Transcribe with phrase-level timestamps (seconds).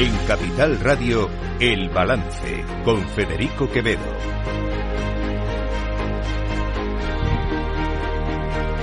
[0.00, 1.28] En Capital Radio,
[1.58, 3.98] El Balance, con Federico Quevedo.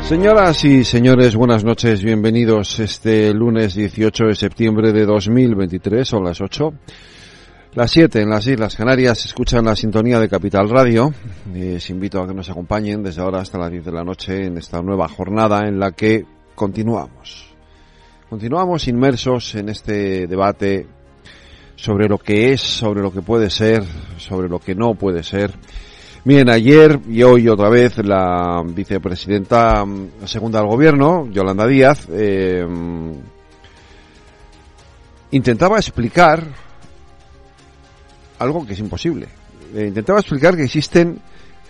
[0.04, 6.42] Señoras y señores, buenas noches, bienvenidos este lunes 18 de septiembre de 2023, son las
[6.42, 6.74] 8.
[7.76, 11.14] Las 7 en las Islas Canarias escuchan la sintonía de Capital Radio.
[11.54, 14.58] Les invito a que nos acompañen desde ahora hasta las 10 de la noche en
[14.58, 16.26] esta nueva jornada en la que
[16.56, 17.56] continuamos.
[18.30, 20.88] Continuamos inmersos en este debate
[21.76, 23.84] sobre lo que es, sobre lo que puede ser,
[24.18, 25.52] sobre lo que no puede ser
[26.26, 32.66] Bien, ayer y hoy otra vez la vicepresidenta mm, segunda del gobierno, Yolanda Díaz, eh,
[35.30, 36.44] intentaba explicar
[38.40, 39.28] algo que es imposible.
[39.76, 41.20] Eh, intentaba explicar que existen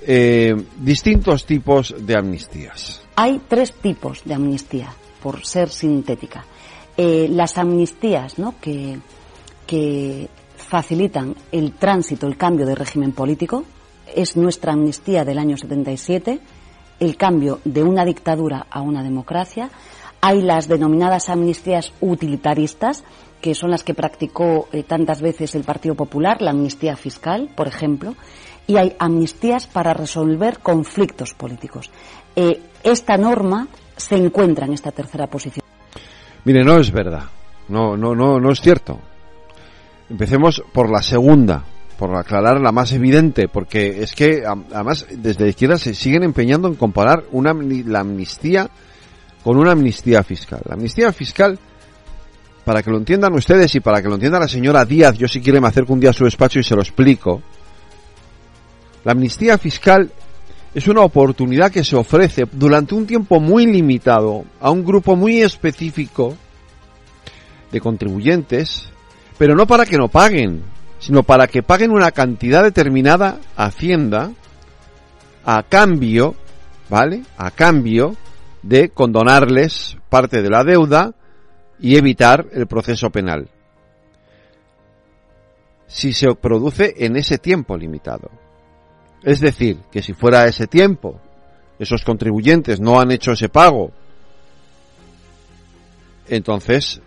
[0.04, 3.02] eh, distintos tipos de amnistías.
[3.18, 4.88] Hay tres tipos de amnistía,
[5.22, 6.46] por ser sintética.
[6.96, 8.56] las amnistías, ¿no?
[8.62, 9.00] Que,
[9.66, 13.64] que facilitan el tránsito, el cambio de régimen político,
[14.14, 16.40] es nuestra amnistía del año 77,
[17.00, 19.70] el cambio de una dictadura a una democracia.
[20.22, 23.04] Hay las denominadas amnistías utilitaristas,
[23.42, 27.68] que son las que practicó eh, tantas veces el Partido Popular, la amnistía fiscal, por
[27.68, 28.16] ejemplo,
[28.66, 31.92] y hay amnistías para resolver conflictos políticos.
[32.36, 35.64] Eh, esta norma se encuentra en esta tercera posición.
[36.44, 37.24] Mire, no es verdad.
[37.68, 39.00] No, no, no, no es cierto.
[40.10, 41.64] Empecemos por la segunda
[41.98, 46.68] por aclarar la más evidente, porque es que además desde la izquierda se siguen empeñando
[46.68, 48.70] en comparar una, la amnistía
[49.44, 50.62] con una amnistía fiscal.
[50.66, 51.58] La amnistía fiscal,
[52.66, 55.42] para que lo entiendan ustedes y para que lo entienda la señora Díaz, yo si
[55.42, 57.42] quiere me acerco un día a su despacho y se lo explico.
[59.04, 60.12] La amnistía fiscal
[60.74, 65.42] es una oportunidad que se ofrece durante un tiempo muy limitado a un grupo muy
[65.42, 66.36] específico
[67.72, 68.90] de contribuyentes,
[69.38, 70.64] pero no para que no paguen,
[71.00, 74.32] sino para que paguen una cantidad determinada a Hacienda
[75.46, 76.36] a cambio,
[76.90, 77.24] ¿vale?
[77.38, 78.16] A cambio
[78.64, 81.14] de condonarles parte de la deuda
[81.80, 83.48] y evitar el proceso penal.
[85.88, 88.32] Si se produce en ese tiempo limitado.
[89.22, 91.20] Es decir, que si fuera ese tiempo,
[91.78, 93.92] esos contribuyentes no han hecho ese pago,
[96.28, 97.02] entonces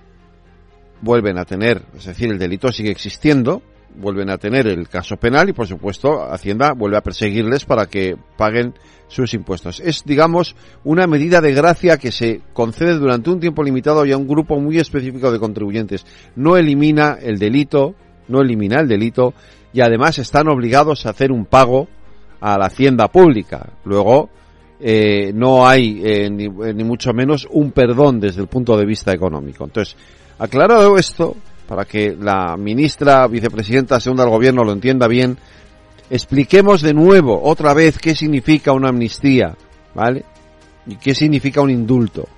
[1.01, 3.63] vuelven a tener, es decir, el delito sigue existiendo,
[3.97, 8.17] vuelven a tener el caso penal y por supuesto Hacienda vuelve a perseguirles para que
[8.37, 8.75] paguen
[9.09, 9.81] sus impuestos.
[9.81, 10.55] Es, digamos,
[10.85, 14.61] una medida de gracia que se concede durante un tiempo limitado y a un grupo
[14.61, 16.05] muy específico de contribuyentes.
[16.37, 17.95] No elimina el delito,
[18.29, 19.35] no elimina el delito
[19.73, 21.89] y además están obligados a hacer un pago
[22.41, 23.71] a la hacienda pública.
[23.85, 24.29] Luego,
[24.81, 29.13] eh, no hay eh, ni, ni mucho menos un perdón desde el punto de vista
[29.13, 29.65] económico.
[29.65, 29.97] Entonces,
[30.39, 35.37] aclarado esto, para que la ministra, vicepresidenta segunda del gobierno lo entienda bien,
[36.11, 39.57] expliquemos de nuevo, otra vez, qué significa una amnistía,
[39.95, 40.25] ¿vale?
[40.87, 42.29] Y qué significa un indulto.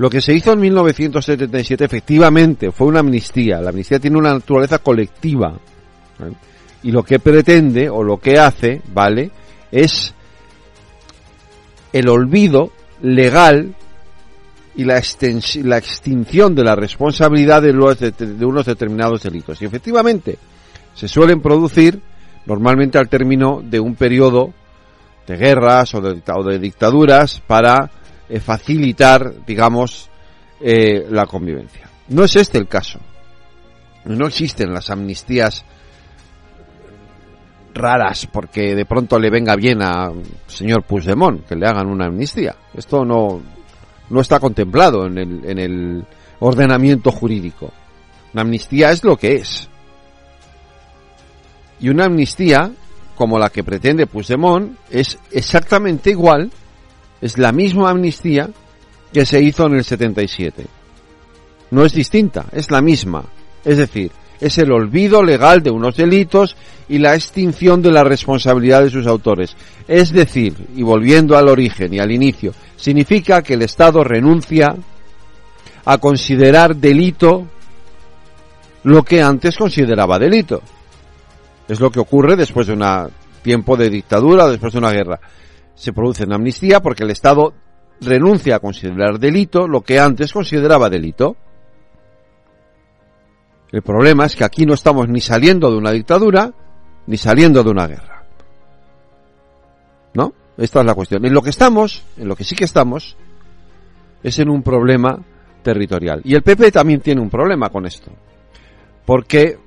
[0.00, 3.60] Lo que se hizo en 1977 efectivamente fue una amnistía.
[3.60, 5.58] La amnistía tiene una naturaleza colectiva.
[6.82, 9.30] Y lo que pretende o lo que hace, ¿vale?
[9.70, 10.14] Es
[11.92, 13.74] el olvido legal
[14.76, 15.02] y la,
[15.64, 19.60] la extinción de la responsabilidad de, los de, unos determinados delitos.
[19.62, 20.38] Y efectivamente,
[20.94, 22.00] se suelen producir
[22.46, 24.52] normalmente al término de un periodo
[25.26, 27.90] de guerras o de, o de dictaduras para
[28.28, 30.08] eh, facilitar, digamos,
[30.60, 31.88] eh, la convivencia.
[32.08, 33.00] No es este el caso.
[34.04, 35.64] No existen las amnistías
[37.74, 40.10] raras porque de pronto le venga bien a
[40.46, 42.56] señor Puigdemont que le hagan una amnistía.
[42.74, 43.40] Esto no,
[44.10, 46.04] no está contemplado en el, en el
[46.40, 47.72] ordenamiento jurídico.
[48.32, 49.68] Una amnistía es lo que es.
[51.80, 52.70] Y una amnistía,
[53.16, 56.50] como la que pretende Puigdemont, es exactamente igual,
[57.20, 58.50] es la misma amnistía
[59.12, 60.66] que se hizo en el 77.
[61.70, 63.24] No es distinta, es la misma.
[63.64, 64.10] Es decir,
[64.40, 66.56] es el olvido legal de unos delitos
[66.88, 69.54] y la extinción de la responsabilidad de sus autores.
[69.86, 74.74] Es decir, y volviendo al origen y al inicio, significa que el Estado renuncia
[75.84, 77.46] a considerar delito
[78.84, 80.62] lo que antes consideraba delito.
[81.68, 82.84] Es lo que ocurre después de un
[83.42, 85.20] tiempo de dictadura, después de una guerra.
[85.74, 87.52] Se produce una amnistía porque el Estado
[88.00, 91.36] renuncia a considerar delito lo que antes consideraba delito.
[93.72, 96.52] El problema es que aquí no estamos ni saliendo de una dictadura,
[97.06, 98.24] ni saliendo de una guerra.
[100.14, 100.32] ¿No?
[100.56, 101.24] Esta es la cuestión.
[101.24, 103.16] En lo que estamos, en lo que sí que estamos,
[104.22, 105.18] es en un problema
[105.62, 106.20] territorial.
[106.24, 108.10] Y el PP también tiene un problema con esto.
[109.06, 109.58] porque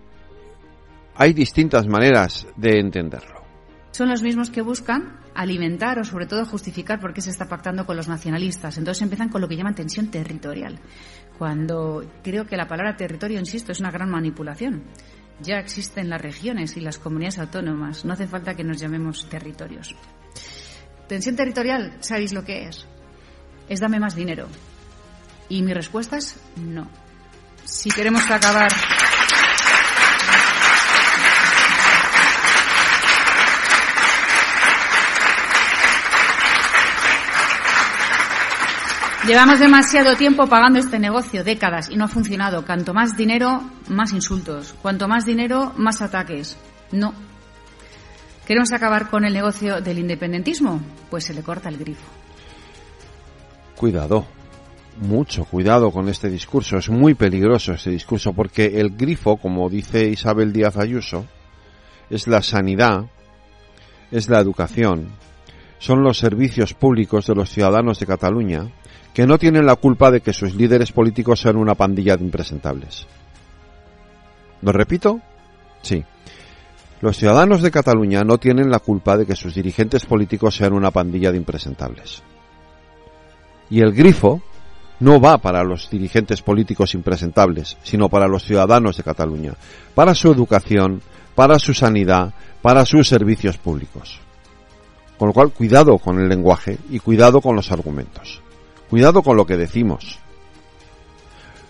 [1.15, 3.43] hay distintas maneras de entenderlo.
[3.91, 7.85] Son los mismos que buscan alimentar o sobre todo justificar por qué se está pactando
[7.85, 8.77] con los nacionalistas.
[8.77, 10.79] Entonces empiezan con lo que llaman tensión territorial,
[11.37, 14.83] cuando creo que la palabra territorio, insisto, es una gran manipulación.
[15.41, 19.95] Ya existen las regiones y las comunidades autónomas, no hace falta que nos llamemos territorios.
[21.07, 22.85] Tensión territorial, ¿sabéis lo que es?
[23.67, 24.47] Es dame más dinero.
[25.49, 26.89] Y mi respuesta es no.
[27.65, 28.71] Si queremos acabar
[39.25, 42.65] Llevamos demasiado tiempo pagando este negocio, décadas, y no ha funcionado.
[42.65, 44.75] Cuanto más dinero, más insultos.
[44.81, 46.57] Cuanto más dinero, más ataques.
[46.91, 47.13] No.
[48.45, 50.81] ¿Queremos acabar con el negocio del independentismo?
[51.09, 52.05] Pues se le corta el grifo.
[53.77, 54.25] Cuidado,
[54.99, 56.75] mucho cuidado con este discurso.
[56.75, 61.25] Es muy peligroso este discurso porque el grifo, como dice Isabel Díaz Ayuso,
[62.09, 63.05] es la sanidad,
[64.11, 65.07] es la educación,
[65.79, 68.69] son los servicios públicos de los ciudadanos de Cataluña
[69.13, 73.05] que no tienen la culpa de que sus líderes políticos sean una pandilla de impresentables.
[74.61, 75.19] ¿Lo repito?
[75.81, 76.03] Sí.
[77.01, 80.89] Los ciudadanos de Cataluña no tienen la culpa de que sus dirigentes políticos sean una
[80.89, 82.23] pandilla de impresentables.
[83.69, 84.41] Y el grifo
[84.99, 89.53] no va para los dirigentes políticos impresentables, sino para los ciudadanos de Cataluña,
[89.93, 91.01] para su educación,
[91.35, 94.19] para su sanidad, para sus servicios públicos.
[95.17, 98.42] Con lo cual, cuidado con el lenguaje y cuidado con los argumentos.
[98.93, 100.19] Cuidado con lo que decimos.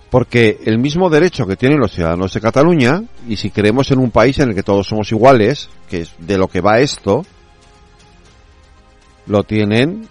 [0.10, 4.12] Porque el mismo derecho que tienen los ciudadanos de Cataluña, y si creemos en un
[4.12, 7.26] país en el que todos somos iguales, que es de lo que va esto,
[9.28, 10.06] lo tienen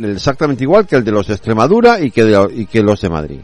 [0.00, 3.40] exactamente igual que el de los de Extremadura y que, y que los de Madrid.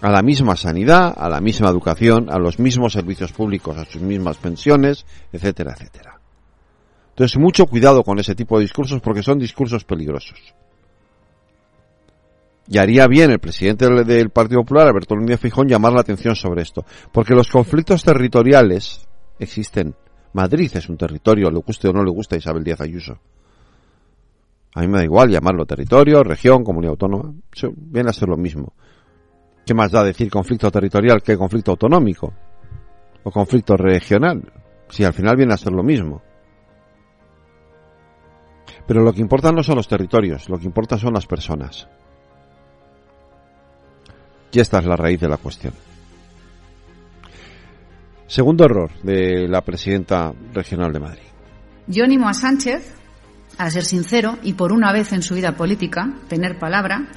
[0.00, 4.02] A la misma sanidad, a la misma educación, a los mismos servicios públicos, a sus
[4.02, 6.18] mismas pensiones, etcétera, etcétera.
[7.10, 10.52] Entonces, mucho cuidado con ese tipo de discursos porque son discursos peligrosos.
[12.70, 16.62] Y haría bien el presidente del Partido Popular, Alberto Núñez Fijón, llamar la atención sobre
[16.62, 16.84] esto.
[17.12, 19.94] Porque los conflictos territoriales existen.
[20.34, 23.18] Madrid es un territorio, le guste o no le gusta a Isabel Díaz Ayuso.
[24.74, 27.32] A mí me da igual llamarlo territorio, región, comunidad autónoma.
[27.76, 28.74] viene a ser lo mismo.
[29.64, 32.32] ¿Qué más da decir conflicto territorial que conflicto autonómico?
[33.22, 34.52] O conflicto regional.
[34.90, 36.22] Si al final viene a ser lo mismo.
[38.86, 41.88] Pero lo que importa no son los territorios, lo que importa son las personas.
[44.52, 45.74] Y esta es la raíz de la cuestión.
[48.26, 51.22] Segundo error de la presidenta regional de Madrid.
[51.86, 52.94] Yo animo a Sánchez
[53.56, 57.08] a ser sincero y por una vez en su vida política tener palabra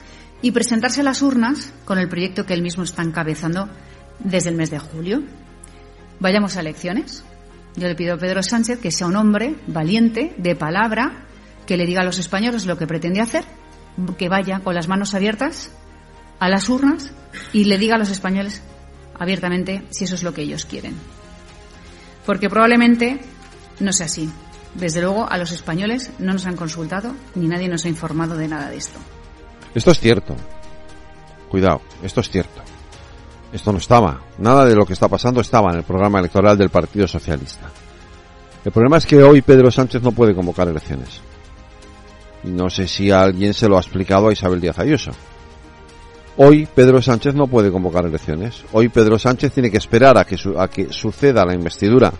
[0.42, 3.69] y presentarse a las urnas con el proyecto que él mismo está encabezando
[4.19, 5.22] desde el mes de julio.
[6.19, 7.24] Vayamos a elecciones.
[7.75, 11.25] Yo le pido a Pedro Sánchez que sea un hombre valiente, de palabra,
[11.66, 13.44] que le diga a los españoles lo que pretende hacer,
[14.18, 15.72] que vaya con las manos abiertas
[16.41, 17.11] a las urnas
[17.53, 18.63] y le diga a los españoles
[19.17, 20.95] abiertamente si eso es lo que ellos quieren.
[22.25, 23.21] Porque probablemente
[23.79, 24.29] no sea así.
[24.74, 28.48] Desde luego, a los españoles no nos han consultado ni nadie nos ha informado de
[28.48, 28.98] nada de esto.
[29.75, 30.36] Esto es cierto.
[31.48, 32.63] Cuidado, esto es cierto.
[33.53, 34.21] Esto no estaba.
[34.39, 37.69] Nada de lo que está pasando estaba en el programa electoral del Partido Socialista.
[38.65, 41.21] El problema es que hoy Pedro Sánchez no puede convocar elecciones.
[42.43, 45.12] Y no sé si alguien se lo ha explicado a Isabel Díaz Ayuso.
[46.38, 48.63] Hoy Pedro Sánchez no puede convocar elecciones.
[48.71, 52.13] Hoy Pedro Sánchez tiene que esperar a que, a que suceda la investidura,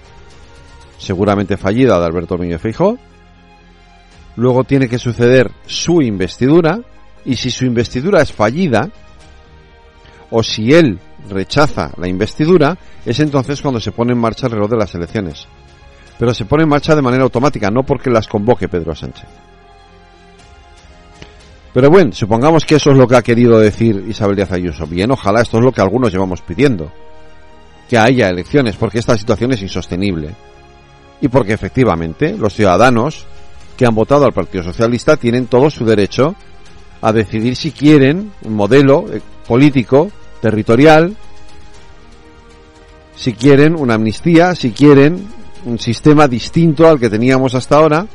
[0.98, 2.98] seguramente fallida, de Alberto Núñez Feijóo.
[4.36, 6.80] Luego tiene que suceder su investidura
[7.26, 8.90] y si su investidura es fallida
[10.30, 11.00] o si él
[11.30, 15.48] rechaza la investidura, es entonces cuando se pone en marcha el reloj de las elecciones.
[16.18, 19.28] Pero se pone en marcha de manera automática, no porque las convoque Pedro Sánchez.
[21.74, 24.86] Pero bueno, supongamos que eso es lo que ha querido decir Isabel Díaz Ayuso.
[24.86, 26.92] Bien, ojalá esto es lo que algunos llevamos pidiendo.
[27.90, 30.36] Que haya elecciones, porque esta situación es insostenible.
[31.22, 33.26] Y porque efectivamente los ciudadanos
[33.78, 36.36] que han votado al Partido Socialista tienen todo su derecho
[37.02, 40.12] a decidir si quieren un modelo eh, político,
[40.42, 41.16] territorial,
[43.16, 45.28] si quieren una amnistía, si quieren
[45.66, 48.08] un sistema distinto al que teníamos hasta ahora,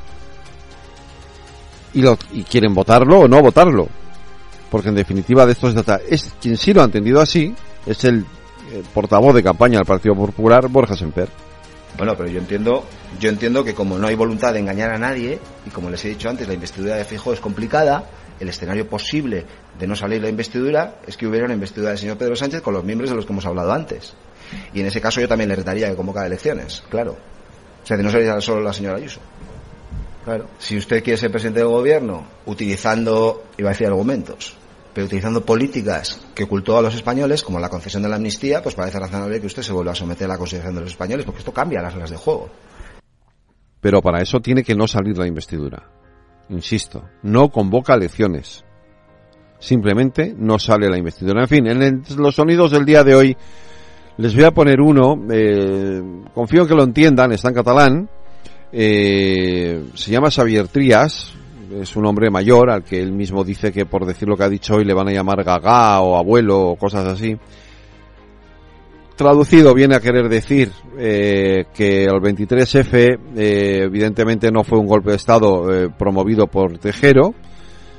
[1.97, 3.89] y, lo, y quieren votarlo o no votarlo.
[4.71, 6.01] Porque en definitiva de esto se trata.
[6.09, 7.55] Es, quien sí lo ha entendido así
[7.87, 8.25] es el,
[8.93, 11.29] portavoz de campaña del Partido Popular, Borja Semper.
[11.97, 12.85] Bueno, pero yo entiendo,
[13.19, 16.09] yo entiendo que como no hay voluntad de engañar a nadie, y como les he
[16.09, 18.05] dicho antes, la investidura de Fijo es complicada,
[18.39, 19.47] el escenario posible
[19.79, 22.75] de no salir la investidura es que hubiera una investidura del señor Pedro Sánchez con
[22.75, 24.13] los miembros de los que hemos hablado antes.
[24.75, 27.13] Y en ese caso yo también le retaría que convocara elecciones, claro.
[27.83, 29.21] O sea, que no sería solo la señora Ayuso.
[30.27, 30.49] Claro.
[30.59, 34.57] Si usted quiere ser presidente del gobierno utilizando, iba a decir argumentos,
[34.93, 38.75] pero utilizando políticas que ocultó a los españoles, como la concesión de la amnistía, pues
[38.75, 41.39] parece razonable que usted se vuelva a someter a la consideración de los españoles, porque
[41.39, 42.51] esto cambia las reglas de juego.
[43.81, 45.89] Pero para eso tiene que no salir la investidura.
[46.49, 48.65] Insisto, no convoca elecciones.
[49.61, 51.43] Simplemente no sale la investidura.
[51.43, 53.37] En fin, en los sonidos del día de hoy
[54.17, 55.25] les voy a poner uno.
[55.31, 56.03] Eh,
[56.35, 58.11] confío en que lo entiendan, está en catalán.
[58.73, 61.33] Eh, se llama Xavier Trías,
[61.81, 64.49] es un hombre mayor al que él mismo dice que por decir lo que ha
[64.49, 67.37] dicho hoy le van a llamar gagá o abuelo o cosas así.
[69.17, 75.11] Traducido viene a querer decir eh, que el 23F eh, evidentemente no fue un golpe
[75.11, 77.35] de Estado promovido por Tejero,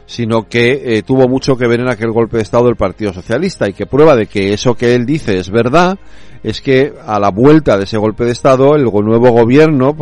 [0.06, 3.74] sino que tuvo mucho que ver en aquel golpe de Estado el Partido Socialista y
[3.74, 5.98] que prueba de que eso que él dice es verdad
[6.44, 9.96] es que a la vuelta de ese golpe de Estado el nuevo gobierno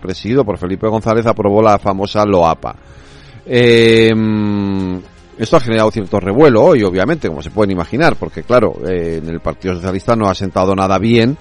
[0.00, 2.76] presidido por Felipe González aprobó la famosa LOAPA.
[5.38, 9.28] Esto ha generado cierto revuelo hoy, obviamente, como se pueden imaginar, porque claro, eh, en
[9.28, 11.36] el Partido Socialista no ha sentado nada bien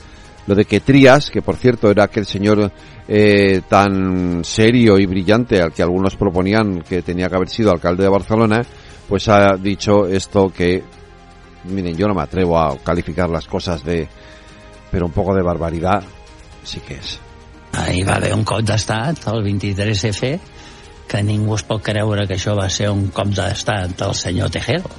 [0.47, 2.71] lo de que Trías, que por cierto era aquel señor
[3.07, 8.03] eh, tan serio y brillante al que algunos proponían que tenía que haber sido alcalde
[8.03, 8.61] de Barcelona,
[9.07, 10.83] pues ha dicho esto que,
[11.67, 14.07] miren, yo no me atrevo a calificar las cosas de,
[14.91, 16.03] pero un poco de barbaridad
[16.63, 17.19] sí que es.
[17.73, 20.39] Ahí va a haver un cop d'estat, el 23F,
[21.07, 24.89] que ningú es pot creure que això va ser un cop d'estat del senyor Tejero.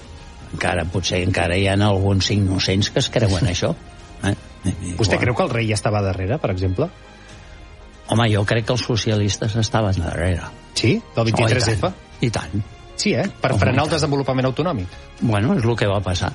[0.52, 3.72] Encara, potser encara hi ha alguns innocents que es creuen això.
[4.24, 4.34] Eh?
[4.98, 6.88] Vostè creu que el rei estava darrere, per exemple?
[8.12, 10.46] Home, jo crec que els socialistes estaven darrere.
[10.78, 10.94] Sí?
[11.16, 11.88] Del 23F?
[11.88, 12.52] Oh, i, tant.
[12.52, 12.66] I tant.
[12.96, 13.26] Sí, eh?
[13.28, 15.00] Per Home, frenar el desenvolupament autonòmic.
[15.20, 16.30] Bueno, és el que va passar.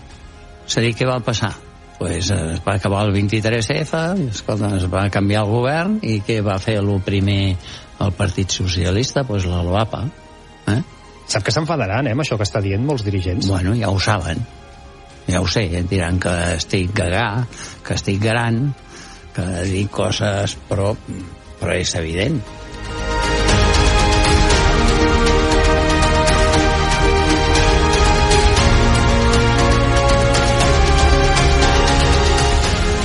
[0.72, 1.52] És a dir, què va passar?
[2.02, 6.40] pues, eh, es va acabar el 23F, escolta, es va canviar el govern i què
[6.42, 7.54] va fer el primer
[8.02, 9.22] el Partit Socialista?
[9.24, 10.00] Pues la LOAPA.
[10.74, 10.80] Eh?
[11.30, 13.52] Sap que s'enfadaran, eh, amb això que està dient molts dirigents?
[13.54, 14.42] Bueno, ja ho saben.
[15.28, 17.28] Ja ho sé, ja diran que estic gagà,
[17.86, 18.64] que estic gran,
[19.36, 20.96] que dic coses, però,
[21.62, 22.42] però és evident.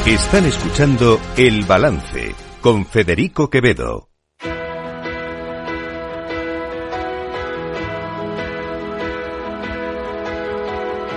[0.06, 4.08] Están escuchando El Balance con Federico Quevedo.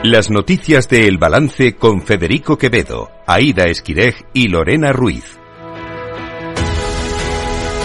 [0.02, 5.38] Las noticias de El Balance con Federico Quevedo, Aida Esquirej y Lorena Ruiz.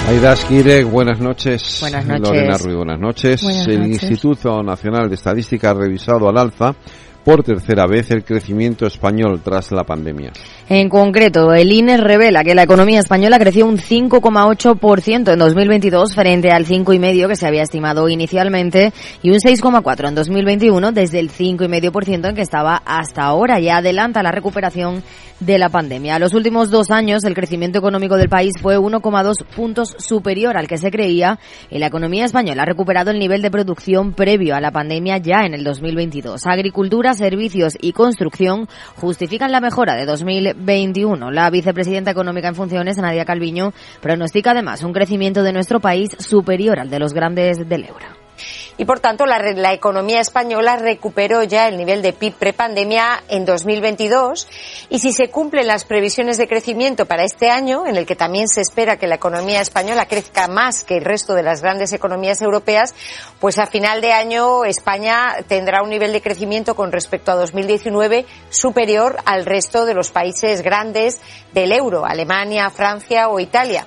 [0.09, 1.81] Aida Esquirej, buenas noches.
[1.83, 2.29] Buenas noches.
[2.31, 3.43] Lorena Ruiz, buenas noches.
[3.43, 4.03] Buenas El noches.
[4.05, 6.75] Instituto Nacional de Estadística ha revisado al alza
[7.23, 10.33] por tercera vez el crecimiento español tras la pandemia.
[10.67, 16.53] En concreto, el INE revela que la economía española creció un 5,8% en 2022 frente
[16.53, 22.31] al 5,5% que se había estimado inicialmente y un 6,4% en 2021 desde el 5,5%
[22.31, 23.61] en que estaba hasta ahora.
[23.61, 25.03] Ya adelanta la recuperación
[25.41, 26.15] de la pandemia.
[26.15, 30.67] A los últimos dos años, el crecimiento económico del país fue 1,2 puntos superior al
[30.67, 31.39] que se creía
[31.71, 35.45] y la economía española ha recuperado el nivel de producción previo a la pandemia ya
[35.45, 36.47] en el 2022.
[36.47, 40.07] Agricultura, servicios y construcción justifican la mejora de
[40.57, 41.31] 2021.
[41.31, 46.79] La vicepresidenta económica en funciones, Nadia Calviño, pronostica además un crecimiento de nuestro país superior
[46.79, 48.14] al de los grandes del euro
[48.77, 53.45] y por tanto la, la, economía española recuperó ya el nivel de PIB prepandemia en
[53.45, 54.49] 2022
[54.89, 58.49] y si se cumplen las previsiones de crecimiento para este año, en el que también
[58.49, 62.43] se espera que la economía española crezca más que el resto de las grandes economías
[62.43, 62.95] europeas,
[63.41, 68.27] pues a final de año España tendrá un nivel de crecimiento con respecto a 2019
[68.51, 71.21] superior al resto de los países grandes
[71.53, 73.87] del euro, Alemania, Francia o Italia.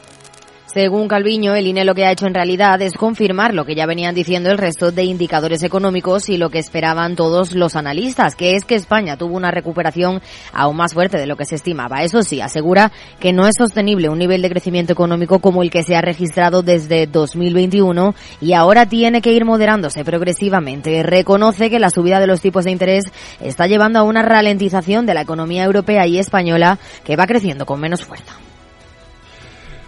[0.73, 3.85] Según Calviño, el INE lo que ha hecho en realidad es confirmar lo que ya
[3.85, 8.55] venían diciendo el resto de indicadores económicos y lo que esperaban todos los analistas, que
[8.55, 10.21] es que España tuvo una recuperación
[10.51, 12.03] aún más fuerte de lo que se estimaba.
[12.03, 15.83] Eso sí, asegura que no es sostenible un nivel de crecimiento económico como el que
[15.83, 21.01] se ha registrado desde 2021 y ahora tiene que ir moderándose progresivamente.
[21.01, 23.05] Reconoce que la subida de los tipos de interés
[23.39, 27.79] está llevando a una ralentización de la economía europea y española que va creciendo con
[27.79, 28.35] menos fuerza.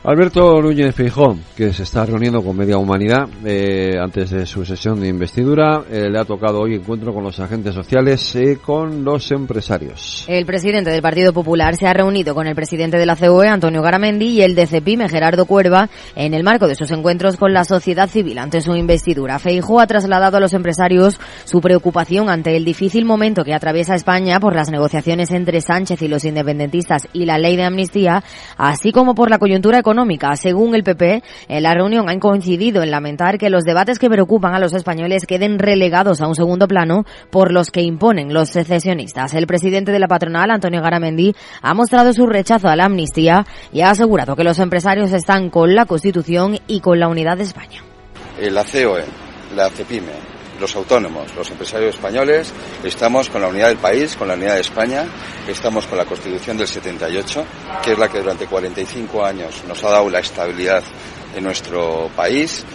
[0.02, 5.02] Alberto Núñez Feijón, que se está reuniendo con media humanidad eh, antes de su sesión
[5.02, 9.30] de investidura, eh, le ha tocado hoy encuentro con los agentes sociales y con los
[9.32, 10.24] empresarios.
[10.30, 13.82] El presidente del Partido Popular se ha reunido con el presidente de la COE, Antonio
[13.82, 17.66] Garamendi, y el de CEPIME, Gerardo Cuerva, en el marco de sus encuentros con la
[17.66, 19.38] sociedad civil ante su investidura.
[19.38, 24.40] Feijó ha trasladado a los empresarios su preocupación ante el difícil momento que atraviesa España
[24.40, 28.24] por las negociaciones entre Sánchez y los independentistas y la ley de amnistía,
[28.56, 29.89] así como por la coyuntura económica
[30.36, 34.54] Según el PP, en la reunión han coincidido en lamentar que los debates que preocupan
[34.54, 39.34] a los españoles queden relegados a un segundo plano por los que imponen los secesionistas.
[39.34, 43.82] El presidente de la patronal, Antonio Garamendi, ha mostrado su rechazo a la amnistía y
[43.82, 47.84] ha asegurado que los empresarios están con la Constitución y con la unidad de España.
[48.42, 49.04] La COE,
[49.56, 52.52] la CEPIME, los autónomos, los empresarios españoles,
[52.84, 55.06] estamos con la unidad del país, con la unidad de España,
[55.48, 57.46] estamos con la Constitución del 78,
[57.84, 60.84] que es la que durante 45 años nos ha dado la estabilidad
[61.36, 62.66] en nuestro país.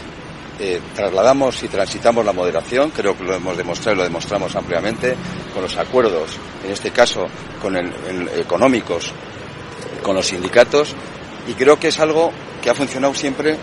[0.60, 5.16] Eh, trasladamos y transitamos la moderación, creo que lo hemos demostrado y lo demostramos ampliamente
[5.52, 7.26] con los acuerdos, en este caso
[7.60, 9.10] con el, el, económicos,
[10.04, 10.94] con los sindicatos,
[11.48, 12.30] y creo que es algo
[12.62, 13.58] que ha funcionado siempre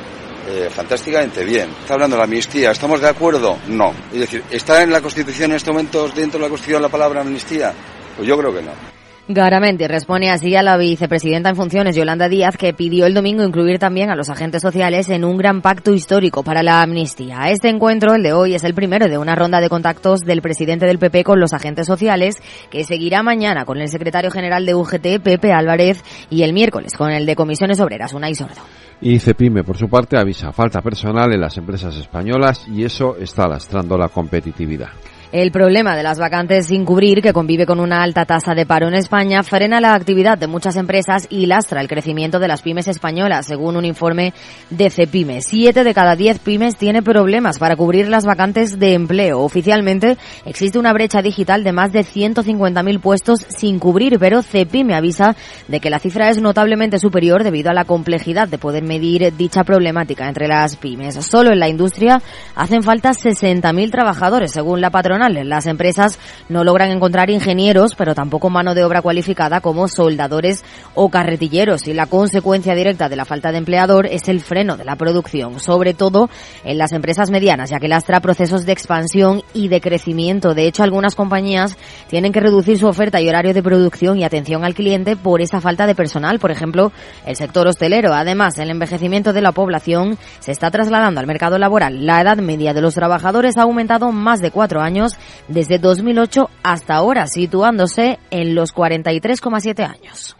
[0.47, 1.69] eh, fantásticamente bien.
[1.81, 2.71] Está hablando de la amnistía.
[2.71, 3.57] ¿Estamos de acuerdo?
[3.67, 3.93] No.
[4.11, 7.21] Es decir, ¿está en la Constitución en este momento, dentro de la Constitución, la palabra
[7.21, 7.73] amnistía?
[8.15, 9.00] Pues yo creo que no.
[9.33, 13.79] Garamendi responde así a la vicepresidenta en funciones, Yolanda Díaz, que pidió el domingo incluir
[13.79, 17.49] también a los agentes sociales en un gran pacto histórico para la amnistía.
[17.49, 20.85] Este encuentro, el de hoy, es el primero de una ronda de contactos del presidente
[20.85, 22.35] del PP con los agentes sociales,
[22.69, 27.11] que seguirá mañana con el secretario general de UGT, Pepe Álvarez, y el miércoles con
[27.11, 28.61] el de Comisiones Obreras, Unai Sordo.
[29.01, 33.47] Y Cepime, por su parte, avisa falta personal en las empresas españolas y eso está
[33.47, 34.89] lastrando la competitividad.
[35.31, 38.89] El problema de las vacantes sin cubrir, que convive con una alta tasa de paro
[38.89, 42.89] en España, frena la actividad de muchas empresas y lastra el crecimiento de las pymes
[42.89, 44.33] españolas, según un informe
[44.69, 45.41] de Cepime.
[45.41, 49.39] Siete de cada diez pymes tiene problemas para cubrir las vacantes de empleo.
[49.39, 55.37] Oficialmente existe una brecha digital de más de 150.000 puestos sin cubrir, pero Cepime avisa
[55.69, 59.63] de que la cifra es notablemente superior debido a la complejidad de poder medir dicha
[59.63, 61.15] problemática entre las pymes.
[61.25, 62.21] Solo en la industria
[62.53, 68.49] hacen falta 60.000 trabajadores, según la patrona las empresas no logran encontrar ingenieros, pero tampoco
[68.49, 70.63] mano de obra cualificada como soldadores
[70.95, 71.87] o carretilleros.
[71.87, 75.59] Y la consecuencia directa de la falta de empleador es el freno de la producción,
[75.59, 76.29] sobre todo
[76.63, 80.53] en las empresas medianas, ya que lastra procesos de expansión y de crecimiento.
[80.53, 84.63] De hecho, algunas compañías tienen que reducir su oferta y horario de producción y atención
[84.63, 86.39] al cliente por esa falta de personal.
[86.39, 86.91] Por ejemplo,
[87.25, 88.13] el sector hostelero.
[88.13, 92.05] Además, el envejecimiento de la población se está trasladando al mercado laboral.
[92.05, 95.10] La edad media de los trabajadores ha aumentado más de cuatro años
[95.47, 100.35] desde 2008 hasta ahora, situándose en los 43,7 años.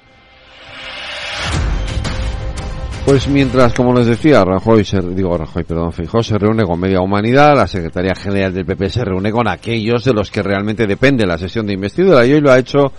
[3.05, 7.55] Pues mientras, como les decía, Rajoy, se, digo Rajoy, perdón, se reúne con media humanidad,
[7.55, 11.37] la Secretaría General del PP se reúne con aquellos de los que realmente depende la
[11.37, 12.93] sesión de investidura y hoy lo ha hecho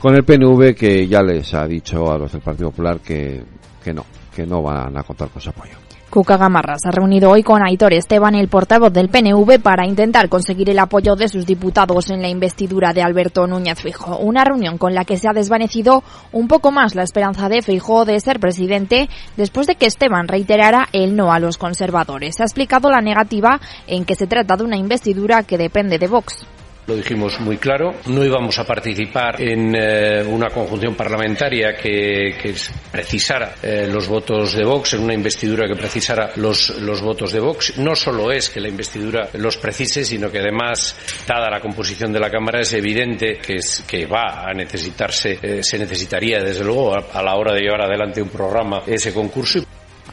[0.00, 3.44] con el PNV que ya les ha dicho a los del Partido Popular que,
[3.82, 5.85] que no, que no van a contar con su apoyo.
[6.16, 10.30] Cuca Gamarra se ha reunido hoy con Aitor Esteban, el portavoz del PNV, para intentar
[10.30, 14.16] conseguir el apoyo de sus diputados en la investidura de Alberto Núñez Fijo.
[14.16, 16.02] Una reunión con la que se ha desvanecido
[16.32, 20.88] un poco más la esperanza de Fijo de ser presidente después de que Esteban reiterara
[20.94, 22.36] el no a los conservadores.
[22.36, 26.08] Se ha explicado la negativa en que se trata de una investidura que depende de
[26.08, 26.46] Vox.
[26.86, 32.54] Lo dijimos muy claro, no íbamos a participar en eh, una conjunción parlamentaria que,
[32.92, 36.72] precisara eh, los votos de Vox, en una investidura que precisara los,
[37.02, 37.76] votos de Vox.
[37.78, 40.96] No solo es que la investidura los precise, sino que además,
[41.26, 45.64] dada la composición de la Cámara, es evidente que, es, que va a necesitarse, eh,
[45.64, 49.66] se necesitaría desde luego a la hora de llevar adelante un programa ese concurso.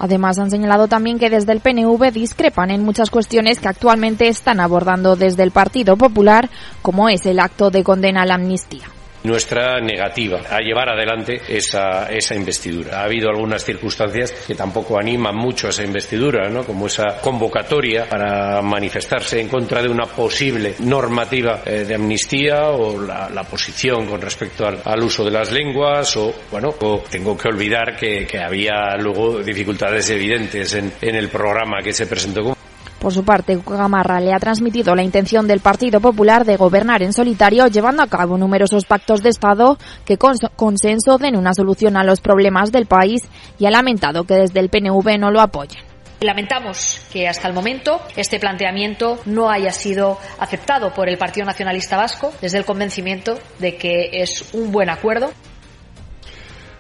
[0.03, 4.59] Además, han señalado también que desde el PNV discrepan en muchas cuestiones que actualmente están
[4.59, 6.49] abordando desde el Partido Popular,
[6.81, 8.83] como es el acto de condena a la amnistía
[9.23, 12.99] nuestra negativa a llevar adelante esa, esa investidura.
[12.99, 16.63] Ha habido algunas circunstancias que tampoco animan mucho a esa investidura, ¿no?
[16.63, 23.01] como esa convocatoria para manifestarse en contra de una posible normativa eh, de amnistía o
[23.01, 27.37] la, la, posición con respecto al, al, uso de las lenguas o, bueno, o tengo
[27.37, 32.55] que olvidar que, que había luego dificultades evidentes en, en el programa que se presentó
[33.03, 37.11] por su parte, Gamarra le ha transmitido la intención del Partido Popular de gobernar en
[37.11, 42.05] solitario, llevando a cabo numerosos pactos de Estado que con consenso den una solución a
[42.05, 43.23] los problemas del país
[43.59, 45.83] y ha lamentado que desde el PNV no lo apoyen.
[46.21, 51.97] Lamentamos que hasta el momento este planteamiento no haya sido aceptado por el Partido Nacionalista
[51.97, 55.33] Vasco desde el convencimiento de que es un buen acuerdo.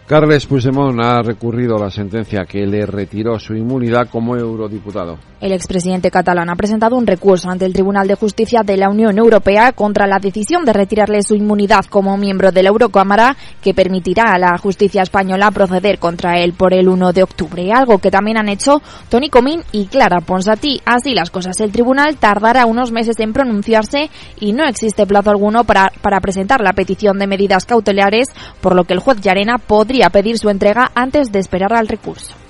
[0.05, 5.17] Carles Puigdemont ha recurrido a la sentencia que le retiró su inmunidad como eurodiputado.
[5.39, 9.17] El expresidente catalán ha presentado un recurso ante el Tribunal de Justicia de la Unión
[9.17, 14.33] Europea contra la decisión de retirarle su inmunidad como miembro de la Eurocámara que permitirá
[14.33, 18.37] a la justicia española proceder contra él por el 1 de octubre, algo que también
[18.37, 20.81] han hecho Tony Comín y Clara Ponsatí.
[20.85, 25.63] Así las cosas, el tribunal tardará unos meses en pronunciarse y no existe plazo alguno
[25.63, 28.27] para, para presentar la petición de medidas cautelares,
[28.59, 32.42] por lo que el juez Llarena podría pedir su entrega antes de esperar al recurso.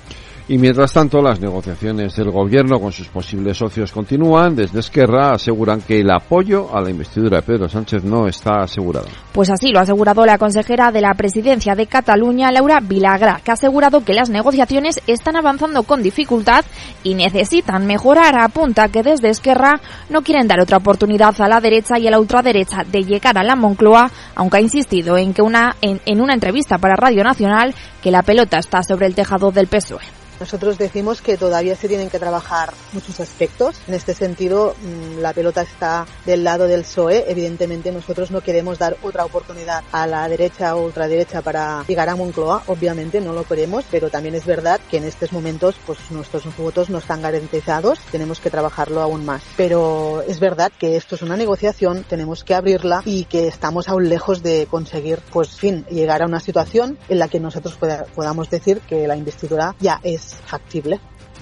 [0.46, 4.54] Y mientras tanto, las negociaciones del gobierno con sus posibles socios continúan.
[4.54, 9.06] Desde Esquerra aseguran que el apoyo a la investidura de Pedro Sánchez no está asegurado.
[9.32, 13.52] Pues así lo ha asegurado la consejera de la presidencia de Cataluña, Laura Vilagra, que
[13.52, 16.66] ha asegurado que las negociaciones están avanzando con dificultad
[17.02, 18.38] y necesitan mejorar.
[18.38, 19.80] Apunta que desde Esquerra
[20.10, 23.44] no quieren dar otra oportunidad a la derecha y a la ultraderecha de llegar a
[23.44, 27.74] la Moncloa, aunque ha insistido en que una en, en una entrevista para Radio Nacional
[28.02, 30.23] que la pelota está sobre el tejado del PSOE.
[30.40, 33.76] Nosotros decimos que todavía se tienen que trabajar muchos aspectos.
[33.86, 37.24] En este sentido, mm, la pelota está del lado del PSOE.
[37.28, 42.16] Evidentemente, nosotros no queremos dar otra oportunidad a la derecha o ultraderecha para llegar a
[42.16, 42.62] Moncloa.
[42.66, 46.90] Obviamente, no lo queremos, pero también es verdad que en estos momentos, pues nuestros votos
[46.90, 47.98] no están garantizados.
[48.10, 49.42] Tenemos que trabajarlo aún más.
[49.56, 54.08] Pero es verdad que esto es una negociación, tenemos que abrirla y que estamos aún
[54.08, 58.50] lejos de conseguir, pues, fin, llegar a una situación en la que nosotros pueda- podamos
[58.50, 60.23] decir que la investidura ya es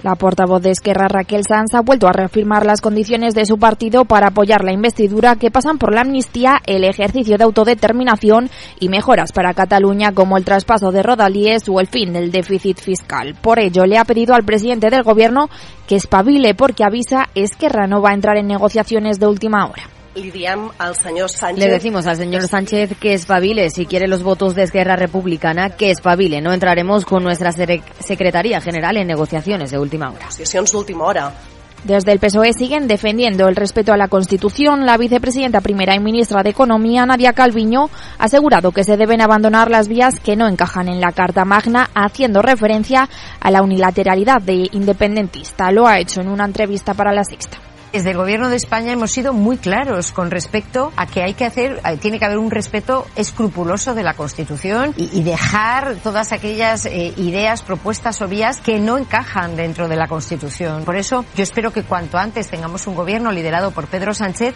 [0.03, 4.03] La portavoz de Esquerra, Raquel Sanz, ha vuelto a reafirmar las condiciones de su partido
[4.03, 8.49] para apoyar la investidura que pasan por la amnistía, el ejercicio de autodeterminación
[8.81, 13.35] y mejoras para Cataluña como el traspaso de Rodalíes o el fin del déficit fiscal.
[13.41, 15.49] Por ello, le ha pedido al presidente del gobierno
[15.87, 19.83] que espabile porque avisa Esquerra no va a entrar en negociaciones de última hora.
[20.77, 21.57] Al Sánchez...
[21.57, 25.89] Le decimos al señor Sánchez que espabile, si quiere los votos de Esquerra Republicana, que
[25.89, 26.39] espabile.
[26.39, 30.19] No entraremos con nuestra Secretaría General en negociaciones de última hora.
[30.19, 31.33] Negociacions d'última hora.
[31.83, 34.85] Desde el PSOE siguen defendiendo el respeto a la Constitución.
[34.85, 39.69] La vicepresidenta primera y ministra de Economía, Nadia Calviño, ha asegurado que se deben abandonar
[39.69, 43.09] las vías que no encajan en la Carta Magna, haciendo referencia
[43.41, 45.71] a la unilateralidad de independentista.
[45.71, 47.57] Lo ha hecho en una entrevista para La Sexta.
[47.93, 51.45] Desde el Gobierno de España hemos sido muy claros con respecto a que hay que
[51.45, 56.87] hacer, eh, tiene que haber un respeto escrupuloso de la Constitución y, dejar todas aquellas
[56.87, 60.85] eh, ideas, propuestas o vías que no encajan dentro de la Constitución.
[60.85, 64.55] Por eso yo espero que cuanto antes tengamos un gobierno liderado por Pedro Sánchez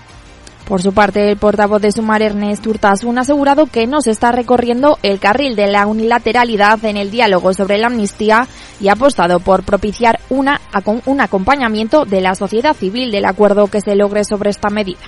[0.68, 4.34] Por su parte, el portavoz de Sumar, Ernest Urtasun, ha asegurado que no se está
[4.34, 8.50] recorriendo el carril de la unilateralidad en el diálogo sobre la amnistía
[8.82, 10.60] y ha apostado por propiciar una,
[11.06, 15.00] un acompañamiento de la sociedad civil del acuerdo que se logre sobre esta medida.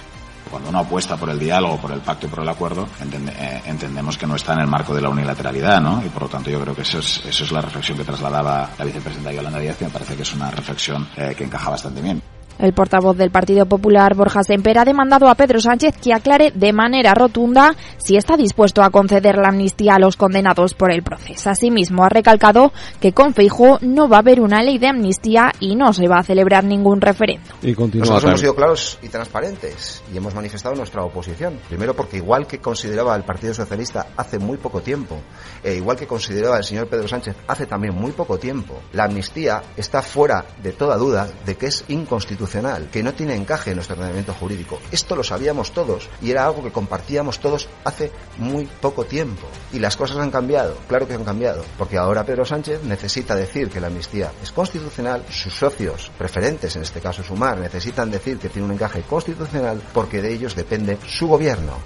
[0.49, 4.17] Cuando uno apuesta por el diálogo, por el pacto y por el acuerdo, eh, entendemos
[4.17, 6.01] que no está en el marco de la unilateralidad, ¿no?
[6.03, 8.69] Y por lo tanto yo creo que eso es, eso es la reflexión que trasladaba
[8.79, 12.01] la vicepresidenta Yolanda Díaz, que me parece que es una reflexión eh, que encaja bastante
[12.01, 12.21] bien.
[12.59, 16.73] El portavoz del Partido Popular, Borja Semper, ha demandado a Pedro Sánchez que aclare de
[16.73, 21.49] manera rotunda si está dispuesto a conceder la amnistía a los condenados por el proceso.
[21.49, 25.77] Asimismo, ha recalcado que con Feijóo no va a haber una ley de amnistía y
[25.77, 27.47] no se va a celebrar ningún referendo.
[27.61, 31.57] Y continúa Nosotros hemos sido claros y transparentes y hemos manifestado nuestra oposición.
[31.69, 35.17] Primero porque igual que consideraba el Partido Socialista hace muy poco tiempo,
[35.63, 39.61] e igual que consideraba el señor Pedro Sánchez hace también muy poco tiempo, la amnistía
[39.77, 42.48] está fuera de toda duda de que es inconstitucional,
[42.91, 44.79] que no tiene encaje en nuestro ordenamiento jurídico.
[44.91, 49.47] Esto lo sabíamos todos y era algo que compartíamos todos hace muy poco tiempo.
[49.71, 53.69] Y las cosas han cambiado, claro que han cambiado, porque ahora Pedro Sánchez necesita decir
[53.69, 58.49] que la amnistía es constitucional, sus socios preferentes, en este caso Sumar, necesitan decir que
[58.49, 61.77] tiene un encaje constitucional porque de ellos depende su gobierno.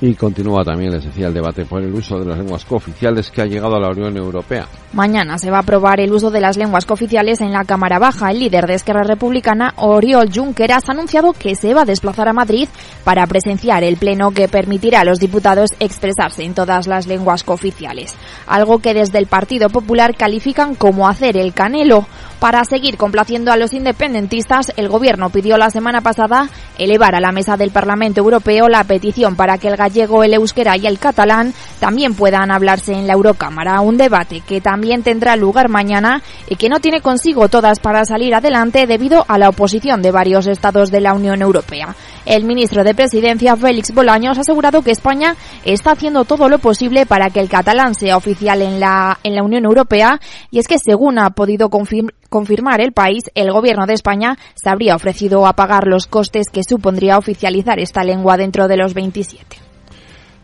[0.00, 3.42] Y continúa también, les decía, el debate por el uso de las lenguas cooficiales que
[3.42, 4.68] ha llegado a la Unión Europea.
[4.92, 8.30] Mañana se va a aprobar el uso de las lenguas cooficiales en la Cámara Baja.
[8.30, 12.32] El líder de Esquerra Republicana, Oriol Junqueras, ha anunciado que se va a desplazar a
[12.32, 12.68] Madrid
[13.02, 18.14] para presenciar el pleno que permitirá a los diputados expresarse en todas las lenguas cooficiales.
[18.46, 22.06] Algo que desde el Partido Popular califican como hacer el canelo.
[22.40, 26.48] Para seguir complaciendo a los independentistas, el gobierno pidió la semana pasada
[26.78, 30.76] elevar a la mesa del Parlamento Europeo la petición para que el gallego, el euskera
[30.76, 33.80] y el catalán también puedan hablarse en la Eurocámara.
[33.80, 38.32] Un debate que también tendrá lugar mañana y que no tiene consigo todas para salir
[38.36, 41.96] adelante debido a la oposición de varios estados de la Unión Europea.
[42.24, 47.04] El ministro de Presidencia, Félix Bolaños, ha asegurado que España está haciendo todo lo posible
[47.04, 50.20] para que el catalán sea oficial en la, en la Unión Europea
[50.52, 54.70] y es que según ha podido confirmar confirmar el país, el gobierno de España se
[54.70, 59.67] habría ofrecido a pagar los costes que supondría oficializar esta lengua dentro de los 27.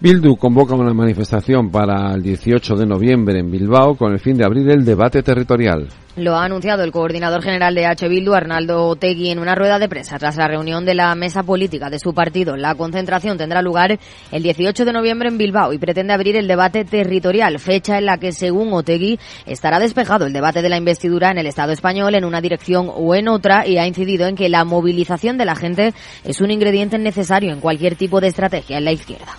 [0.04, 4.44] Bildu convoca una manifestación para el 18 de noviembre en Bilbao con el fin de
[4.44, 5.88] abrir el debate territorial.
[6.16, 8.06] Lo ha anunciado el coordinador general de H.
[8.06, 11.88] Bildu, Arnaldo Otegui, en una rueda de prensa tras la reunión de la mesa política
[11.88, 12.54] de su partido.
[12.54, 13.98] La concentración tendrá lugar
[14.30, 18.18] el 18 de noviembre en Bilbao y pretende abrir el debate territorial, fecha en la
[18.18, 22.26] que, según Otegui, estará despejado el debate de la investidura en el Estado español en
[22.26, 25.94] una dirección o en otra y ha incidido en que la movilización de la gente
[26.24, 29.32] es un ingrediente necesario en cualquier tipo de estrategia en la izquierda.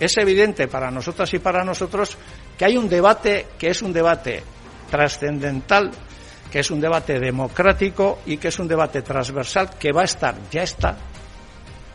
[0.00, 2.16] Es evidente para nosotras y para nosotros
[2.56, 4.42] que hay un debate que es un debate
[4.90, 5.90] trascendental,
[6.50, 10.34] que es un debate democrático y que es un debate transversal que va a estar,
[10.50, 10.96] ya está,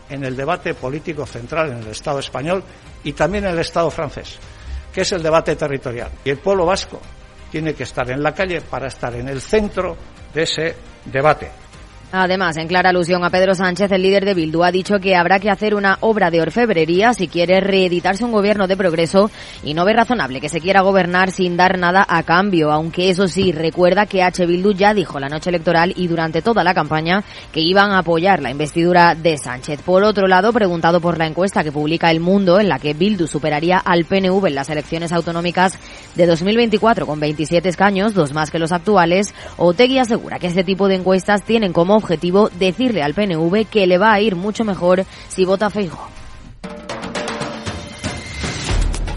[0.08, 2.62] en el debate político central en el Estado español
[3.02, 4.38] y también en el Estado francés,
[4.92, 6.10] que es el debate territorial.
[6.24, 7.00] Y el pueblo vasco
[7.50, 9.96] tiene que estar en la calle para estar en el centro
[10.32, 11.50] de ese debate.
[12.18, 15.38] Además, en clara alusión a Pedro Sánchez, el líder de Bildu ha dicho que habrá
[15.38, 19.30] que hacer una obra de orfebrería si quiere reeditarse un gobierno de progreso
[19.62, 23.28] y no ve razonable que se quiera gobernar sin dar nada a cambio, aunque eso
[23.28, 24.46] sí, recuerda que H.
[24.46, 28.40] Bildu ya dijo la noche electoral y durante toda la campaña que iban a apoyar
[28.40, 29.82] la investidura de Sánchez.
[29.82, 33.26] Por otro lado, preguntado por la encuesta que publica El Mundo, en la que Bildu
[33.26, 35.78] superaría al PNV en las elecciones autonómicas
[36.14, 40.88] de 2024 con 27 escaños, dos más que los actuales, Otegui asegura que este tipo
[40.88, 45.04] de encuestas tienen como objetivo decirle al PNV que le va a ir mucho mejor
[45.28, 46.25] si vota Feijóo.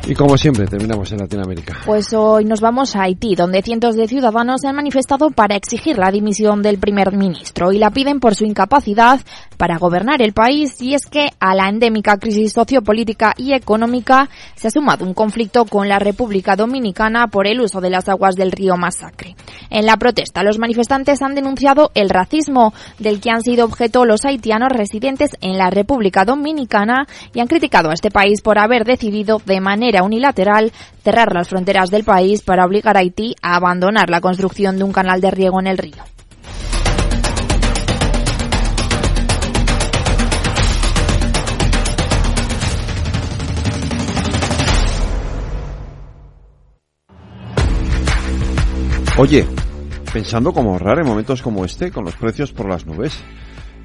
[0.09, 1.81] Y como siempre, terminamos en Latinoamérica.
[1.85, 5.99] Pues hoy nos vamos a Haití, donde cientos de ciudadanos se han manifestado para exigir
[5.99, 9.21] la dimisión del primer ministro y la piden por su incapacidad
[9.57, 10.81] para gobernar el país.
[10.81, 15.65] Y es que a la endémica crisis sociopolítica y económica se ha sumado un conflicto
[15.65, 19.35] con la República Dominicana por el uso de las aguas del río Masacre.
[19.69, 24.25] En la protesta, los manifestantes han denunciado el racismo del que han sido objeto los
[24.25, 29.39] haitianos residentes en la República Dominicana y han criticado a este país por haber decidido
[29.45, 30.71] de manera unilateral
[31.03, 34.91] cerrar las fronteras del país para obligar a Haití a abandonar la construcción de un
[34.91, 36.03] canal de riego en el río.
[49.19, 49.45] Oye,
[50.13, 53.21] pensando cómo ahorrar en momentos como este con los precios por las nubes.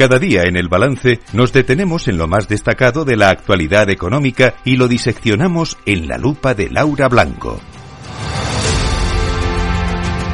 [0.00, 4.54] Cada día en el balance nos detenemos en lo más destacado de la actualidad económica
[4.64, 7.60] y lo diseccionamos en la lupa de Laura Blanco.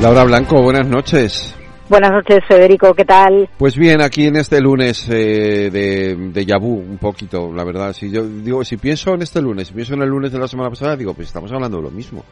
[0.01, 1.53] Laura Blanco, buenas noches.
[1.89, 3.49] Buenas noches, Federico, ¿qué tal?
[3.59, 7.93] Pues bien, aquí en este lunes eh, de, de Yabú, un poquito, la verdad.
[7.93, 10.47] Si yo digo, si pienso en este lunes, si pienso en el lunes de la
[10.47, 12.25] semana pasada, digo, pues estamos hablando de lo mismo.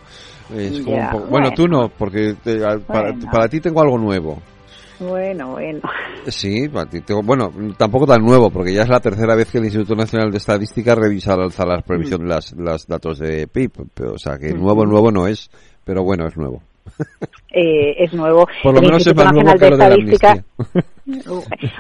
[0.57, 1.51] Es como un poco- bueno, bueno.
[1.57, 4.41] tú no, porque te- para, para ti tengo algo nuevo.
[5.09, 5.81] Bueno, bueno.
[6.29, 10.31] Sí, bueno, tampoco tan nuevo, porque ya es la tercera vez que el Instituto Nacional
[10.31, 13.71] de Estadística revisa al alza las previsiones, las, las datos de PIB.
[13.95, 14.91] Pero, o sea, que nuevo, Ujú.
[14.91, 15.51] nuevo no es,
[15.85, 16.63] pero bueno, es nuevo.
[17.51, 18.47] Eh, es nuevo.
[18.63, 20.45] Por lo El menos es Instituto más nuevo que lo de la Estadística.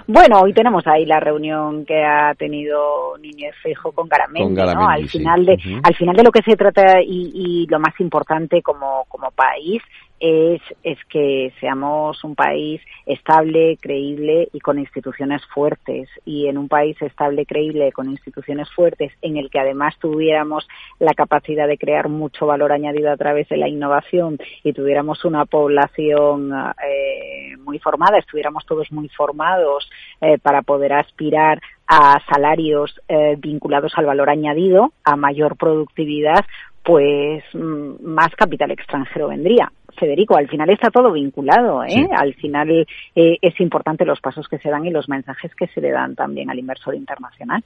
[0.06, 4.66] Bueno, hoy tenemos ahí la reunión que ha tenido Núñez Feijo con Garamendi, Con ¿no?
[4.66, 5.18] Garamendi, Al sí.
[5.18, 9.04] final de, al final de lo que se trata y, y lo más importante como,
[9.08, 9.80] como país
[10.24, 16.08] es, es que seamos un país estable, creíble y con instituciones fuertes.
[16.24, 20.66] Y en un país estable, creíble, con instituciones fuertes, en el que además tuviéramos
[20.98, 25.44] la capacidad de crear mucho valor añadido a través de la innovación y tuviéramos una
[25.44, 29.90] población eh, muy formada, estuviéramos todos muy formados
[30.22, 36.46] eh, para poder aspirar a salarios eh, vinculados al valor añadido, a mayor productividad,
[36.84, 39.70] pues mm, más capital extranjero vendría.
[39.98, 41.90] Federico, al final está todo vinculado, ¿eh?
[41.90, 42.06] Sí.
[42.16, 42.68] Al final
[43.14, 46.14] eh, es importante los pasos que se dan y los mensajes que se le dan
[46.16, 47.62] también al inversor internacional.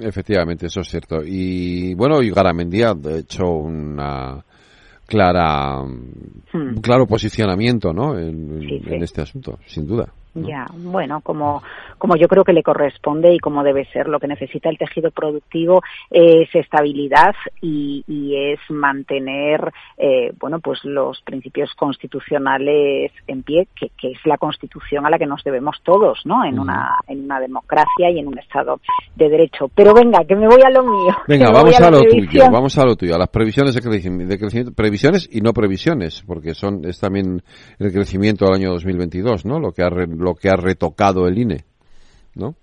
[0.00, 1.16] Efectivamente, eso es cierto.
[1.24, 4.44] Y bueno, y Garamendi ha hecho una
[5.06, 8.16] clara, un claro posicionamiento, ¿no?
[8.16, 8.94] En, en- Sí, sí.
[8.94, 10.06] en este asunto, sin duda.
[10.36, 11.62] Ya, bueno, como,
[11.98, 15.10] como yo creo que le corresponde y como debe ser, lo que necesita el tejido
[15.10, 23.68] productivo es estabilidad y, y es mantener, eh, bueno, pues los principios constitucionales en pie,
[23.78, 26.44] que, que es la constitución a la que nos debemos todos, ¿no?
[26.44, 28.80] En una, en una democracia y en un Estado
[29.14, 29.68] de derecho.
[29.74, 31.14] Pero venga, que me voy a lo mío.
[31.26, 34.38] Venga, vamos a, lo tuyo, vamos a lo tuyo, a las previsiones de crecimiento, de
[34.38, 37.42] crecimiento, previsiones y no previsiones, porque son es también
[37.78, 39.58] el crecimiento del año 2022, ¿no?
[39.58, 39.90] Lo que ha
[40.26, 41.64] lo que ha retocado el INE,
[42.34, 42.56] ¿no?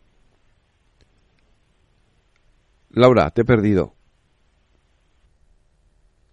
[2.89, 3.93] Laura, te he perdido.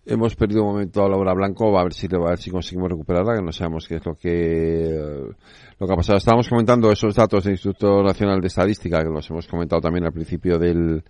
[0.05, 3.37] Hemos perdido un momento a Laura Blanco, a ver si a ver si conseguimos recuperarla,
[3.37, 5.31] que no sabemos qué es lo que eh,
[5.79, 6.19] lo que ha pasado.
[6.19, 10.13] Estábamos comentando esos datos del Instituto Nacional de Estadística, que los hemos comentado también al
[10.13, 11.05] principio del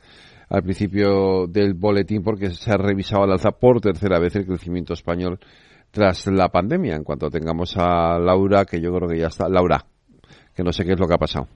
[0.50, 4.92] al principio del boletín, porque se ha revisado al alza por tercera vez el crecimiento
[4.92, 5.38] español
[5.90, 6.96] tras la pandemia.
[6.96, 9.86] En cuanto tengamos a Laura, que yo creo que ya está, Laura,
[10.60, 11.48] que no sé qué es lo que ha pasado.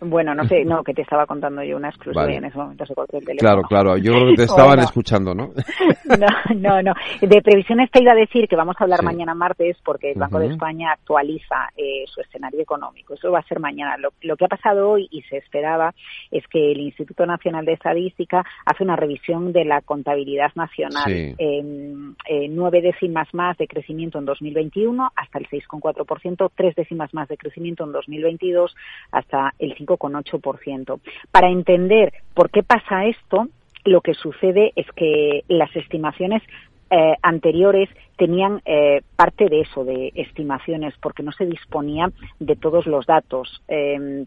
[0.00, 2.34] Bueno, no sé, no, que te estaba contando yo una exclusiva Vale.
[2.34, 3.62] y en ese momento se cortó el teléfono.
[3.62, 4.82] Claro, claro, yo creo que te estaban Bueno.
[4.82, 5.50] escuchando, ¿no?
[6.18, 6.94] No, no, no.
[7.20, 9.04] De previsiones te iba a decir que vamos a hablar Sí.
[9.04, 10.48] mañana martes porque el Banco de.
[10.48, 13.12] España actualiza eh, su escenario económico.
[13.14, 13.96] Eso va a ser mañana.
[13.98, 15.92] Lo, lo que ha pasado hoy y se esperaba
[16.30, 21.04] es que el Instituto Nacional de Estadística hace una revisión de la contabilidad nacional.
[21.06, 21.34] Sí.
[21.38, 27.36] Eh, nueve décimas más de crecimiento en 2021 hasta el 6,4%, tres décimas más de
[27.36, 28.74] crecimiento en 2022
[29.12, 31.00] hasta el 5,8%.
[31.30, 33.48] Para entender por qué pasa esto,
[33.84, 36.42] lo que sucede es que las estimaciones
[36.90, 42.86] eh, anteriores tenían eh, parte de eso, de estimaciones, porque no se disponía de todos
[42.86, 43.62] los datos.
[43.68, 44.24] Eh,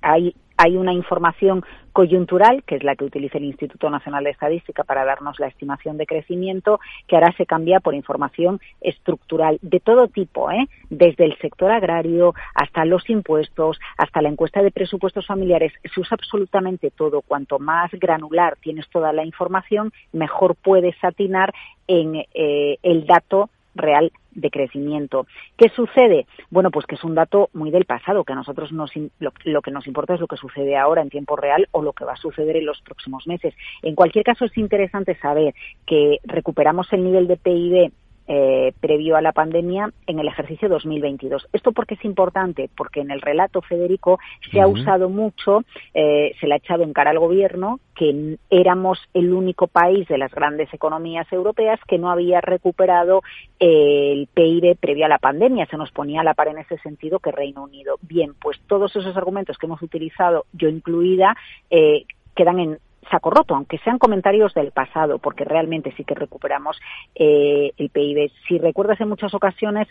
[0.00, 4.82] hay, hay una información coyuntural, que es la que utiliza el Instituto Nacional de Estadística
[4.82, 10.08] para darnos la estimación de crecimiento, que ahora se cambia por información estructural de todo
[10.08, 10.68] tipo, ¿eh?
[10.90, 15.72] desde el sector agrario hasta los impuestos, hasta la encuesta de presupuestos familiares.
[15.94, 17.22] Se usa absolutamente todo.
[17.22, 21.54] Cuanto más granular tienes toda la información, mejor puedes atinar
[21.86, 25.26] en eh, el dato real de crecimiento.
[25.56, 26.26] ¿Qué sucede?
[26.50, 29.62] Bueno, pues que es un dato muy del pasado, que a nosotros nos, lo, lo
[29.62, 32.12] que nos importa es lo que sucede ahora en tiempo real o lo que va
[32.12, 33.54] a suceder en los próximos meses.
[33.82, 35.54] En cualquier caso, es interesante saber
[35.86, 37.92] que recuperamos el nivel de PIB
[38.26, 41.48] eh, previo a la pandemia en el ejercicio 2022.
[41.52, 42.70] ¿Esto por qué es importante?
[42.76, 44.18] Porque en el relato, Federico,
[44.50, 48.98] se ha usado mucho, eh, se le ha echado en cara al gobierno que éramos
[49.14, 53.22] el único país de las grandes economías europeas que no había recuperado
[53.60, 55.66] eh, el PIB previo a la pandemia.
[55.66, 57.96] Se nos ponía a la par en ese sentido que Reino Unido.
[58.02, 61.36] Bien, pues todos esos argumentos que hemos utilizado, yo incluida,
[61.70, 62.78] eh, quedan en
[63.10, 66.78] saco roto, aunque sean comentarios del pasado, porque realmente sí que recuperamos
[67.14, 68.30] eh, el PIB.
[68.48, 69.88] Si recuerdas en muchas ocasiones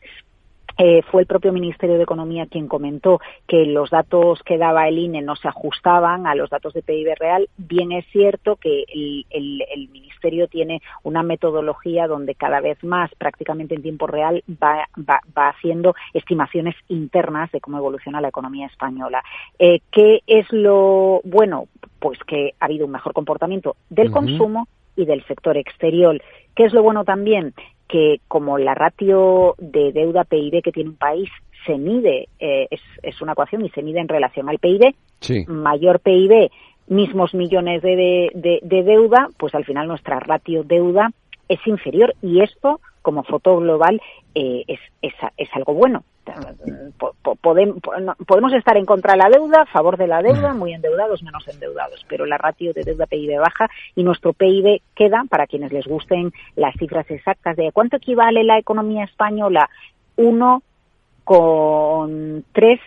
[0.77, 4.97] eh, fue el propio Ministerio de Economía quien comentó que los datos que daba el
[4.97, 7.47] INE no se ajustaban a los datos de PIB real.
[7.57, 13.13] Bien es cierto que el, el- el Ministerio tiene una metodología donde cada vez más,
[13.15, 18.67] prácticamente en tiempo real, va, va- va haciendo estimaciones internas de cómo evoluciona la economía
[18.67, 19.21] española.
[19.59, 21.67] Eh, ¿Qué es lo bueno?
[21.99, 26.21] Pues que ha habido un mejor comportamiento del consumo y del sector exterior.
[26.55, 27.53] ¿Qué es lo bueno también?
[27.93, 31.29] Que como la ratio de deuda PIB que tiene un país
[31.67, 35.45] se mide, eh, es, es una ecuación y se mide en relación al PIB, Sí.
[35.47, 36.49] mayor PIB,
[36.87, 41.11] mismos millones de, de, de- de deuda, pues al final nuestra ratio deuda
[41.47, 44.01] es inferior y esto, como foto global,
[44.33, 46.03] eh, es, es, es algo bueno.
[46.97, 47.79] Po- po- podem-
[48.25, 51.45] podemos estar en contra de la deuda, a favor de la deuda, muy endeudados, menos
[51.47, 55.85] endeudados, pero la ratio de deuda PIB baja y nuestro PIB queda, para quienes les
[55.85, 59.69] gusten las cifras exactas de cuánto equivale la economía española,
[60.15, 60.63] uno
[61.23, 62.79] con tres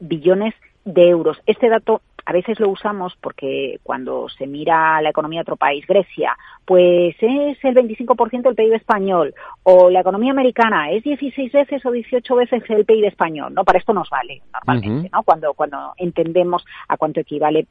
[0.00, 1.38] billones de euros.
[1.46, 5.86] Este dato a veces lo usamos porque cuando se mira la economía de otro país,
[5.86, 11.84] Grecia, pues es el 25% del PIB español, o la economía americana es 16 veces
[11.84, 13.64] o 18 veces el PIB español, ¿no?
[13.64, 15.22] Para esto nos vale normalmente, ¿no?
[15.22, 17.66] Cuando, cuando entendemos a cuánto equivale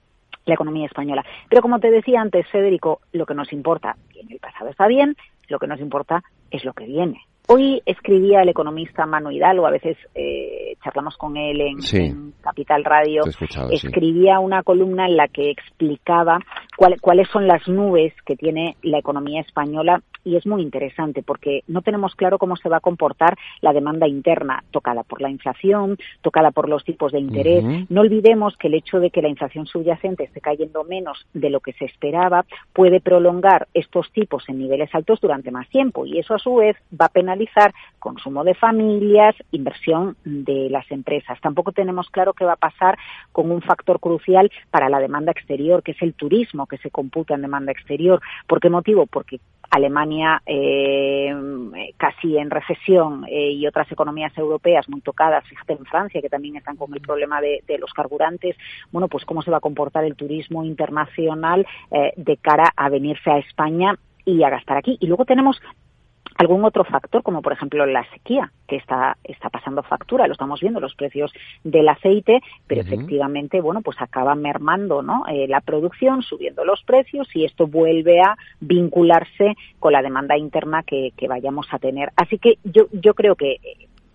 [0.45, 1.23] la economía española.
[1.49, 5.15] Pero como te decía antes, Federico, lo que nos importa, bien, el pasado está bien,
[5.47, 7.21] lo que nos importa es lo que viene.
[7.55, 11.97] Hoy escribía el economista Manu Hidalgo, a veces eh, charlamos con él en, Sí.
[11.97, 13.45] en Capital Radio, sí.
[13.71, 16.39] escribía una columna en la que explicaba
[16.75, 21.61] cuál- cuáles son las nubes que tiene la economía española y es muy interesante porque
[21.67, 25.97] no tenemos claro cómo se va a comportar la demanda interna, tocada por la inflación,
[26.21, 27.63] tocada por los tipos de interés.
[27.89, 31.59] No olvidemos que el hecho de que la inflación subyacente esté cayendo menos de lo
[31.59, 36.33] que se esperaba puede prolongar estos tipos en niveles altos durante más tiempo y eso
[36.33, 37.42] a su vez va a penalizar
[37.99, 41.39] consumo de familias, inversión de las empresas.
[41.41, 42.97] Tampoco tenemos claro qué va a pasar
[43.31, 47.35] con un factor crucial para la demanda exterior, que es el turismo que se computa
[47.35, 48.21] en demanda exterior.
[48.47, 49.05] ¿Por qué motivo?
[49.05, 49.39] Porque
[49.69, 51.33] Alemania eh,
[51.97, 56.57] casi en recesión eh, y otras economías europeas muy tocadas, fíjate en Francia que también
[56.57, 58.55] están con el problema de, de los carburantes,
[58.91, 63.31] bueno, pues cómo se va a comportar el turismo internacional eh, de cara a venirse
[63.31, 64.97] a España y a gastar aquí.
[64.99, 65.59] Y luego tenemos
[66.35, 70.59] algún otro factor, como por ejemplo la sequía, que está, está pasando factura, lo estamos
[70.61, 71.31] viendo, los precios
[71.63, 75.25] del aceite, pero efectivamente, bueno, pues acaba mermando ¿no?
[75.27, 80.83] Eh, la producción, subiendo los precios y esto vuelve a vincularse con la demanda interna
[80.83, 82.11] que, que vayamos a tener.
[82.15, 83.57] Así que yo, yo creo que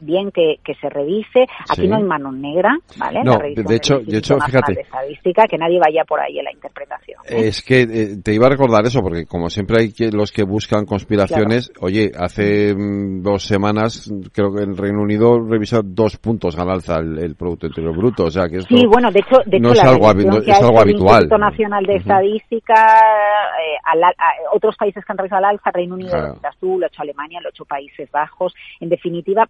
[0.01, 1.47] bien que, que se revise.
[1.71, 1.89] Aquí Sí.
[1.89, 3.23] no hay mano negra, ¿vale?
[3.25, 4.75] No, La de hecho- de hecho, fíjate.
[4.75, 7.21] de Estadística, que nadie vaya por ahí en la interpretación.
[7.29, 7.49] ¿eh?
[7.49, 10.43] Es que eh, te iba a recordar eso, porque como siempre hay que, los que
[10.45, 16.59] buscan conspiraciones, oye, hace mm, dos semanas creo que el Reino Unido revisó dos puntos
[16.59, 19.41] al alza el, el Producto Interior Bruto, o sea que esto Sí, bueno, de hecho,
[19.47, 21.23] de no hecho es la algo, no- es algo hecho el habitual.
[21.23, 21.97] Instituto Nacional de.
[21.97, 26.35] Estadística, eh, a- otros países que han revisado al alza, Reino Unido, Claro.
[26.63, 28.55] lo ha hecho Alemania, lo ha hecho Países Bajos.
[28.81, 29.49] En definitiva,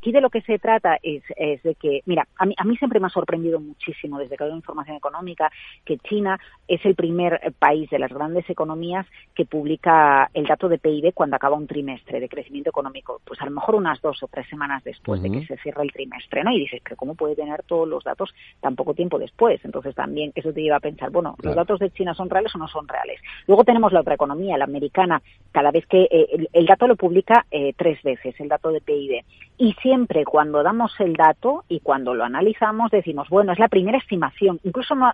[0.00, 2.74] aquí de lo que se trata es, es de que, mira, a mí, a mí
[2.78, 5.52] siempre me ha sorprendido muchísimo desde que hago información económica
[5.84, 10.70] que China es el primer eh, país de las grandes economías que publica el dato
[10.70, 14.22] de PIB cuando acaba un trimestre de crecimiento económico, pues a lo mejor unas dos
[14.22, 16.52] o tres semanas después de que se cierra el trimestre, ¿no?
[16.52, 18.30] Y dices, pero ¿cómo puede tener todos los datos
[18.60, 19.60] tan poco tiempo después?
[19.64, 22.58] Entonces también eso te lleva a pensar, bueno, ¿los datos de China son reales o
[22.58, 23.20] no son reales?
[23.46, 25.20] Luego tenemos la otra economía, la americana,
[25.52, 28.80] cada vez que eh, el, el dato lo publica eh, tres veces, el dato de
[28.80, 29.22] PIB.
[29.62, 33.98] Y siempre cuando damos el dato y cuando lo analizamos decimos, bueno, es la primera
[33.98, 34.58] estimación.
[34.64, 35.12] Incluso no,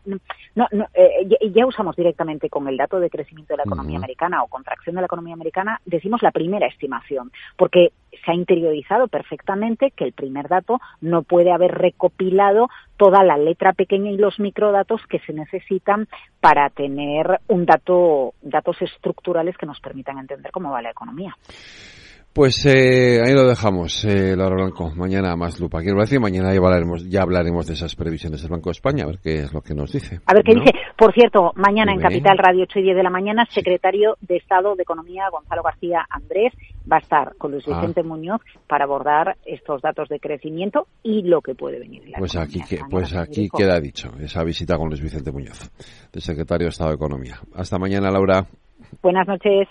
[0.54, 4.44] no, no, eh, ya, usamos directamente con el dato de crecimiento de la economía americana
[4.44, 7.90] o contracción de la economía americana, decimos la primera estimación, porque
[8.24, 13.72] se ha interiorizado perfectamente que el primer dato no puede haber recopilado toda la letra
[13.72, 16.06] pequeña y los microdatos que se necesitan
[16.38, 21.36] para tener un dato, datos estructurales que nos permitan entender cómo va la economía.
[22.36, 24.92] Pues eh, ahí lo dejamos, eh, Laura Blanco.
[24.94, 25.80] Mañana más lupa.
[25.80, 29.06] Quiero decir, mañana ya hablaremos, ya hablaremos de esas previsiones del Banco de España, a
[29.06, 30.20] ver qué es lo que nos dice.
[30.26, 30.60] A ver qué ¿no?
[30.60, 30.72] dice.
[30.98, 31.98] Por cierto, mañana en.
[32.00, 36.04] Capital Radio 8 y 10 de la mañana, secretario de Estado de Economía, Gonzalo García
[36.10, 36.52] Andrés,
[36.92, 37.80] va a estar con Luis Ah.
[37.80, 42.06] Vicente Muñoz para abordar estos datos de crecimiento y lo que puede venir.
[42.10, 45.70] la Pues aquí, que- pues aquí queda dicho, esa visita con Luis Vicente Muñoz,
[46.12, 47.40] del secretario de Estado de Economía.
[47.54, 48.44] Hasta mañana, Laura.
[49.02, 49.68] Buenas noches.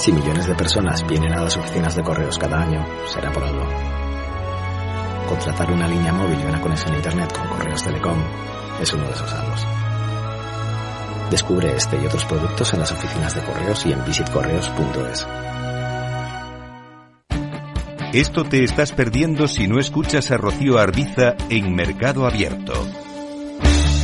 [0.00, 3.66] Si millones de personas vienen a las oficinas de correos cada año, será por algo.
[5.28, 8.18] Contratar una línea móvil y una conexión a Internet con Correos Telecom
[8.80, 9.66] es uno de esos algos.
[11.30, 15.26] Descubre este y otros productos en las oficinas de correos y en visitcorreos.es.
[18.14, 22.72] Esto te estás perdiendo si no escuchas a Rocío Arbiza en Mercado Abierto.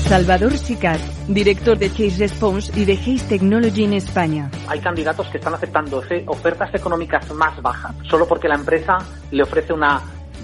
[0.09, 4.48] Salvador Sicat, director de Chase Response y de Hays Technology en España.
[4.68, 8.98] Hay candidatos que están aceptando ofe- ofertas económicas más bajas, solo porque la empresa
[9.32, 10.00] le ofrece una,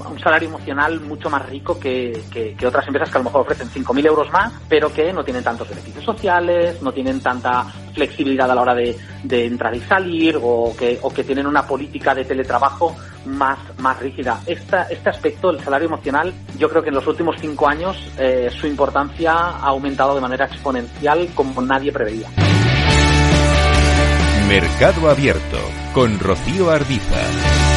[0.08, 3.68] un salario emocional mucho más rico que, que- otras empresas que a lo mejor ofrecen
[3.70, 8.54] 5.000 euros más, pero que no tienen tantos beneficios sociales, no tienen tanta flexibilidad a
[8.54, 12.24] la hora de, de entrar y salir, o que, o que tienen una política de
[12.24, 12.94] teletrabajo
[13.26, 14.40] más, más rígida.
[14.46, 18.48] Esta- este aspecto, el salario emocional, yo creo que en los últimos cinco años eh,
[18.58, 22.28] su importancia ha aumentado de manera exponencial como nadie preveía.
[24.48, 25.58] Mercado Abierto
[25.94, 27.71] con Rocío Arbiza.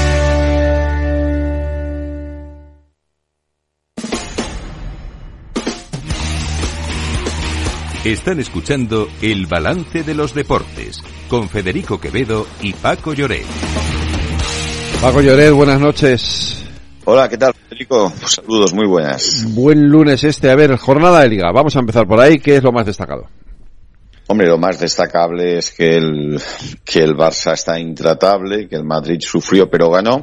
[8.06, 13.48] Están escuchando El Balance de los Deportes con Federico Quevedo y Paco Lloret.
[15.02, 16.64] Paco Lloret, buenas noches.
[17.06, 18.14] Hola, ¿qué tal, Federico?
[18.28, 19.52] Saludos, muy buenas.
[19.56, 20.52] Buen lunes este.
[20.52, 21.52] A ver, jornada de liga.
[21.52, 22.38] Vamos a empezar por ahí.
[22.38, 23.26] ¿Qué es lo más destacado?
[24.28, 26.40] Hombre, lo más destacable es que el,
[26.84, 30.22] que el Barça está intratable, que el Madrid sufrió pero ganó.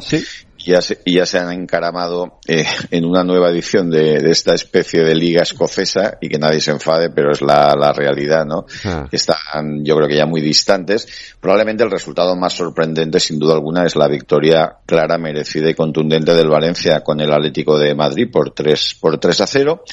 [0.52, 4.55] Y ya se, ya se han encaramado eh, en una nueva edición de, de esta
[4.55, 8.67] especie de liga escocesa y que nadie se enfade, pero es la, la realidad, ¿no?
[8.85, 9.07] Ah.
[9.11, 11.07] Están, yo creo que ya muy distantes.
[11.41, 16.35] Probablemente el resultado más sorprendente, sin duda alguna, es la victoria clara, merecida y contundente
[16.35, 19.85] del Valencia con el Atlético de Madrid por 3, por 3 a 0.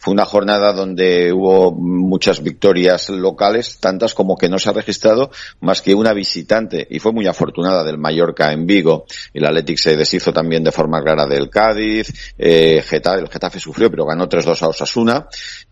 [0.00, 5.30] Fue una jornada donde hubo muchas victorias locales, tantas como que no se ha registrado
[5.60, 9.06] más que una visitante, y fue muy afortunada del Mallorca en Vigo.
[9.32, 13.90] El Athletic se deshizo también de forma clara del Cádiz, eh, Getafe, el Getafe sufrió,
[13.90, 15.26] pero ganó 3-2 a Osasuna,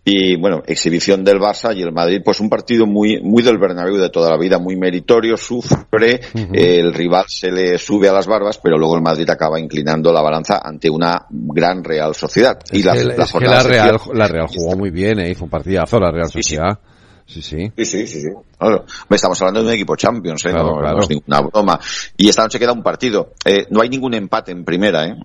[0.05, 3.97] y bueno, exhibición del Barça y el Madrid, pues un partido muy, muy del Bernabéu
[3.97, 6.20] de toda la vida, muy meritorio, sufre,
[6.53, 10.20] el rival se le sube a las barbas, pero luego el Madrid acaba inclinando la
[10.22, 12.59] balanza ante una gran Real Sociedad.
[12.72, 15.51] y la, que, la que Real, cierra- la Real jugó muy bien, eh, hizo un
[15.51, 16.78] partidazo la Real Sociedad.
[17.26, 17.72] Sí, sí.
[17.74, 18.28] Sí, sí, sí, sí.
[18.67, 18.85] Claro.
[19.11, 20.51] Estamos hablando de un equipo Champions, ¿eh?
[20.51, 20.97] Claro, no, claro.
[20.97, 21.81] no es ninguna broma.
[22.17, 23.33] Y esta noche queda un partido.
[23.45, 25.17] Eh, no hay ningún empate en primera, ¿eh?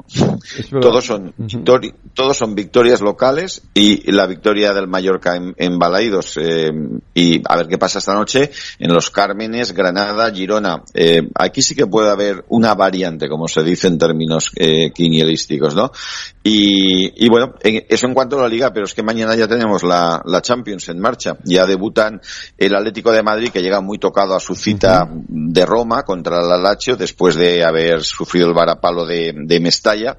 [0.82, 6.38] Todos son, victori- todos son victorias locales y la victoria del Mallorca en, en Balaídos.
[6.38, 6.72] eh,
[7.14, 10.84] y a ver qué pasa esta noche en los Cármenes, Granada, Girona.
[10.94, 15.76] Eh, aquí sí que puede haber una variante, como se dice en términos eh, quinielísticos,
[15.76, 15.92] ¿no?
[16.44, 19.48] Y, y bueno, en- eso en cuanto a la liga, pero es que mañana ya
[19.48, 21.38] tenemos la, la Champions en marcha.
[21.44, 22.22] Ya debutan
[22.58, 26.64] el Atlético de Madrid, que llega muy tocado a su cita de Roma contra el
[26.64, 30.18] Lazio, después de haber sufrido el varapalo de, de Mestalla.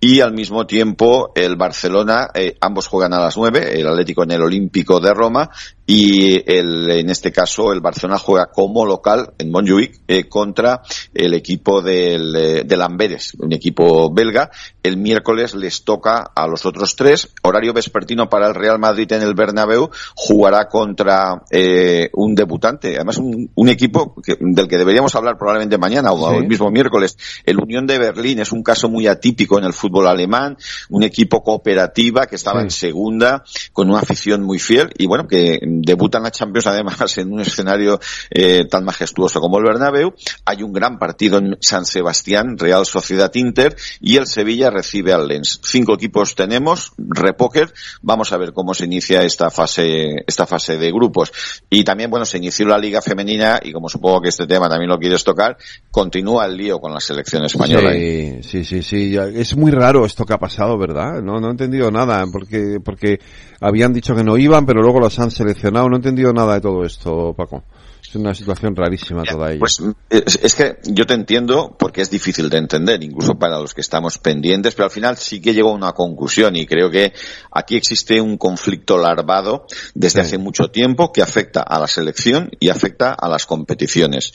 [0.00, 4.32] Y al mismo tiempo el Barcelona, eh, ambos juegan a las nueve, el Atlético en
[4.32, 5.50] el Olímpico de Roma
[5.90, 10.82] y el, en este caso el Barcelona juega como local en Montjuic eh, contra
[11.14, 14.50] el equipo del, eh, del Amberes, un equipo belga.
[14.82, 17.30] El miércoles les toca a los otros tres.
[17.42, 19.88] Horario vespertino para el Real Madrid en el Bernabéu.
[20.14, 25.78] Jugará contra eh, un debutante, además un, un equipo que- del que deberíamos hablar probablemente
[25.78, 26.36] mañana o Sí.
[26.36, 27.16] el mismo miércoles.
[27.46, 30.58] El Unión de Berlín es un caso muy atípico en el fútbol alemán,
[30.90, 32.64] un equipo cooperativa que estaba Sí.
[32.64, 37.32] en segunda con una afición muy fiel y bueno, que debutan a Champions además en
[37.32, 37.98] un escenario
[38.30, 40.14] eh, tan majestuoso como el Bernabéu.
[40.44, 45.28] Hay un gran partido en San Sebastián, Real Sociedad Inter y el Sevilla recibe al
[45.28, 45.60] Lens.
[45.64, 47.72] Cinco equipos tenemos, repóker.
[48.02, 51.32] Vamos a ver cómo se inicia esta fase, esta fase de grupos.
[51.70, 54.90] Y también, bueno, se inició la Liga Femenina y como supongo que este tema también
[54.90, 55.56] lo quieres tocar,
[55.90, 57.92] continúa el lío con la selección española.
[57.92, 59.10] Sí, sí, sí, sí.
[59.10, 61.22] ya- Es muy raro esto que ha pasado, ¿verdad?
[61.22, 63.18] No, no he entendido nada, porque, porque
[63.60, 65.67] habían dicho que no iban, pero luego los han seleccionado.
[65.70, 67.64] No he entendido nada de todo esto, Paco.
[68.08, 69.58] Es una situación rarísima toda ella.
[69.58, 73.74] Pues es, es que yo te entiendo porque es difícil de entender, incluso para los
[73.74, 77.12] que estamos pendientes, pero al final sí que llego a una conclusión y creo que
[77.50, 82.70] aquí existe un conflicto larvado desde hace mucho tiempo que afecta a la selección y
[82.70, 84.32] afecta a las competiciones.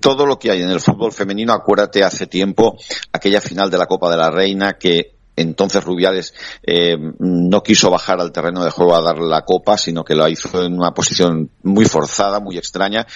[0.00, 2.76] Todo lo que hay en el fútbol femenino, acuérdate hace tiempo
[3.12, 8.20] aquella final de la Copa de la Reina que entonces Rubiales eh, no quiso bajar
[8.20, 11.50] al terreno de juego a dar la copa, sino que lo hizo en una posición
[11.62, 13.06] muy forzada, muy extraña.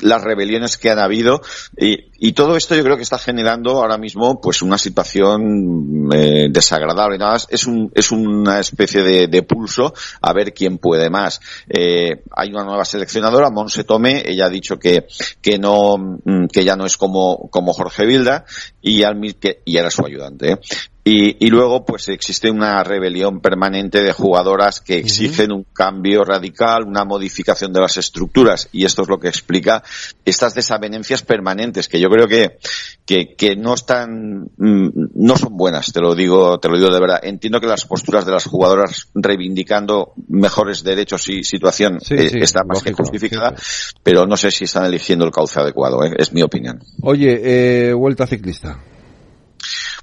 [0.00, 1.40] Las rebeliones que han habido
[1.76, 7.18] y, todo esto yo creo que está generando ahora mismo pues una situación eh, desagradable.
[7.18, 11.40] Nada más es un es una especie de, pulso a ver quién puede más.
[11.68, 14.22] Eh, hay una nueva seleccionadora Monse Tomé.
[14.24, 18.44] Ella ha dicho mm, que ya no es como Jorge Vilda
[18.80, 20.58] y al que y era su ayudante ¿eh?
[21.06, 26.84] Y, y luego, pues existe una rebelión permanente de jugadoras que exigen un cambio radical,
[26.86, 28.70] una modificación de las estructuras.
[28.72, 29.82] Y esto es lo que explica
[30.24, 32.58] estas desavenencias permanentes, que yo creo que,
[33.04, 37.00] que, que no están, mm, no son buenas, te lo digo, te lo digo de
[37.00, 37.20] verdad.
[37.22, 42.38] Entiendo que las posturas de las jugadoras reivindicando mejores derechos y situación Sí, eh, sí,
[42.40, 43.54] está más que lógico, justificada,
[44.02, 46.14] pero no sé si están eligiendo el cauce adecuado, ¿eh?
[46.16, 46.80] es mi opinión.
[47.02, 48.80] Oye, eh, vuelta ciclista.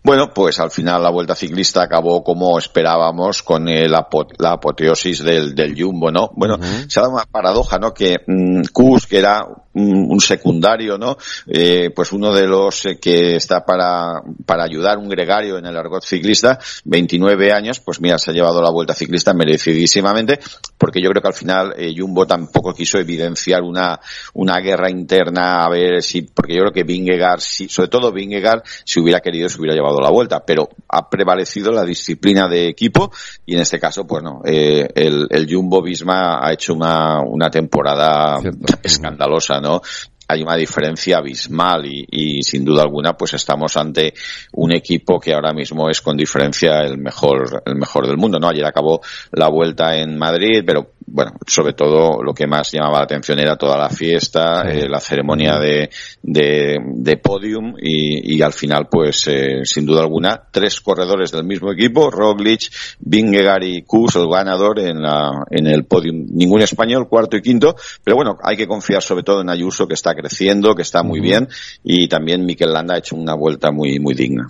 [0.04, 5.24] Bueno, pues al final la Vuelta Ciclista acabó como esperábamos con el apo- la apoteosis
[5.24, 6.32] del, del Jumbo, ¿no?
[6.36, 7.94] Bueno, se ha dado una paradoja, ¿no?
[7.94, 11.18] Que mm, Kus, que era un, un secundario, ¿no?
[11.48, 15.78] Eh, pues uno de los eh, que está para, para ayudar, un gregario en el
[15.78, 20.40] argot ciclista, 29 años, pues mira, se ha llevado la Vuelta Ciclista merecidísimamente,
[20.78, 24.00] porque yo creo que al final eh, Jumbo tampoco quiso evidenciar una,
[24.34, 28.64] una guerra interna a ver si, porque yo creo que Vingegaard, si, sobre todo Vingegaard,
[28.84, 33.12] si hubiera querido, se hubiera llevado la vuelta, pero ha prevalecido la disciplina de equipo
[33.46, 37.50] y en este caso, pues no, eh, el, el Jumbo Visma ha hecho una, una
[37.50, 38.40] temporada
[38.84, 39.82] escandalosa, ¿no?
[40.28, 44.14] Hay una diferencia abismal y, y sin duda alguna pues estamos ante
[44.54, 48.48] un equipo que ahora mismo es con diferencia el mejor, el mejor del mundo, ¿no?
[48.48, 49.02] Ayer acabó
[49.34, 53.58] la vuelta en Madrid, pero bueno, sobre todo lo que más llamaba la atención era
[53.58, 55.90] toda la fiesta, eh, la ceremonia de,
[56.24, 61.44] de, de podium y, y al final, pues, eh, sin duda alguna, tres corredores del
[61.44, 66.28] mismo equipo, Roglic, Vingegaard y Kus, el ganador en, la, en el podium.
[66.32, 69.96] Ningún español, cuarto y quinto, pero bueno, hay que confiar sobre todo en Ayuso, que
[69.96, 71.48] está creciendo, que está muy bien,
[71.84, 74.48] y también Mikel Landa ha hecho una vuelta muy, muy digna.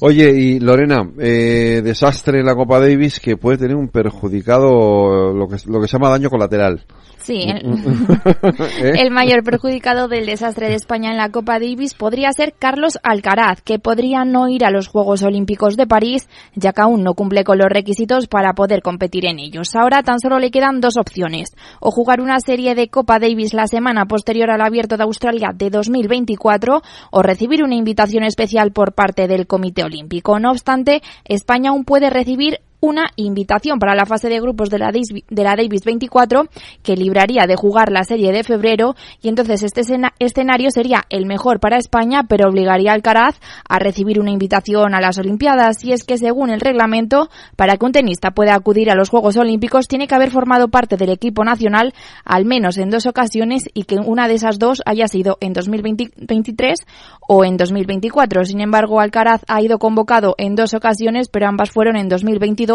[0.00, 5.48] Oye, y Lorena, eh, desastre en la Copa Davis que puede tener un perjudicado lo
[5.48, 6.84] que, lo que se llama daño colateral.
[7.18, 7.64] Sí, el,
[8.82, 8.92] ¿Eh?
[8.98, 13.62] el mayor perjudicado del desastre de España en la Copa Davis podría ser Carlos Alcaraz,
[13.62, 17.44] que podría no ir a los Juegos Olímpicos de París, ya que aún no cumple
[17.44, 19.74] con los requisitos para poder competir en ellos.
[19.74, 23.68] Ahora tan solo le quedan dos opciones, o jugar una serie de Copa Davis la
[23.68, 29.28] semana posterior al Abierto de Australia de 2024, o recibir una invitación especial por parte
[29.28, 30.38] del Comité Olímpico.
[30.40, 34.92] No obstante, España aún puede recibir una invitación para la fase de grupos de la,
[34.92, 36.42] de la Davis 24
[36.82, 41.24] que libraría de jugar la serie de febrero y entonces este escena- escenario sería el
[41.24, 45.92] mejor para España pero obligaría al Alcaraz a recibir una invitación a las Olimpiadas y
[45.92, 49.88] es que según el reglamento para que un tenista pueda acudir a los Juegos Olímpicos
[49.88, 53.96] tiene que haber formado parte del equipo nacional al menos en dos ocasiones y que
[53.96, 56.80] una de esas dos haya sido en 2023
[57.28, 58.44] o en 2024.
[58.44, 62.73] Sin embargo, Alcaraz ha ido convocado en dos ocasiones, pero ambas fueron en 2022,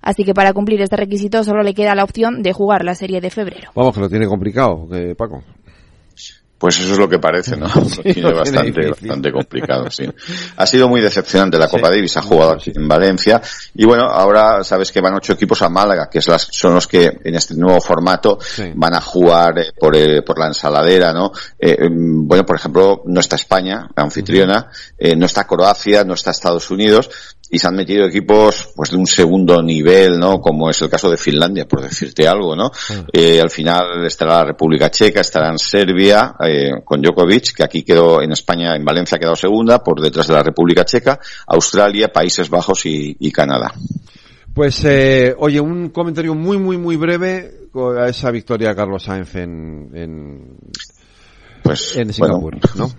[0.00, 3.20] así que para cumplir este requisito solo le queda la opción de jugar la serie
[3.20, 3.70] de febrero.
[3.74, 5.42] Vamos, que lo tiene complicado, Paco.
[6.60, 7.66] Pues eso es lo que parece, ¿no?
[7.74, 10.04] Lo Sí, tiene lo tiene bastante, complicado, sí.
[10.58, 13.40] Ha sido muy decepcionante la Copa Davis, ha jugado aquí en Valencia
[13.74, 16.86] y bueno, ahora sabes que van ocho equipos a Málaga, que es las, son los
[16.86, 18.38] que en este nuevo formato
[18.74, 21.32] van a jugar eh, por, eh, por la ensaladera, ¿no?
[21.58, 26.12] Eh, em, bueno, por ejemplo, no está España, la anfitriona, eh, no está Croacia, no
[26.12, 27.08] está Estados Unidos
[27.50, 30.40] y se han metido equipos pues de un segundo nivel, ¿no?
[30.40, 32.70] Como es el caso de Finlandia, por decirte algo, ¿no?
[33.12, 37.82] Eh, al final estará la República Checa, estará en Serbia, eh, con Djokovic, que aquí
[37.82, 42.12] quedó en España, en Valencia ha quedado segunda, por detrás de la República Checa, Australia,
[42.12, 43.72] Países Bajos y, y Canadá.
[44.54, 49.34] Pues, eh, oye, un comentario muy, muy, muy breve a esa victoria de Carlos Sainz
[49.36, 50.56] en, en,
[51.62, 52.90] Pues, en Singapur, ¿no?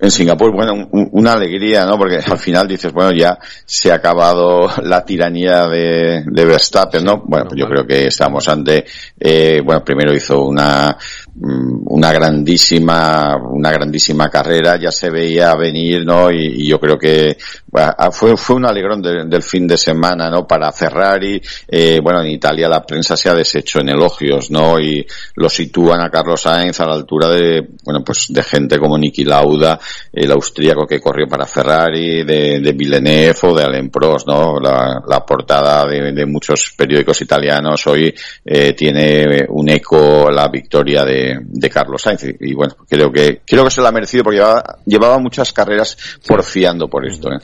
[0.00, 1.96] En Singapur, bueno, un- una alegría, ¿no?
[1.98, 7.22] Porque al final dices, bueno, ya se ha acabado la tiranía de, Verstappen, ¿no?
[7.26, 8.84] Bueno, pues yo creo que estamos ante,
[9.18, 10.96] eh, bueno, primero hizo una,
[11.34, 16.30] mm, una grandísima, una grandísima carrera, ya se veía venir, ¿no?
[16.30, 17.36] Y, yo creo que
[17.74, 20.46] ah, fue, fue un alegrón de- del fin de semana, ¿no?
[20.46, 24.78] Para Ferrari, eh, bueno, en Italia la prensa se ha deshecho en elogios, ¿no?
[24.78, 25.04] Y
[25.36, 29.24] lo sitúan a Carlos Sainz a la altura de, bueno, pues de gente como Niki
[29.24, 29.67] Lauda,
[30.12, 34.60] el austríaco que corrió para Ferrari, de, de Villeneuve o de Alain Prost, ¿no?
[34.60, 38.14] La, la portada de, de muchos periódicos italianos hoy
[38.44, 43.64] eh, tiene un eco la victoria de, de Carlos Sainz y, bueno, creo que creo
[43.64, 45.96] que se lo ha merecido porque llevaba, llevaba muchas carreras
[46.26, 47.38] porfiando por esto, ¿eh?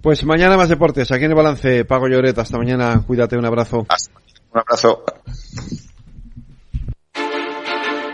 [0.00, 3.86] Pues mañana más deportes, aquí en el balance, Paco Lloret, hasta mañana, cuídate, un abrazo.
[4.52, 5.04] Un abrazo.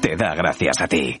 [0.00, 1.20] te da gracias a ti.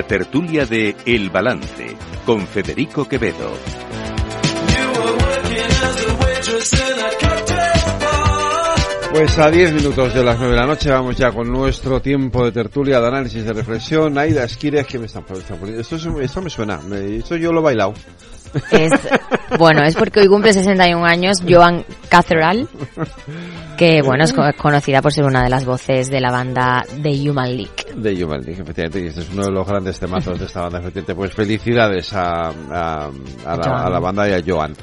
[0.00, 1.94] La tertulia de El Balance
[2.24, 3.52] con Federico Quevedo.
[9.12, 12.44] Pues a 10 minutos de las 9 de la noche vamos ya con nuestro tiempo
[12.44, 14.16] de tertulia, de análisis, de reflexión.
[14.16, 15.66] Aida Esquires, que me están, poniendo?
[15.80, 16.80] Esto, es- esto me suena,
[17.18, 17.92] esto yo lo he bailado.
[18.72, 18.92] Es,
[19.58, 22.68] bueno, es porque hoy cumple 61 años Joan Cathedral,
[23.76, 27.30] que bueno, es co- conocida por ser una de las voces de la banda The
[27.30, 27.70] Human League.
[27.94, 30.78] De Human League, efectivamente, y este es uno de los grandes temazos de esta banda,
[30.80, 31.14] efectivamente.
[31.14, 33.10] Pues felicidades a, a,
[33.46, 34.74] a la, a la banda y a Joan.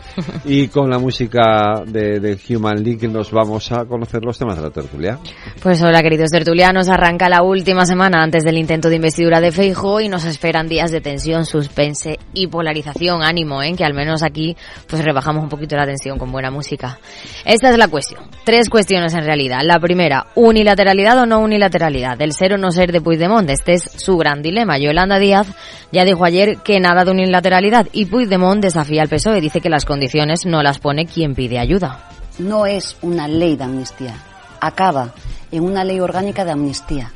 [0.46, 4.64] Y con la música de, de Human League nos vamos a conocer los temas de
[4.64, 5.20] la tertulia.
[5.62, 10.02] Pues hola queridos tertulianos, arranca la última semana antes del intento de investidura de Feijo
[10.02, 13.22] y nos esperan días de tensión, suspense y polarización.
[13.24, 14.56] Ánimo, que al menos aquí
[14.88, 17.00] pues rebajamos un poquito la tensión con buena música.
[17.46, 18.24] Esta es la cuestión.
[18.44, 19.60] Tres cuestiones en realidad.
[19.64, 22.22] La primera, unilateralidad o no unilateralidad.
[22.22, 23.50] El ser o no ser de Puigdemont.
[23.50, 24.78] Este es su gran dilema.
[24.78, 25.48] Yolanda Díaz
[25.92, 29.42] ya dijo ayer que nada de unilateralidad y Puigdemont desafía al PSOE.
[29.42, 32.10] Dice que las condiciones no las pone quien pide ayuda.
[32.40, 34.16] no es una ley de amnistía,
[34.62, 35.14] acaba
[35.52, 37.12] en una ley orgánica de amnistía,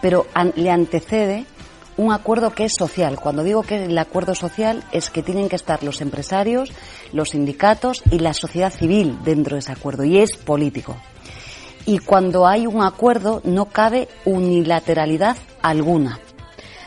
[0.00, 0.26] pero
[0.56, 1.44] le antecede
[2.02, 3.18] un acuerdo que es social.
[3.18, 6.70] Cuando digo que el acuerdo social es que tienen que estar los empresarios,
[7.12, 10.96] los sindicatos y la sociedad civil dentro de ese acuerdo y es político.
[11.86, 16.18] Y cuando hay un acuerdo no cabe unilateralidad alguna.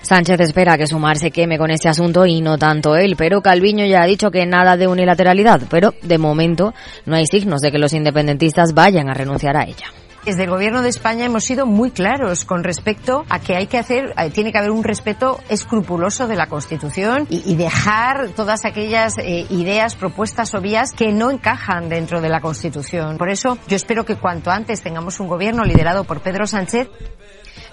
[0.01, 3.85] Sánchez espera que Sumar se queme con este asunto y no tanto él, pero Calviño
[3.85, 6.75] ya ha dicho que nada de unilateralidad, pero de momento
[7.07, 9.87] no hay signos de que los independentistas vayan a renunciar a ella.
[10.25, 13.77] Desde el Gobierno de España hemos sido muy claros con respecto a que hay que
[13.77, 19.19] hacer, eh, tiene que haber un respeto escrupuloso de la Constitución y, dejar todas aquellas
[19.19, 23.19] eh, ideas, propuestas o vías que no encajan dentro de la Constitución.
[23.19, 26.89] Por eso yo espero que cuanto antes tengamos un gobierno liderado por Pedro Sánchez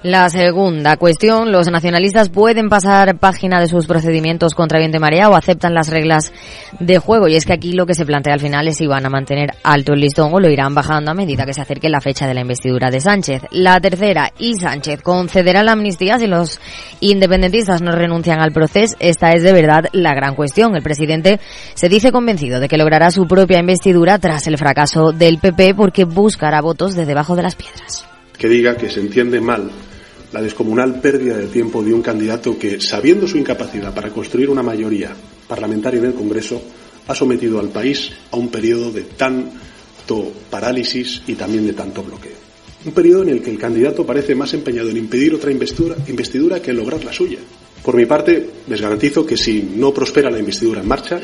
[0.03, 5.31] La segunda cuestión, los nacionalistas pueden pasar página de sus procedimientos contra viento y marea
[5.31, 6.33] o aceptan las reglas
[6.81, 7.29] de juego.
[7.29, 9.51] Y es que aquí lo que se plantea al final es si van a mantener
[9.63, 12.35] alto el listón o lo irán bajando a medida que se acerque la fecha de
[12.35, 13.43] la investidura de Sánchez.
[13.53, 16.59] La tercera, y Sánchez concederá la amnistía si los
[16.99, 18.97] independentistas no renuncian al proceso.
[18.99, 20.75] Esta es de verdad la gran cuestión.
[20.75, 21.39] El presidente
[21.75, 26.03] se dice convencido de que logrará su propia investidura tras el fracaso del PP porque
[26.03, 28.05] buscará votos de debajo de las piedras.
[28.37, 29.71] que diga que se entiende mal
[30.33, 34.63] la descomunal pérdida de tiempo de un candidato que, sabiendo su incapacidad para construir una
[34.63, 35.15] mayoría
[35.47, 36.61] parlamentaria en el Congreso,
[37.07, 42.41] ha sometido al país a un periodo de tanto parálisis y también de tanto bloqueo.
[42.85, 46.61] Un periodo en el que el candidato parece más empeñado en impedir otra investidura, investidura
[46.61, 47.39] que en lograr la suya.
[47.85, 51.21] Por mi parte, les garantizo que si no prospera la investidura en marcha,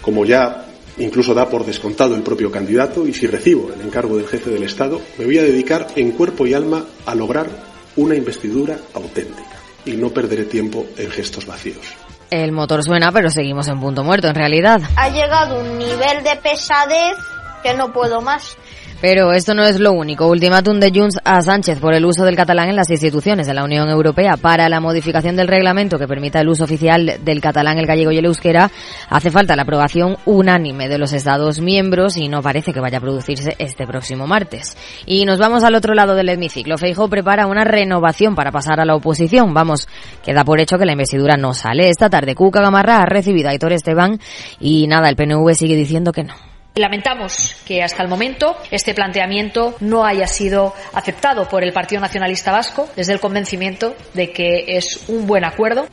[0.00, 0.68] como ya
[0.98, 4.62] incluso da por descontado el propio candidato, y si recibo el encargo del jefe del
[4.62, 9.92] Estado, me voy a dedicar en cuerpo y alma a lograr una investidura auténtica y
[9.92, 11.84] no perderé tiempo en gestos vacíos.
[12.30, 14.80] El motor suena, pero seguimos en punto muerto en realidad.
[14.96, 17.16] Ha llegado un nivel de pesadez
[17.62, 18.56] que no puedo más.
[19.02, 20.28] Pero esto no es lo único.
[20.28, 23.64] Ultimátum de Junts a Sánchez por el uso del catalán en las instituciones de la
[23.64, 24.36] Unión Europea.
[24.36, 28.18] Para la modificación del reglamento que permita el uso oficial del catalán, el gallego y
[28.18, 28.70] el euskera,
[29.10, 33.00] hace falta la aprobación unánime de los Estados miembros y no parece que vaya a
[33.00, 34.76] producirse este próximo martes.
[35.04, 36.78] Y nos vamos al otro lado del hemiciclo.
[36.78, 39.52] Feijóo prepara una renovación para pasar a la oposición.
[39.52, 39.88] Vamos,
[40.24, 41.88] queda por hecho que la investidura no sale.
[41.88, 44.20] Esta tarde Cuca Gamarra ha recibido a Aitor Esteban
[44.60, 46.51] y nada, el PNV sigue diciendo que no.
[46.74, 52.50] Lamentamos que hasta el momento este planteamiento no haya sido aceptado por el Partido Nacionalista
[52.50, 55.86] Vasco desde el convencimiento de que es un buen acuerdo.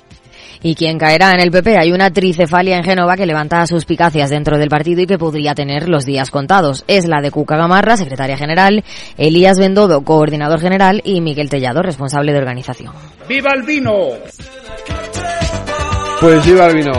[0.61, 1.77] ¿Y quién caerá en el PP?
[1.77, 5.87] Hay una tricefalia en Génova que levanta suspicacias dentro del partido y que podría tener
[5.87, 6.83] los días contados.
[6.87, 8.83] Es la de Cuca Gamarra, secretaria general,
[9.17, 12.93] Elías Bendodo, coordinador general, y Miguel Tellado, responsable de organización.
[13.27, 13.93] ¡Viva el vino!
[16.19, 16.91] Pues viva el vino.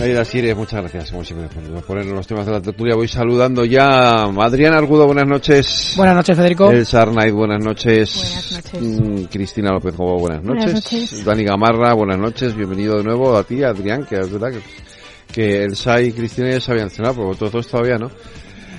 [0.00, 2.94] Aida Sire, muchas gracias, como siempre, por ponernos los temas de la tertulia.
[2.94, 5.92] Voy saludando ya a Adrián Argudo, buenas noches.
[5.94, 6.70] Buenas noches, Federico.
[6.70, 8.62] El Sarnaid, buenas noches.
[8.80, 10.64] Mm, Cristina López Gobo, buenas noches.
[10.64, 11.24] Buenas noches.
[11.24, 12.54] Dani Gamarra, buenas noches.
[12.56, 14.62] Bienvenido de nuevo a ti, Adrián, que es verdad que,
[15.32, 18.10] que el SAI y Cristina ya se habían cenado, pero vosotros dos todavía no.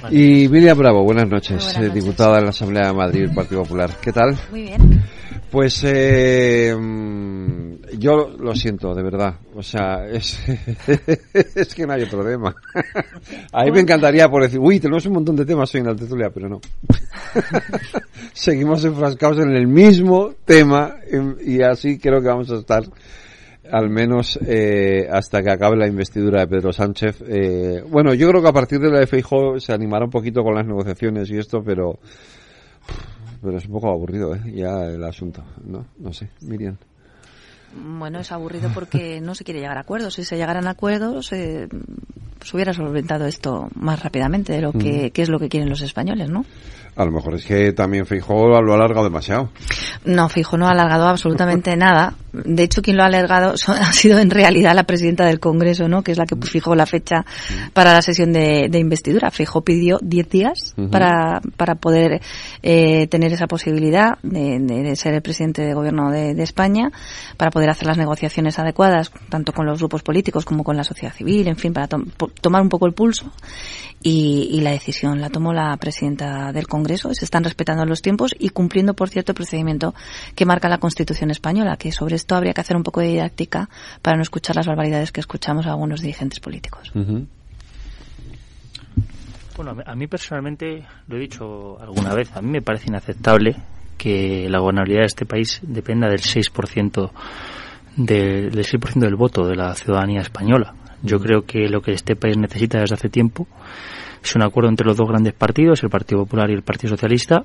[0.09, 3.91] Y Miriam Bravo, buenas noches, eh, diputada en la Asamblea de Madrid del Partido Popular.
[4.01, 4.35] ¿Qué tal?
[4.49, 5.03] Muy bien.
[5.51, 9.35] Pues eh, mm, yo lo siento, de verdad.
[9.55, 10.39] O sea, es,
[11.55, 12.55] es que no hay otro tema.
[13.51, 15.95] A mí me encantaría por decir, uy, tenemos un montón de temas hoy en la
[15.95, 16.61] tertulia, pero no.
[18.33, 22.83] Seguimos enfrascados en el mismo tema em, y así creo que vamos a estar
[23.71, 27.23] al menos eh, hasta que acabe la investidura de Pedro Sánchez.
[27.27, 30.43] Eh, bueno, yo creo que a partir de la de Feijóo se animará un poquito
[30.43, 31.99] con las negociaciones y esto, pero
[33.43, 34.41] pero es un poco aburrido, ¿eh?
[34.53, 35.85] Ya el asunto, ¿no?
[35.99, 36.77] No sé, Miriam.
[37.75, 40.13] Bueno, es aburrido porque no se quiere llegar a acuerdos.
[40.13, 41.67] Si se llegaran a acuerdos, eh,
[42.43, 45.09] se hubiera solventado esto más rápidamente de lo que, Mm.
[45.11, 46.45] que es lo que quieren los españoles, ¿no?
[46.95, 49.49] A lo mejor es que también Feijóo lo ha alargado demasiado.
[50.05, 52.13] No, fijo, no ha alargado absolutamente nada.
[52.31, 56.03] de hecho, quien lo ha alargado ha sido en realidad la presidenta del Congreso, ¿no?
[56.03, 57.25] Que es la que fijó la fecha
[57.73, 59.31] para la sesión de, investidura.
[59.31, 62.21] Fijó pidió 10 días para, para poder
[62.61, 66.91] eh, tener esa posibilidad de, ser el presidente de gobierno de, España,
[67.37, 71.13] para poder hacer las negociaciones adecuadas, tanto con los grupos políticos como con la sociedad
[71.13, 73.31] civil, en fin, para tomar un poco el pulso.
[74.05, 77.13] Y, y, la decisión la tomó la presidenta del Congreso.
[77.13, 79.95] Se están respetando los tiempos y cumpliendo, por cierto, el procedimiento
[80.35, 83.69] que marca la Constitución española, que sobre esto habría que hacer un poco de didáctica
[84.01, 86.91] para no escuchar las barbaridades que escuchamos a algunos dirigentes políticos.
[89.55, 93.55] Bueno, a mí personalmente, lo he dicho alguna vez, a mí me parece inaceptable
[93.97, 97.11] que la gobernabilidad de este país dependa del 6%
[97.95, 100.73] del 6% del voto de la ciudadanía española.
[101.03, 103.45] Yo creo que lo que este país necesita desde hace tiempo
[104.23, 107.43] es un acuerdo entre los dos grandes partidos, el Partido Popular y el Partido Socialista,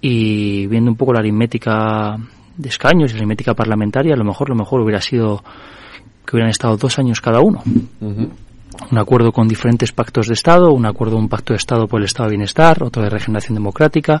[0.00, 2.16] y viendo un poco la aritmética
[2.56, 5.42] de escaños y la aritmética parlamentaria, a lo mejor lo mejor hubiera sido
[6.26, 7.62] que hubieran estado dos años cada uno
[8.90, 12.06] un acuerdo con diferentes pactos de Estado, un acuerdo, un pacto de Estado por el
[12.06, 14.20] Estado de Bienestar, otro de regeneración democrática,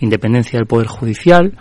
[0.00, 1.52] independencia del Poder Judicial,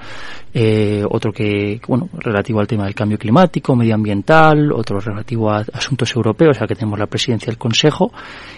[0.54, 6.14] eh, otro que, bueno, relativo al tema del cambio climático, medioambiental, otro relativo a asuntos
[6.16, 8.12] europeos, ya que tenemos la presidencia del Consejo,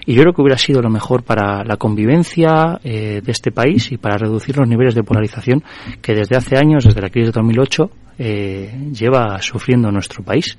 [0.06, 3.92] y yo creo que hubiera sido lo mejor para la convivencia eh, de este país
[3.92, 5.64] y para reducir los niveles de polarización
[6.02, 10.58] que desde hace años, desde la crisis de 2008, eh, lleva sufriendo nuestro país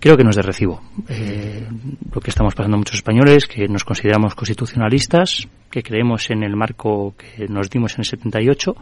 [0.00, 0.80] creo que no es de recibo.
[1.08, 1.66] Eh,
[2.12, 7.14] lo que estamos pasando muchos españoles, que nos consideramos constitucionalistas, que creemos en el marco
[7.16, 8.74] que nos dimos en el 78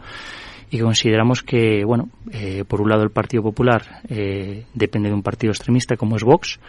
[0.71, 5.21] y consideramos que, bueno, eh, por un lado el Partido Popular eh, depende de un
[5.21, 6.59] partido extremista como es Vox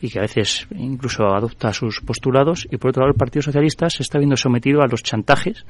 [0.00, 3.90] y que a veces incluso adopta sus postulados y por otro lado el Partido Socialista
[3.90, 5.66] se está viendo sometido a los chantajes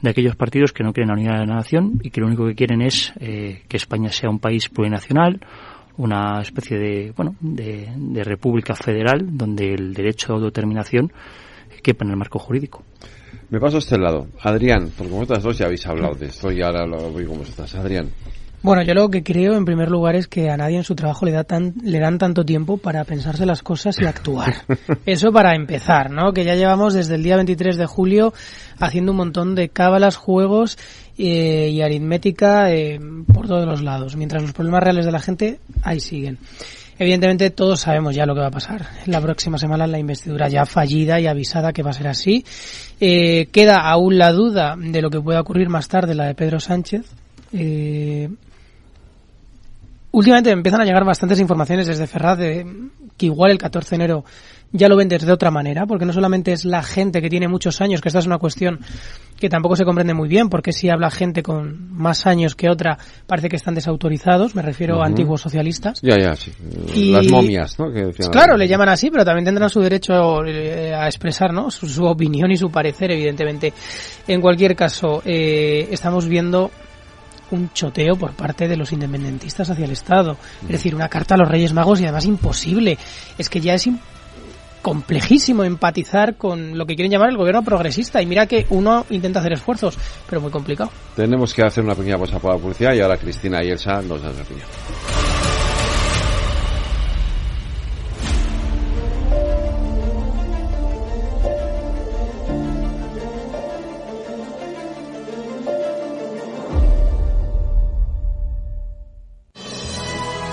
[0.00, 2.46] de aquellos partidos que no quieren la unidad de la nación y que lo único
[2.46, 5.40] que quieren es que España sea un país plurinacional
[5.96, 11.12] una especie de, bueno, de, de república federal donde el derecho a autodeterminación
[11.82, 12.82] quepa en el marco jurídico.
[13.50, 14.26] Me paso a este lado.
[14.40, 17.74] Adrián, porque vosotras dos ya habéis hablado de esto y ahora lo voy con vosotras.
[17.74, 18.10] Adrián.
[18.64, 21.26] Bueno, yo lo que creo en primer lugar es que a nadie en su trabajo
[21.26, 24.54] le, da tan, le dan tanto tiempo para pensarse las cosas y actuar.
[25.04, 26.32] Eso para empezar, ¿no?
[26.32, 28.32] Que ya llevamos desde el día 23 de julio
[28.78, 30.78] haciendo un montón de cábalas, juegos
[31.18, 33.00] eh, y aritmética eh,
[33.32, 36.38] por todos los lados, mientras los problemas reales de la gente ahí siguen.
[36.98, 38.86] Evidentemente todos sabemos ya lo que va a pasar.
[39.06, 42.44] La próxima semana la investidura ya fallida y avisada que va a ser así.
[43.00, 46.60] Eh, queda aún la duda de lo que pueda ocurrir más tarde, la de Pedro
[46.60, 47.04] Sánchez.
[47.52, 48.28] Eh,
[50.14, 52.64] últimamente empiezan a llegar bastantes informaciones desde Ferraz de
[53.16, 54.24] que igual el 14 de enero
[54.72, 57.80] ya lo ven de otra manera, porque no solamente es la gente que tiene muchos
[57.80, 58.80] años, que esta es una cuestión
[59.38, 62.98] que tampoco se comprende muy bien, porque si habla gente con más años que otra,
[63.26, 66.00] parece que están desautorizados, me refiero a antiguos socialistas.
[66.02, 66.52] Ya, ya, sí.
[67.12, 67.86] Las momias, ¿no?
[68.32, 71.70] claro, le llaman así, pero también tendrán su derecho eh, a expresar, ¿no?
[71.70, 73.72] Su, opinión y su parecer, evidentemente.
[74.26, 76.72] En cualquier caso, eh, estamos viendo
[77.54, 80.36] un choteo por parte de los independentistas hacia el Estado.
[80.62, 82.98] Es decir, una carta a los Reyes Magos y además imposible.
[83.38, 83.88] Es que ya es
[84.82, 88.20] complejísimo empatizar con lo que quieren llamar el gobierno progresista.
[88.20, 89.96] Y mira que uno intenta hacer esfuerzos,
[90.28, 90.90] pero muy complicado.
[91.16, 94.22] Tenemos que hacer una pequeña pausa para la publicidad y ahora Cristina y Elsa nos
[94.22, 95.33] dan la opinión.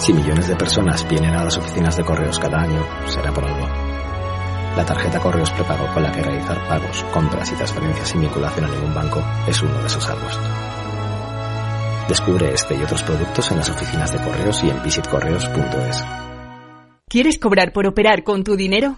[0.02, 3.68] Si millones de personas vienen a las oficinas de correos cada año, será por algo.
[4.76, 8.70] La tarjeta Correos Prepago con la que realizar pagos, compras y transferencias sin vinculación a
[8.70, 10.40] ningún banco es uno de esos algos.
[12.10, 16.04] Descubre este y otros productos en las oficinas de correos y en visitcorreos.es.
[17.08, 18.98] ¿Quieres cobrar por operar con tu dinero?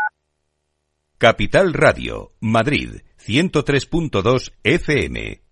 [1.21, 5.43] Capital Radio, Madrid, 103.2 FM.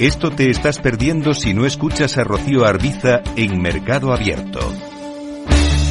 [0.00, 4.58] Esto te estás perdiendo si no escuchas a Rocío Arbiza en Mercado Abierto.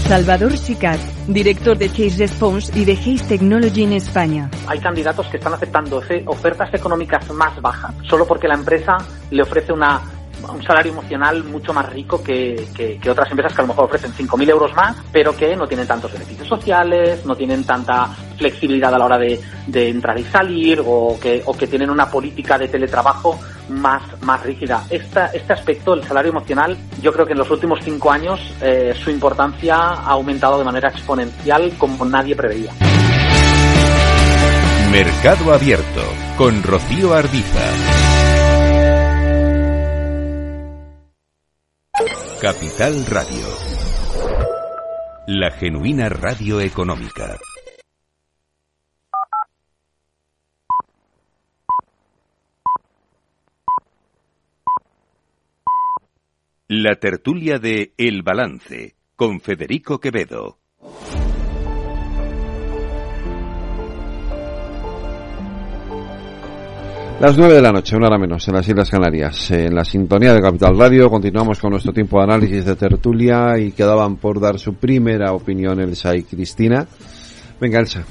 [0.05, 4.51] Salvador Sicat, director de Case Response y de Case Technology en España.
[4.67, 8.97] Hay candidatos que están aceptando ofertas económicas más bajas, solo porque la empresa
[9.31, 10.01] le ofrece una
[10.51, 14.11] un salario emocional mucho más rico que, que, otras empresas que a lo mejor ofrecen
[14.13, 18.97] 5.000 euros más, pero que no tienen tantos beneficios sociales, no tienen tanta flexibilidad a
[18.97, 22.67] la hora de, de entrar y salir o que, o que tienen una política de
[22.67, 23.39] teletrabajo
[23.69, 24.83] más, más rígida.
[24.89, 28.93] Esta, este aspecto, el salario emocional, yo creo que en los últimos cinco años eh,
[29.01, 32.71] su importancia ha aumentado de manera exponencial como nadie preveía.
[34.91, 36.01] Mercado Abierto
[36.37, 38.42] con Rocío Arbiza.
[42.43, 43.47] Capital Radio.
[45.27, 47.39] La genuina radio económica.
[56.67, 60.62] La tertulia de El Balance con Federico Quevedo.
[67.23, 69.49] Las nueve de la noche, una hora menos, en las Islas Canarias.
[69.51, 73.71] En la sintonía de Capital Radio continuamos con nuestro tiempo de análisis de tertulia y
[73.71, 76.85] quedaban por dar su primera opinión Elsa y Cristina.
[77.61, 78.03] Venga, Elsa.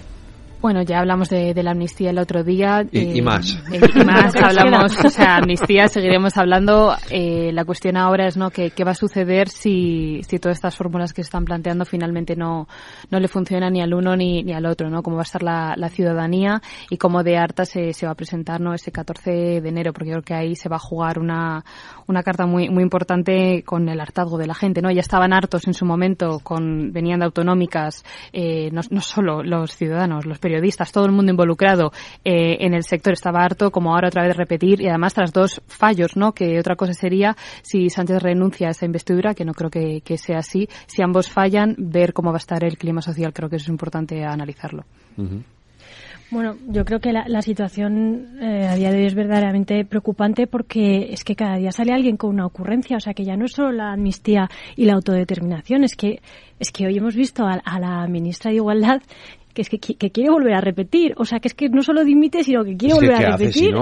[0.63, 2.87] Bueno, ya hablamos de, la amnistía el otro día.
[2.93, 3.61] Y, eh, más.
[3.73, 6.95] Eh, y más hablamos, o sea, amnistía seguiremos hablando.
[7.11, 8.51] Eh, la cuestión ahora es, ¿no?
[8.51, 12.37] ¿Qué, qué va a suceder si, si todas estas fórmulas que se están planteando finalmente
[12.37, 12.69] no,
[13.11, 15.03] no le funcionan ni al uno ni, ni al otro, ¿no?
[15.03, 18.15] Cómo va a estar la, la ciudadanía y cómo de harta se, se va a
[18.15, 18.73] presentar, ¿no?
[18.73, 21.65] Ese 14 de enero, porque creo que ahí se va a jugar una,
[22.07, 24.93] una carta muy, muy importante con el hartazgo de la gente, ¿no?
[24.93, 30.25] Ya estaban hartos en su momento con, venían de autonómicas, no, no solo los ciudadanos,
[30.25, 31.93] los periodistas, periodistas, todo el mundo involucrado
[32.25, 35.63] eh, en el sector estaba harto, como ahora otra vez repetir, y además tras dos
[35.67, 36.33] fallos, ¿no?
[36.33, 40.39] Que otra cosa sería si Sánchez renuncia a esa investidura, que no creo que, sea
[40.39, 43.69] así, si ambos fallan, ver cómo va a estar el clima social, creo que es
[43.69, 44.85] importante analizarlo.
[46.33, 51.13] Bueno, yo creo que la, situación eh, a día de hoy es verdaderamente preocupante porque
[51.13, 53.53] es que cada día sale alguien con una ocurrencia, o sea que ya no es
[53.53, 56.23] solo la amnistía y la autodeterminación, es que
[56.59, 59.03] es que hoy hemos visto a, a la ministra de Igualdad
[59.53, 61.15] que es que, quiere volver a repetir.
[61.17, 63.75] O sea, que es que no solo dimite, sino que quiere volver a repetir.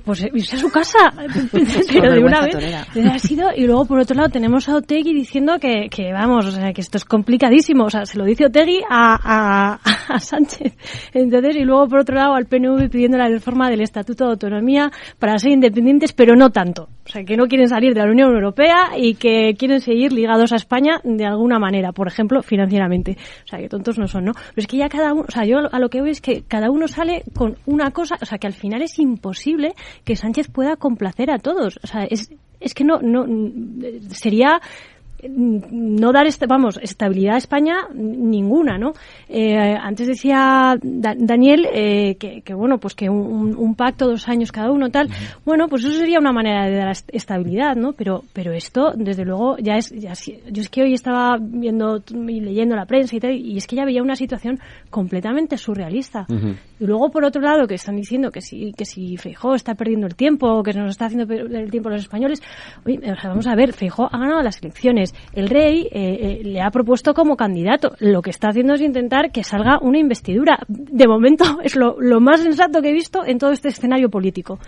[0.00, 1.12] Pues, irse a su casa,
[1.92, 2.56] pero de una vez.
[2.56, 6.50] Ha sido, y luego, por otro lado, tenemos a Otegui diciendo que, que, vamos, o
[6.50, 7.84] sea, que esto es complicadísimo.
[7.84, 9.78] O sea, se lo dice Otegui a,
[10.12, 10.76] a, Sánchez.
[11.12, 14.90] Entonces, y luego, por otro lado, al PNV pidiendo la reforma del Estatuto de Autonomía
[15.18, 16.88] para ser independientes, pero no tanto.
[17.04, 20.52] O sea, que no quieren salir de la Unión Europea y que quieren seguir ligados
[20.52, 23.16] a España de alguna manera, por ejemplo, financieramente.
[23.44, 24.32] O sea, que tontos no son, ¿no?
[24.32, 26.42] Pero es que ya cada uno, o sea, yo a lo que veo es que
[26.42, 29.74] cada uno sale con una cosa, o sea, que al final es imposible
[30.04, 31.78] que Sánchez pueda complacer a todos.
[31.82, 32.30] O sea, es,
[32.60, 33.26] es que no, no,
[34.10, 34.60] sería
[35.28, 38.92] no dar este, vamos estabilidad a España ninguna no
[39.28, 44.90] eh, antes decía Daniel eh, que, bueno pues que un, pacto dos años cada uno
[44.90, 45.08] tal.
[45.44, 49.56] Bueno pues eso sería una manera de dar estabilidad no pero pero esto desde luego
[49.58, 50.12] ya es ya,
[50.50, 53.76] yo es que hoy estaba viendo y leyendo la prensa y tal y es que
[53.76, 54.58] ya veía una situación
[54.90, 56.26] completamente surrealista.
[56.78, 60.06] Y luego por otro lado que están diciendo que si que si Feijó está perdiendo
[60.06, 62.42] el tiempo que nos está haciendo perder el tiempo los españoles
[62.84, 66.70] oye, vamos a ver Feijó ha ganado las elecciones el rey eh, eh, le ha
[66.70, 67.92] propuesto como candidato.
[67.98, 70.58] Lo que está haciendo es intentar que salga una investidura.
[70.68, 74.58] De momento es lo, más sensato que he visto en todo este escenario político.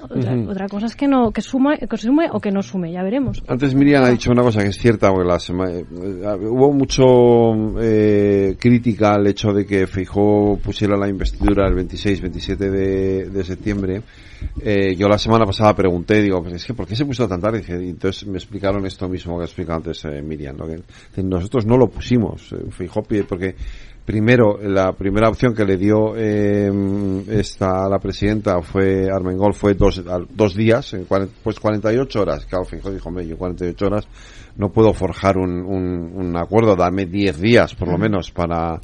[0.00, 3.42] Otra, cosa es que no que, suma, que sume o que no sume, ya veremos.
[3.48, 5.38] Antes Miriam ha dicho una cosa que es cierta, porque la
[5.68, 5.84] eh,
[6.46, 7.78] hubo mucho
[8.58, 14.02] crítica al hecho de que Fijó pusiera la investidura el 26-27 de, de septiembre
[14.60, 17.40] eh, yo la semana pasada pregunté, digo, pues es que ¿por qué se puso tan
[17.40, 17.62] tarde?
[17.66, 20.56] Y entonces me explicaron esto mismo que explicado antes eh, Miriam,
[21.14, 23.54] que nosotros no lo pusimos, eh, porque
[24.04, 26.70] primero, la primera opción que le dio eh,
[27.28, 31.06] esta la presidenta fue Armengol fue dos, dos días, en
[31.42, 32.46] pues 48 horas.
[32.46, 34.08] Claro, Fijó dijo, yo 48 horas
[34.56, 38.80] no puedo forjar un, un, un acuerdo, dame 10 días por lo menos para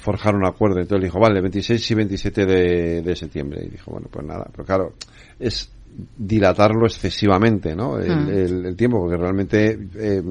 [0.00, 0.80] forjar un acuerdo.
[0.80, 3.62] Entonces dijo, vale, 26 y 27 de, de septiembre.
[3.64, 4.46] Y dijo, bueno, pues nada.
[4.50, 4.92] Pero claro,
[5.38, 5.70] es
[6.16, 7.98] dilatarlo excesivamente, ¿no?
[7.98, 10.22] El, el, tiempo, porque realmente eh,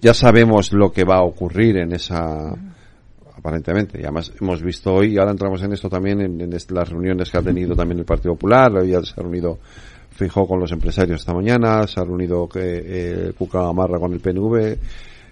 [0.00, 2.54] ya sabemos lo que va a ocurrir en esa
[3.36, 4.00] aparentemente.
[4.00, 7.38] Y además hemos visto hoy, y ahora entramos en esto también, en, las reuniones que
[7.38, 9.58] ha tenido también el Partido Popular, hoy ya se ha reunido
[10.14, 14.78] Fijó con los empresarios esta mañana, se ha reunido eh, Cuca Gamarra con el PNV,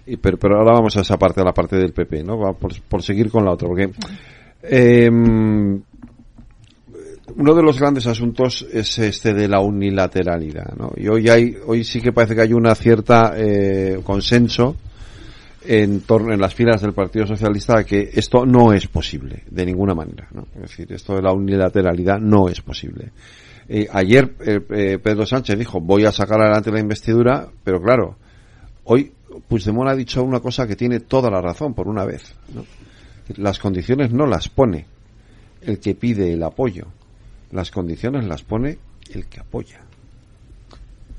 [0.05, 2.37] y, pero, pero ahora vamos a esa parte, a la parte del PP, ¿no?
[2.37, 3.89] Va por, por seguir con la otra, porque
[4.63, 5.83] eh, uno
[7.55, 10.91] de los grandes asuntos es este de la unilateralidad, ¿no?
[10.95, 14.75] Y hoy hay, hoy sí que parece que hay una cierta eh, consenso
[15.65, 19.93] en torno en las filas del Partido Socialista que esto no es posible de ninguna
[19.93, 20.47] manera, ¿no?
[20.55, 23.11] Es decir, esto de la unilateralidad no es posible.
[23.67, 28.17] Eh, ayer eh, eh, Pedro Sánchez dijo voy a sacar adelante la investidura, pero claro,
[28.83, 29.13] hoy
[29.47, 32.33] Puigdemont ha dicho una cosa que tiene toda la razón por una vez.
[32.53, 32.65] ¿no?
[33.37, 34.85] Las condiciones no las pone
[35.61, 36.87] el que pide el apoyo,
[37.51, 38.77] las condiciones las pone
[39.11, 39.79] el que apoya.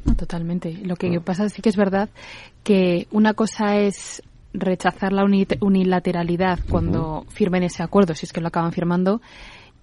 [0.04, 0.72] No, totalmente.
[0.82, 2.10] Lo que pasa sí que es verdad
[2.62, 8.40] que una cosa es rechazar la uni- unilateralidad cuando firmen ese acuerdo, si es que
[8.40, 9.20] lo acaban firmando,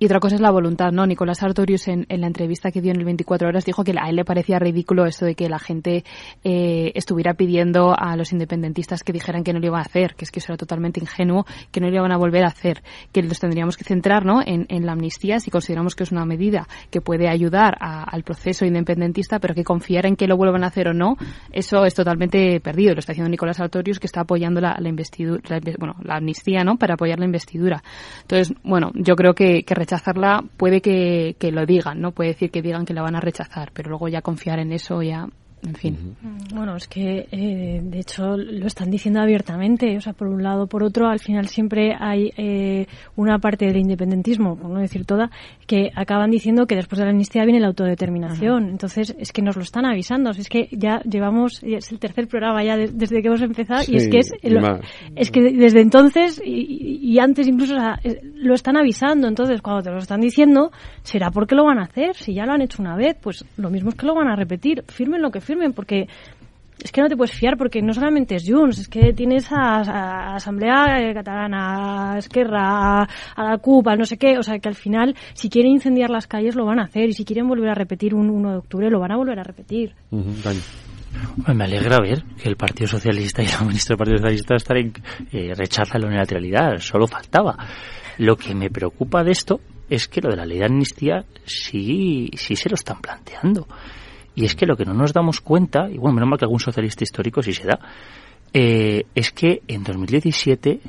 [0.02, 1.06] y otra cosa es la voluntad, ¿no?
[1.06, 4.16] Nicolás Artorius en, la entrevista que dio en el 24 horas dijo que a él
[4.16, 6.04] le parecía ridículo esto de que la gente
[6.44, 10.26] eh, estuviera pidiendo a los independentistas que dijeran que no lo iban a hacer, que
[10.26, 12.82] es que eso era totalmente ingenuo, que no lo iban a volver a hacer,
[13.12, 14.42] que nos tendríamos que centrar, ¿no?
[14.44, 18.66] En, la amnistía si consideramos que es una medida que puede ayudar a- al proceso
[18.66, 21.16] independentista, pero que confiar en que lo vuelvan a hacer o no,
[21.52, 22.96] eso es totalmente perdido.
[22.96, 26.78] Lo está haciendo Nicolás Artorius, que está apoyando la, investidura, bueno, la amnistía, ¿no?
[26.78, 27.84] Para apoyar la investidura.
[28.24, 32.12] Entonces, bueno, yo creo que, que rechazarla puede que, que lo digan, ¿no?
[32.12, 35.02] Puede decir que digan que la van a rechazar, pero luego ya confiar en eso
[35.02, 35.28] ya,
[35.64, 36.16] en fin.
[36.56, 40.68] Bueno, es que eh, de hecho lo están diciendo abiertamente, o sea, por un lado,
[40.68, 45.30] por otro, al final siempre hay eh, una parte del independentismo, por no decir toda,
[45.68, 48.70] que acaban diciendo que después de la amnistía viene la autodeterminación.
[48.70, 52.64] Entonces, es que nos lo están avisando, es que ya llevamos, es el tercer programa
[52.64, 54.32] ya de- desde que hemos empezado y es que es,
[55.16, 58.00] es que desde entonces y, y antes incluso o sea,
[58.36, 60.72] lo están avisando, entonces cuando te lo están diciendo,
[61.04, 63.70] será porque lo van a hacer, si ya lo han hecho una vez, pues lo
[63.70, 66.08] mismo es que lo van a repetir, firmen lo que firmen, porque
[66.84, 69.82] es que no te puedes fiar, porque no solamente es Junts, es que tienes a,
[69.82, 74.58] a Asamblea Catalana, a Esquerra, a, a la CUP, a no sé qué, o sea
[74.60, 77.48] que al final, si quieren incendiar las calles lo van a hacer, y si quieren
[77.48, 79.94] volver a repetir un 1 de octubre lo van a volver a repetir.
[81.54, 84.94] Me alegra ver que el Partido Socialista y la ministra del Partido Socialista están en,
[85.32, 87.58] eh, rechazan la unilateralidad, solo faltaba.
[88.18, 92.30] Lo que me preocupa de esto es que lo de la ley de amnistía sí,
[92.36, 93.68] sí se lo están planteando.
[94.36, 96.60] Y es que lo que no nos damos cuenta, y bueno, menos mal que algún
[96.60, 97.80] socialista histórico sí se da,
[98.54, 100.80] eh, es que en 2017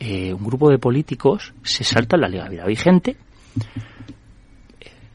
[0.00, 3.16] eh, un grupo de políticos se salta la legalidad vigente,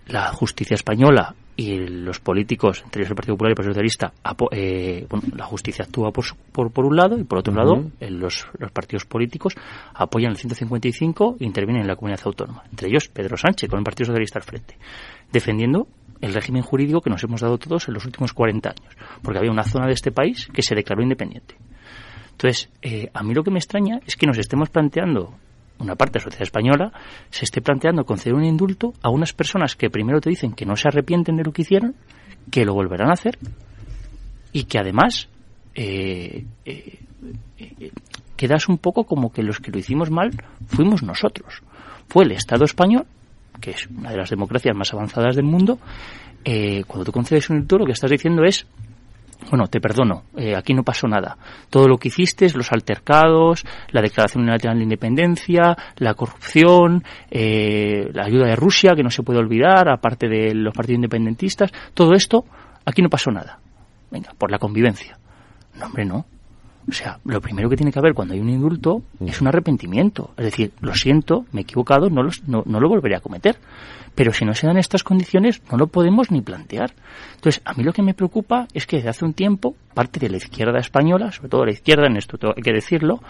[0.07, 4.11] la justicia española y los políticos, entre ellos el Partido Popular y el Partido Socialista,
[4.23, 7.53] apo- eh, bueno, la justicia actúa por, su- por, por un lado y por otro
[7.53, 9.53] lado eh, los, los partidos políticos
[9.93, 12.63] apoyan el 155 e intervienen en la comunidad autónoma.
[12.71, 14.77] Entre ellos Pedro Sánchez, con el Partido Socialista al frente,
[15.31, 15.87] defendiendo
[16.23, 19.51] el régimen jurídico que nos hemos dado todos en los últimos 40 años, porque había
[19.51, 21.55] una zona de este país que se declaró independiente.
[22.31, 25.33] Entonces, eh, a mí lo que me extraña es que nos estemos planteando,
[25.79, 26.91] una parte de la sociedad española,
[27.29, 30.75] se esté planteando conceder un indulto a unas personas que primero te dicen que no
[30.75, 31.95] se arrepienten de lo que hicieron,
[32.49, 33.37] que lo volverán a hacer
[34.53, 35.27] y que además
[35.75, 36.99] eh, eh,
[37.57, 37.91] eh,
[38.37, 40.31] quedas un poco como que los que lo hicimos mal
[40.67, 41.61] fuimos nosotros.
[42.07, 43.05] Fue el Estado español,
[43.59, 45.79] que es una de las democracias más avanzadas del mundo,
[46.45, 48.67] eh, cuando tú concedes un indulto lo que estás diciendo es
[49.49, 51.37] bueno, te perdono, eh, aquí no pasó nada.
[51.69, 58.25] Todo lo que hiciste, los altercados, la declaración unilateral de independencia, la corrupción, eh, la
[58.25, 62.45] ayuda de Rusia, que no se puede olvidar, aparte de los partidos independentistas, todo esto,
[62.85, 63.59] aquí no pasó nada.
[64.11, 65.17] Venga, por la convivencia.
[65.77, 66.25] No, hombre, no.
[66.87, 70.31] O sea, lo primero que tiene que haber cuando hay un indulto es un arrepentimiento.
[70.37, 73.57] Es decir, lo siento, me he equivocado, no, los- no, no lo volveré a cometer.
[74.15, 76.93] Pero si no se dan estas condiciones, no lo podemos ni plantear.
[77.35, 80.29] Entonces, a mí lo que me preocupa es que desde hace un tiempo, parte de
[80.29, 83.21] la izquierda española, sobre todo la izquierda, en esto hay que decirlo,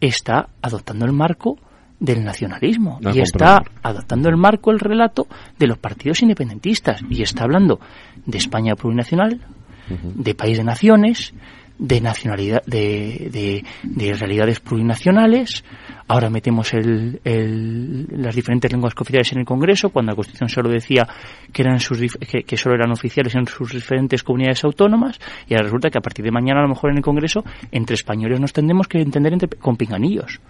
[0.00, 1.58] está adoptando el marco
[2.00, 5.26] del nacionalismo No y está adoptando el marco, el relato
[5.58, 7.80] de los partidos independentistas y está hablando
[8.24, 9.40] de España plurinacional,
[9.88, 11.32] de país de naciones,
[11.78, 15.64] de nacionalidad, de, de, de realidades plurinacionales.
[16.08, 20.70] Ahora metemos el, el- las diferentes lenguas cooficiales en el Congreso, cuando la Constitución solo
[20.70, 21.06] decía
[21.52, 25.64] que eran sus que, que solo eran oficiales en sus diferentes comunidades autónomas, y ahora
[25.64, 28.52] resulta que a partir de mañana a lo mejor en el Congreso entre españoles nos
[28.52, 30.40] tendremos que entender entre- con pinganillos.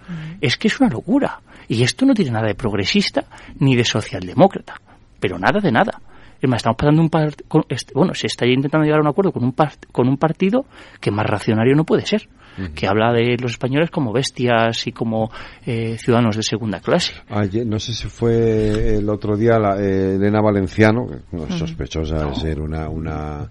[0.41, 1.41] Es que es una locura.
[1.67, 3.25] Y esto no tiene nada de progresista
[3.59, 4.75] ni de socialdemócrata,
[5.19, 5.99] pero nada de nada.
[6.41, 9.07] Es más, estamos pasando un par- con- este- bueno, se está intentando llegar a un
[9.09, 10.65] acuerdo con un par- con un partido
[11.01, 12.27] que más racionario no puede ser,
[12.75, 15.31] que habla de los españoles como bestias y como
[15.65, 17.13] eh, ciudadanos de segunda clase.
[17.29, 21.55] Ayer, no sé si fue el otro día la, eh, Elena Valenciano, que no es
[21.55, 23.47] sospechosa de ser una, una,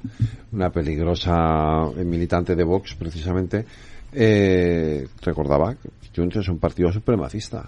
[0.52, 3.64] una peligrosa militante de Vox, precisamente,
[4.12, 7.64] eh, recordaba que Junts es un partido supremacista.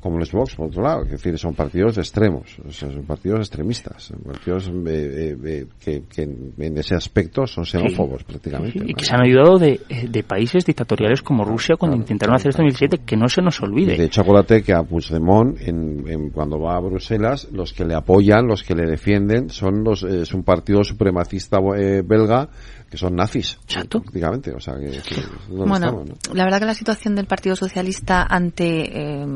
[0.00, 1.02] Como los Vox, por otro lado.
[1.04, 5.66] Es decir, son partidos extremos, o sea, son partidos extremistas, son partidos eh, eh, eh,
[5.78, 8.82] que, que en ese aspecto son xenófobos prácticamente.
[8.86, 12.62] Y que se han ayudado de, de países dictatoriales como Rusia cuando intentaron hacer esto
[12.62, 13.96] en 2007, que no se nos olvide.
[13.96, 17.94] De hecho, acuérdate que a Puigdemont, en, en, cuando va a Bruselas, los que le
[17.94, 22.48] apoyan, los que le defienden, son los es un partido supremacista eh, belga
[22.90, 24.00] que son nazis, Exacto.
[24.00, 24.52] prácticamente.
[24.52, 26.34] O sea, que, que bueno, estamos, ¿no?
[26.34, 29.26] la verdad que la situación del Partido Socialista ante eh,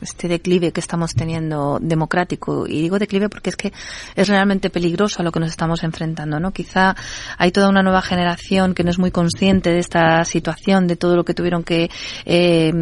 [0.00, 3.72] este declive que estamos teniendo democrático, y digo declive porque es que
[4.14, 6.52] es realmente peligroso a lo que nos estamos enfrentando, ¿no?
[6.52, 6.94] Quizá
[7.38, 11.16] hay toda una nueva generación que no es muy consciente de esta situación, de todo
[11.16, 11.90] lo que tuvieron que
[12.24, 12.72] eh,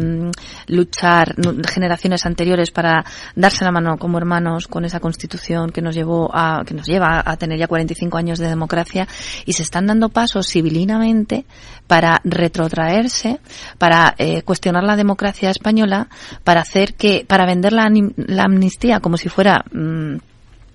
[0.67, 1.35] luchar
[1.67, 6.63] generaciones anteriores para darse la mano como hermanos con esa constitución que nos llevó a,
[6.63, 9.07] que nos lleva a tener ya 45 años de democracia
[9.45, 11.45] y se están dando pasos civilinamente
[11.87, 13.39] para retrotraerse,
[13.77, 16.07] para eh, cuestionar la democracia española,
[16.43, 20.17] para hacer que, para vender la, la amnistía como si fuera mmm,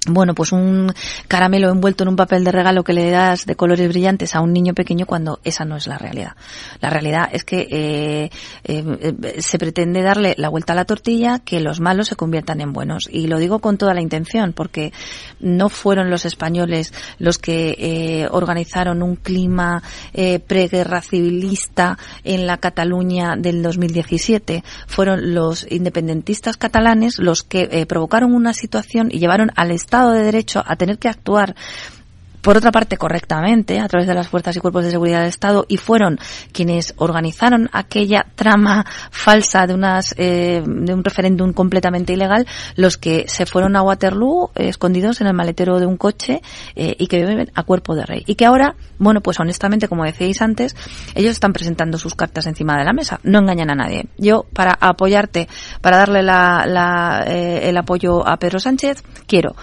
[0.07, 0.93] bueno, pues un
[1.29, 4.53] caramelo envuelto en un papel de regalo que le das de colores brillantes a un
[4.53, 6.33] niño pequeño cuando esa no es la realidad.
[6.81, 8.31] La realidad es que eh,
[8.65, 12.73] eh, se pretende darle la vuelta a la tortilla, que los malos se conviertan en
[12.73, 13.09] buenos.
[13.11, 14.93] Y lo digo con toda la intención, porque
[15.41, 22.59] no fueron los españoles los que eh, organizaron un clima eh, preguerra civilista en la
[22.59, 24.63] Cataluña del 2017.
[24.87, 30.23] Fueron los independentistas catalanes los que eh, provocaron una situación y llevaron al Estado De
[30.23, 31.55] Derecho a tener que actuar
[32.47, 35.67] por otra parte correctamente a través de las fuerzas y cuerpos de seguridad del Estado
[35.67, 36.17] y fueron
[36.53, 42.47] quienes organizaron aquella trama falsa de unas eh, de un referéndum completamente ilegal
[42.77, 46.41] los que se fueron a Waterloo eh, escondidos en el maletero de un coche
[46.77, 48.23] eh, y que viven a cuerpo de rey.
[48.29, 50.77] Y que ahora bueno pues honestamente como decíais antes
[51.17, 53.19] ellos están presentando sus cartas encima de la mesa.
[53.25, 54.07] No engañan a nadie.
[54.19, 55.49] Yo para apoyarte
[55.81, 59.57] para darle la, la, el apoyo a Pedro Sánchez quiero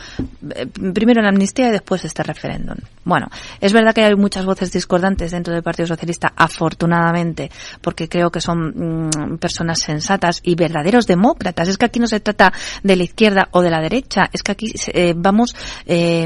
[0.93, 2.72] primero la amnistía y después este referéndum
[3.05, 3.27] bueno,
[3.59, 7.51] es verdad que hay muchas voces discordantes dentro del Partido Socialista, afortunadamente,
[7.81, 11.67] porque creo que son mmm, personas sensatas y verdaderos demócratas.
[11.67, 14.51] Es que aquí no se trata de la izquierda o de la derecha, es que
[14.53, 15.53] aquí eh, vamos
[15.85, 16.25] eh,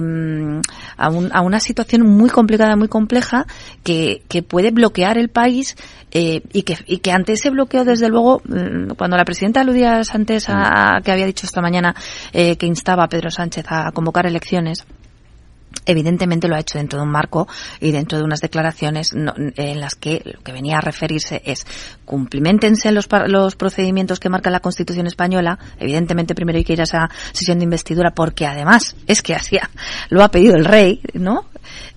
[0.97, 3.47] a, un, a, una situación muy complicada, muy compleja,
[3.83, 5.75] que, que puede bloquear el país
[6.11, 8.41] eh, y, que, y que ante ese bloqueo, desde luego,
[8.97, 11.95] cuando la presidenta aludía antes a, a que había dicho esta mañana
[12.33, 14.85] eh, que instaba a Pedro Sánchez a convocar elecciones,
[15.87, 17.47] evidentemente lo ha hecho dentro de un marco
[17.79, 21.65] y dentro de unas declaraciones no, en las que lo que venía a referirse es
[22.05, 25.57] cumplimentense los, los procedimientos que marca la Constitución española.
[25.79, 29.57] Evidentemente primero hay que ir a esa sesión de investidura porque además es que así
[30.09, 31.45] lo ha pedido el rey, ¿no?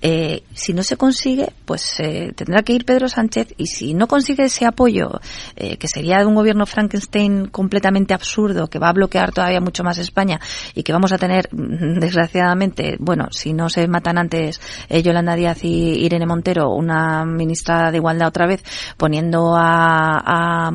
[0.03, 4.07] Eh, si no se consigue, pues eh, tendrá que ir Pedro Sánchez y si no
[4.07, 5.21] consigue ese apoyo,
[5.57, 9.85] eh, que sería de un gobierno Frankenstein completamente absurdo, que va a bloquear todavía mucho
[9.85, 10.41] más España
[10.75, 15.65] y que vamos a tener, desgraciadamente, bueno, si no se matan antes eh, Yolanda Díaz
[15.65, 18.63] y Irene Montero, una ministra de Igualdad otra vez,
[18.97, 20.71] poniendo a, a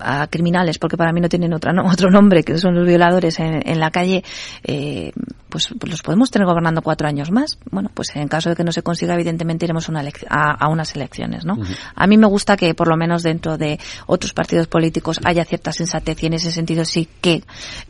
[0.00, 3.38] a criminales, porque para mí no tienen otra, no, otro nombre, que son los violadores
[3.40, 4.24] en, en la calle,
[4.64, 5.12] eh,
[5.48, 7.58] pues, pues, los podemos tener gobernando cuatro años más.
[7.70, 10.94] Bueno, pues en caso de que no se consiga, evidentemente iremos una a, a, unas
[10.94, 11.54] elecciones, ¿no?
[11.54, 11.76] Uh -huh.
[11.94, 15.72] A mí me gusta que por lo menos dentro de otros partidos políticos haya cierta
[15.72, 17.42] sensatez y en ese sentido sí que,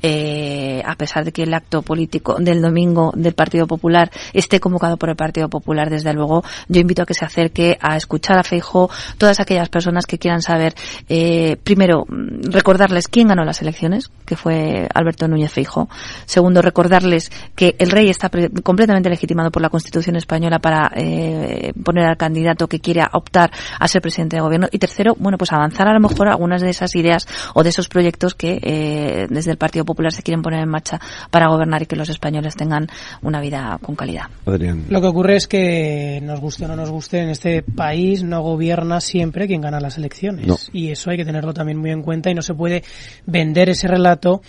[0.02, 4.96] eh, a pesar de que el acto político del domingo del Partido Popular esté convocado
[4.96, 8.42] por el Partido Popular, desde luego, yo invito a que se acerque a escuchar a
[8.42, 10.74] Feijo todas aquellas personas que quieran saber,
[11.08, 15.88] eh, primero, recordarles quién ganó las elecciones, que fue Alberto Núñez Feijo.
[16.26, 18.30] Segundo, recordarles que el rey está
[18.62, 23.88] completamente legitimado por la Constitución española para eh, poner al candidato que quiera optar a
[23.88, 24.68] ser presidente de gobierno.
[24.70, 27.88] Y tercero, bueno, pues avanzar a lo mejor algunas de esas ideas o de esos
[27.88, 31.00] proyectos que eh, desde el Partido Popular se quieren poner en marcha
[31.30, 32.88] para gobernar y que los españoles tengan
[33.22, 34.24] una vida con calidad.
[34.46, 34.86] Adrián.
[34.88, 38.42] Lo que ocurre es que nos guste o no nos guste, en este país no
[38.42, 40.46] gobierna siempre quien gana las elecciones.
[40.46, 40.56] No.
[40.72, 42.82] Y eso hay que tenerlo también muy en cuenta y no se puede
[43.26, 44.42] vender ese relato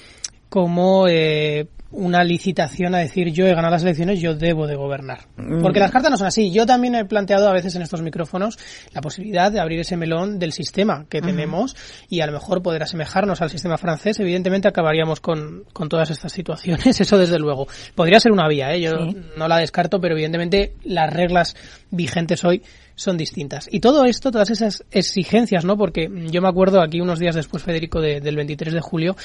[0.49, 5.19] como eh, una licitación a decir yo he ganado las elecciones, yo debo de gobernar.
[5.61, 6.51] Porque las cartas no son así.
[6.51, 8.57] Yo también he planteado a veces en estos micrófonos
[8.93, 11.25] la posibilidad de abrir ese melón del sistema que uh -huh.
[11.25, 11.75] tenemos
[12.09, 14.19] y a lo mejor poder asemejarnos al sistema francés.
[14.19, 17.67] Evidentemente acabaríamos con, con todas estas situaciones, eso desde luego.
[17.95, 18.81] Podría ser una vía, ¿eh?
[18.81, 19.17] yo sí.
[19.37, 21.55] no la descarto, pero evidentemente las reglas
[21.89, 22.63] vigentes hoy
[22.95, 23.67] son distintas.
[23.71, 25.77] Y todo esto, todas esas exigencias, ¿no?
[25.77, 29.15] Porque yo me acuerdo aquí unos días después, Federico, de, del 23 de julio,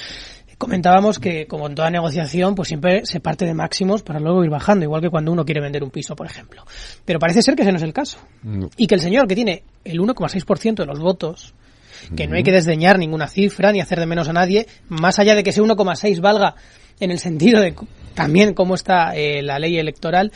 [0.58, 4.50] comentábamos que, como en toda negociación, pues siempre se parte de máximos para luego ir
[4.50, 6.64] bajando, igual que cuando uno quiere vender un piso, por ejemplo.
[7.04, 8.18] Pero parece ser que ese no es el caso.
[8.42, 8.70] No.
[8.76, 11.54] Y que el señor que tiene el 1,6% de los votos
[12.14, 15.34] que no hay que desdeñar ninguna cifra ni hacer de menos a nadie, más allá
[15.34, 16.54] de que ese 1,6 valga
[17.00, 17.74] en el sentido de
[18.14, 20.32] también cómo está eh, la ley electoral.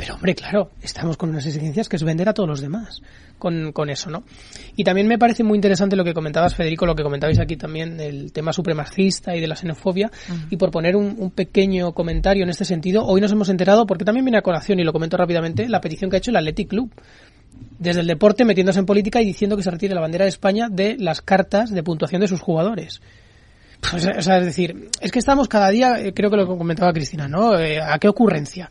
[0.00, 3.02] Pero hombre, claro, estamos con unas exigencias que es vender a todos los demás
[3.38, 4.22] con, con eso, ¿no?
[4.74, 7.98] Y también me parece muy interesante lo que comentabas, Federico, lo que comentabais aquí también
[7.98, 10.10] del tema supremacista y de la xenofobia.
[10.48, 14.06] Y por poner un, un, pequeño comentario en este sentido, hoy nos hemos enterado, porque
[14.06, 16.68] también viene a colación, y lo comento rápidamente, la petición que ha hecho el Athletic
[16.68, 16.90] Club
[17.78, 20.68] desde el deporte metiéndose en política y diciendo que se retire la bandera de España
[20.70, 23.02] de las cartas de puntuación de sus jugadores.
[23.94, 26.46] O sea, o sea, es decir, es que estamos cada día, eh, creo que lo
[26.46, 27.58] comentaba Cristina, ¿no?
[27.58, 28.70] Eh, ¿A qué ocurrencia?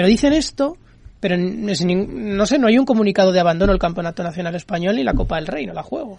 [0.00, 0.78] Pero dicen esto,
[1.20, 5.12] pero no sé, no hay un comunicado de abandono del Campeonato Nacional Español ni la
[5.12, 6.18] Copa del Rey, no la juego.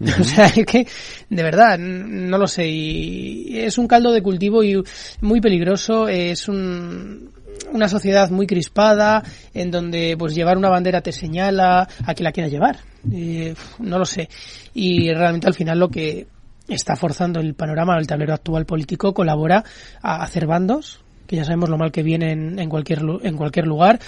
[0.20, 0.84] O sea, es que,
[1.28, 2.66] de verdad, no lo sé.
[2.66, 4.82] Y es un caldo de cultivo y
[5.20, 6.08] muy peligroso.
[6.08, 7.30] Es un,
[7.72, 9.22] una sociedad muy crispada,
[9.54, 12.78] en donde pues llevar una bandera te señala a quien la quiera llevar.
[13.12, 14.28] Eh, no lo sé.
[14.74, 16.26] Y realmente al final lo que
[16.66, 19.62] está forzando el panorama, el tablero actual político, colabora
[20.02, 24.00] a hacer bandos, que ya sabemos lo mal que viene en, cualquier en cualquier lugar,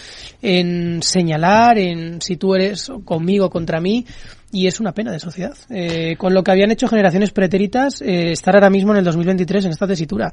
[0.42, 4.04] en señalar, en si tú eres conmigo contra mí,
[4.50, 5.56] y es una pena de sociedad.
[5.70, 9.66] Eh, con lo que habían hecho generaciones pretéritas, eh, estar ahora mismo en el 2023
[9.66, 10.32] en esta tesitura.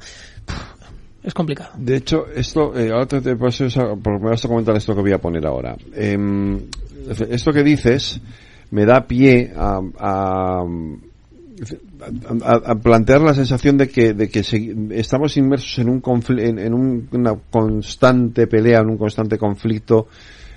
[1.22, 1.70] es complicado.
[1.78, 5.12] De hecho, esto, eh, ahora te, te, pues, me vas a comentar esto que voy
[5.12, 5.76] a poner ahora.
[5.94, 6.18] Eh,
[7.30, 8.20] esto que dices
[8.72, 10.64] me da pie a, a
[12.42, 14.40] a, plantear la sensación de que, de que
[14.90, 16.02] estamos inmersos en, un
[16.38, 20.08] en, en un, una constante pelea, en un constante conflicto,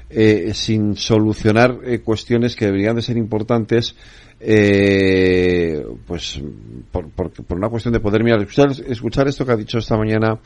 [0.09, 3.95] eh, sin solucionar eh, cuestiones que deberían de ser importantes,
[4.39, 6.41] eh, pues
[6.91, 8.41] por, por, una cuestión de poder mirar.
[8.41, 10.39] Escuchar, escuchar esto que ha dicho esta mañana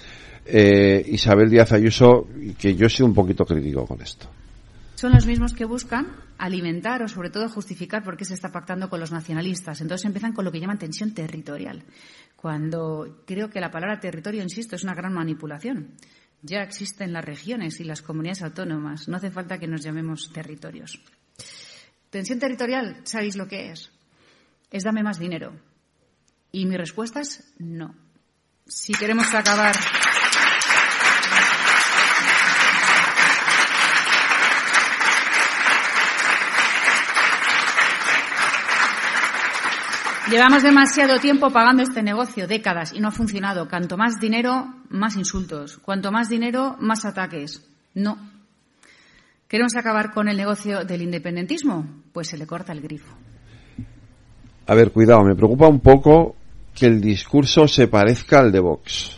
[0.46, 2.28] eh, Isabel Díaz Ayuso,
[2.58, 4.28] que yo he sido un poquito crítico con esto
[4.98, 6.08] son los mismos que buscan
[6.40, 9.80] alimentar o sobre todo justificar por qué se está pactando con los nacionalistas.
[9.80, 11.84] Entonces empiezan con lo que llaman tensión territorial,
[12.36, 15.94] cuando creo que la palabra territorio, insisto, es una gran manipulación.
[16.42, 21.00] Ya existen las regiones y las comunidades autónomas, no hace falta que nos llamemos territorios.
[22.10, 23.92] Tensión territorial, ¿sabéis lo que es?
[24.72, 25.54] Es dame más dinero.
[26.52, 27.94] Y mi respuesta es no.
[28.66, 29.76] Si queremos acabar
[40.30, 43.70] Llevamos demasiado tiempo pagando este negocio, décadas, y no ha funcionado.
[43.70, 45.78] Cuanto más dinero, más insultos.
[45.78, 47.66] Cuanto más dinero, más ataques.
[47.94, 48.18] No.
[49.48, 51.88] ¿Queremos acabar con el negocio del independentismo?
[52.12, 53.16] Pues se le corta el grifo.
[54.68, 56.36] A ver, cuidado, me preocupa un poco
[56.76, 59.17] que el discurso se parezca al de Vox.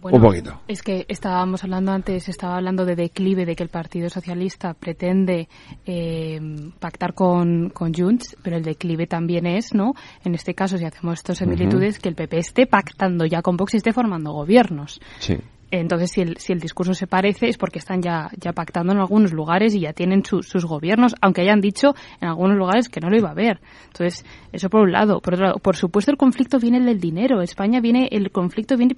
[0.00, 0.60] Bueno, un poquito.
[0.68, 5.48] Es que estábamos hablando antes, estaba hablando de declive, de que el Partido Socialista pretende
[5.86, 6.40] eh,
[6.78, 9.94] pactar con, con Junts, pero el declive también es, ¿no?
[10.24, 12.02] En este caso, si hacemos estas similitudes, uh -huh.
[12.02, 15.00] que el PP esté pactando ya con Vox y esté formando gobiernos.
[15.18, 15.38] Sí.
[15.70, 19.00] Entonces, si el, si el discurso se parece es porque están ya, ya pactando en
[19.00, 23.00] algunos lugares y ya tienen su, sus gobiernos, aunque hayan dicho en algunos lugares que
[23.00, 23.60] no lo iba a haber.
[23.86, 25.20] Entonces, eso por un lado.
[25.20, 27.42] Por otro lado, por supuesto, el conflicto viene del dinero.
[27.42, 28.94] España viene, el conflicto viene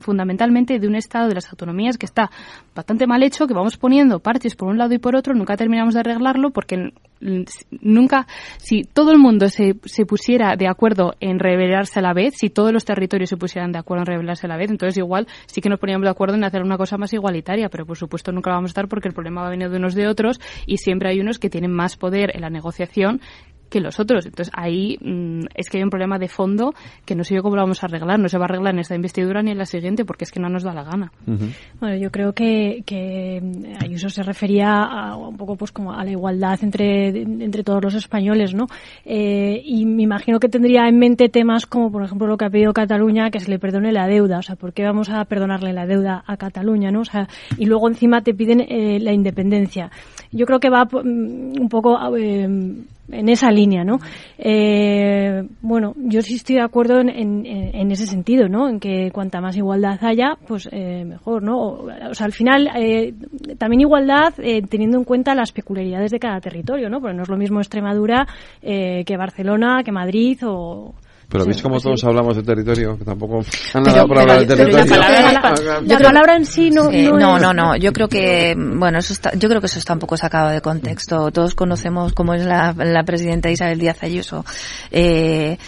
[0.00, 2.30] fundamentalmente de un Estado de las autonomías que está
[2.74, 5.94] bastante mal hecho, que vamos poniendo parches por un lado y por otro, nunca terminamos
[5.94, 8.26] de arreglarlo porque nunca,
[8.58, 12.50] si todo el mundo se, se pusiera de acuerdo en rebelarse a la vez, si
[12.50, 15.60] todos los territorios se pusieran de acuerdo en rebelarse a la vez, entonces igual sí
[15.60, 18.50] que nos poníamos de acuerdo en hacer una cosa más igualitaria, pero por supuesto nunca
[18.50, 21.08] vamos a estar porque el problema va a venir de unos de otros y siempre
[21.08, 23.20] hay unos que tienen más poder en la negociación
[23.74, 24.24] que los otros.
[24.24, 26.72] Entonces ahí mmm, es que hay un problema de fondo
[27.04, 28.20] que no sé yo cómo lo vamos a arreglar.
[28.20, 30.38] No se va a arreglar en esta investidura ni en la siguiente porque es que
[30.38, 31.10] no nos da la gana.
[31.26, 31.52] Uh -huh.
[31.80, 33.42] Bueno, yo creo que, que
[33.80, 37.94] Ayuso se refería a, un poco pues como a la igualdad entre, entre todos los
[37.94, 38.66] españoles, ¿no?
[39.04, 42.50] Eh, y me imagino que tendría en mente temas como, por ejemplo, lo que ha
[42.50, 44.38] pedido Cataluña, que se le perdone la deuda.
[44.38, 47.00] O sea, ¿por qué vamos a perdonarle la deuda a Cataluña, no?
[47.00, 47.26] O sea,
[47.58, 49.90] y luego encima te piden eh, la independencia.
[50.30, 52.46] Yo creo que va un poco eh,
[53.10, 53.98] en esa línea, ¿no?
[54.38, 58.68] Eh, bueno, yo sí estoy de acuerdo en, en, en, ese sentido, ¿no?
[58.68, 61.58] En que cuanta más igualdad haya, pues eh, mejor, ¿no?
[61.58, 63.14] O, sea, al final, eh,
[63.58, 67.00] también igualdad eh, teniendo en cuenta las peculiaridades de cada territorio, ¿no?
[67.00, 68.26] Porque no es lo mismo Extremadura
[68.62, 70.94] eh, que Barcelona, que Madrid o
[71.28, 72.06] Pero Sí, veis como pues todos sí.
[72.06, 73.42] hablamos de territorio, que tampoco
[74.06, 74.96] por hablar de territorio.
[74.96, 77.76] la palabra- en sí no, Sí, no, no, es- no, no.
[77.76, 80.60] Yo creo que, bueno, eso está, yo creo que eso está un poco sacado de
[80.60, 81.30] contexto.
[81.30, 84.44] Todos conocemos cómo es la, la presidenta Isabel Díaz Ayuso,
[84.90, 85.58] eh,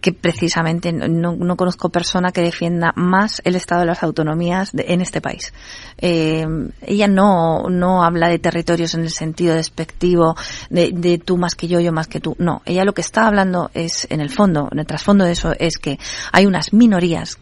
[0.00, 4.86] que precisamente no, no conozco persona que defienda más el estado de las autonomías de-
[4.88, 5.52] en este país.
[5.98, 6.46] Eh,
[6.82, 10.36] ella no, no habla de territorios en el sentido despectivo
[10.70, 12.34] de, de tú más que yo, yo más que tú.
[12.38, 15.52] No, ella lo que está hablando es, en el fondo, en el trasfondo de eso,
[15.58, 15.98] es que
[16.30, 17.38] hay unas minorías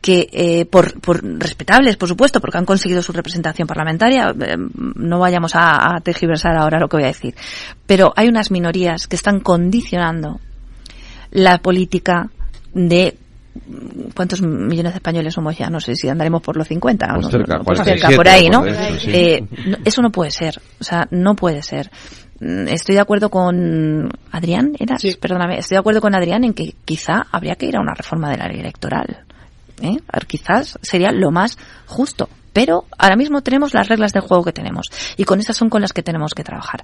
[0.00, 4.56] que eh, por, por respetables, por supuesto, porque han conseguido su representación parlamentaria, eh,
[4.94, 7.34] no vayamos a, a tergiversar ahora lo que voy a decir,
[7.86, 10.40] pero hay unas minorías que están condicionando
[11.32, 12.30] la política
[12.72, 13.16] de
[14.14, 15.68] ¿Cuántos millones de españoles somos ya?
[15.68, 17.06] No sé si andaremos por los 50.
[17.14, 18.60] Pues no, cerca, no, pues 47, cerca, por ahí, ¿no?
[18.60, 19.10] por eso, sí.
[19.12, 20.60] Eh, no, eso no puede ser.
[20.80, 21.90] O sea, no puede ser.
[22.40, 25.02] Mm, Estoy de acuerdo con Adrián, ¿eras?
[25.20, 25.58] Perdóname.
[25.58, 28.38] Estoy de acuerdo con Adrián en que quizá habría que ir a una reforma de
[28.38, 29.24] la ley electoral.
[29.82, 29.96] ¿eh?
[30.26, 32.28] Quizás sería lo más justo.
[32.52, 34.86] Pero ahora mismo tenemos las reglas del juego que tenemos
[35.16, 36.82] y con esas son con las que tenemos que trabajar.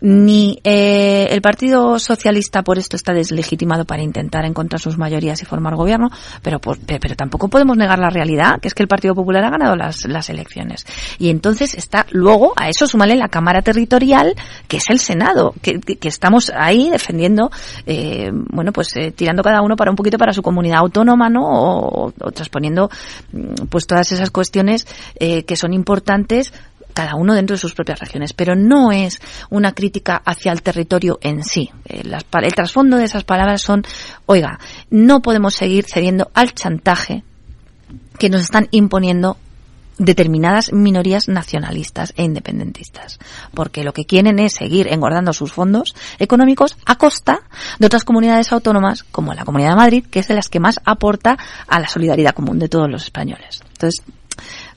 [0.00, 5.44] Ni eh, el Partido Socialista por esto está deslegitimado para intentar encontrar sus mayorías y
[5.44, 6.10] formar gobierno,
[6.42, 9.50] pero, pe- pero tampoco podemos negar la realidad, que es que el Partido Popular ha
[9.50, 10.84] ganado las, las elecciones.
[11.18, 14.34] Y entonces está luego a eso sumarle la Cámara Territorial,
[14.68, 17.50] que es el Senado, que, que- estamos ahí defendiendo,
[17.86, 21.42] eh, bueno, pues eh, tirando cada uno para un poquito para su comunidad autónoma, ¿no?
[21.44, 22.90] O, o transponiendo
[23.32, 24.86] mm, pues todas esas cuestiones
[25.16, 26.52] eh, que son importantes
[26.92, 31.18] cada uno dentro de sus propias regiones, pero no es una crítica hacia el territorio
[31.22, 31.70] en sí.
[31.86, 33.82] Eh, las pa- el trasfondo de esas palabras son,
[34.26, 34.60] oiga,
[34.90, 37.24] no podemos seguir cediendo al chantaje
[38.18, 39.36] que nos están imponiendo
[39.98, 43.18] determinadas minorías nacionalistas e independentistas,
[43.54, 47.42] porque lo que quieren es seguir engordando sus fondos económicos a costa
[47.78, 50.80] de otras comunidades autónomas, como la Comunidad de Madrid, que es de las que más
[50.84, 51.38] aporta
[51.68, 53.62] a la solidaridad común de todos los españoles.
[53.72, 54.02] Entonces,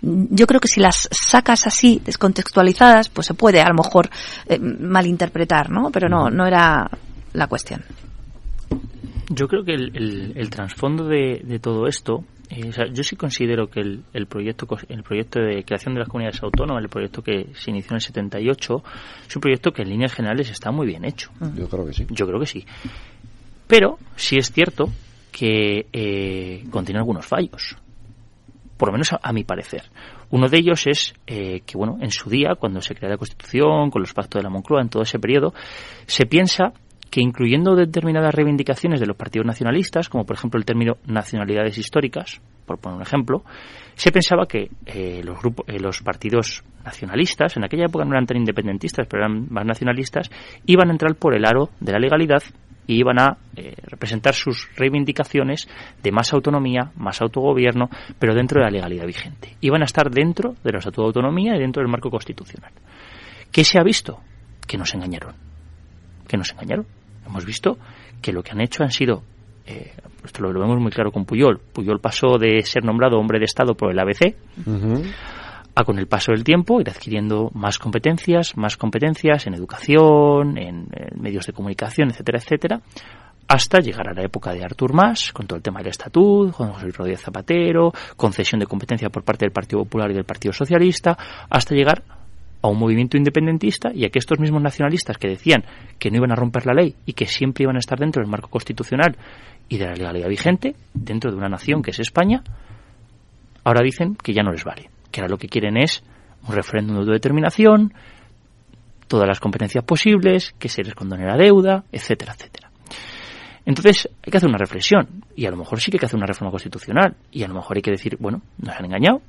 [0.02, 4.10] yo creo que si las sacas así, descontextualizadas, pues se puede a lo mejor
[4.48, 5.90] eh, malinterpretar, ¿no?
[5.92, 6.90] Pero no, no era
[7.34, 7.84] la cuestión.
[9.30, 13.04] Yo creo que el, el- el trasfondo de, de todo esto, eh, o sea, yo
[13.04, 16.90] sí considero que el, el proyecto el proyecto de creación de las comunidades autónomas, el
[16.90, 18.84] proyecto que se inició en el 78,
[19.28, 21.30] es un proyecto que en líneas generales está muy bien hecho.
[21.58, 22.08] Yo creo que sí.
[22.10, 22.66] Yo creo que sí.
[23.68, 24.90] Pero sí es cierto
[25.32, 27.76] que eh, contiene algunos fallos.
[28.78, 29.84] Por lo menos a, mi parecer.
[30.30, 33.90] Uno de ellos es eh, que, bueno, en su día, cuando se crea la Constitución,
[33.90, 35.54] con los pactos de la Moncloa, en todo ese periodo,
[36.06, 36.74] se piensa
[37.10, 42.42] que incluyendo determinadas reivindicaciones de los partidos nacionalistas, como por ejemplo el término nacionalidades históricas,
[42.66, 43.44] por poner un ejemplo,
[43.96, 48.26] se pensaba que eh, los grupos, eh, los partidos nacionalistas, en aquella época no eran
[48.26, 50.30] tan independentistas, pero eran más nacionalistas,
[50.66, 52.44] iban a entrar por el aro de la legalidad
[52.88, 55.68] y iban a eh, representar sus reivindicaciones
[56.02, 59.58] de más autonomía, más autogobierno, pero dentro de la legalidad vigente.
[59.62, 62.72] Iban a estar dentro de la Estatuto de Autonomía y dentro del marco constitucional.
[63.52, 64.20] ¿Qué se ha visto?
[64.66, 65.36] Que nos engañaron.
[66.28, 66.88] Que nos engañaron.
[67.26, 67.78] Hemos visto
[68.22, 69.24] que lo que han hecho han sido,
[69.66, 69.92] eh,
[70.24, 71.60] esto lo, lo vemos muy claro con Puyol.
[71.74, 74.36] Puyol pasó de ser nombrado hombre de Estado por el ABC
[75.78, 80.88] a con el paso del tiempo ir adquiriendo más competencias, más competencias en educación, en,
[81.16, 82.82] medios de comunicación, etcétera, etcétera,
[83.48, 86.72] hasta llegar a la época de Artur Mas, con todo el tema del estatut, con
[86.74, 91.16] José Rodríguez Zapatero, concesión de competencia por parte del Partido Popular y del Partido Socialista,
[91.48, 92.02] hasta llegar
[92.60, 95.64] a un movimiento independentista y a que estos mismos nacionalistas que decían
[96.00, 98.32] que no iban a romper la ley y que siempre iban a estar dentro del
[98.32, 99.16] marco constitucional
[99.70, 102.42] y de la legalidad vigente, dentro de una nación que es España,
[103.64, 106.04] ahora dicen que ya no les vale, que ahora lo que quieren es
[106.48, 107.92] un referéndum de autodeterminación,
[109.08, 112.70] todas las competencias posibles, que se les condone la deuda, etcétera, etcétera.
[113.66, 116.18] Entonces hay que hacer una reflexión y a lo mejor sí que hay que hacer
[116.18, 119.22] una reforma constitucional y a lo mejor hay que decir, bueno, nos han engañado,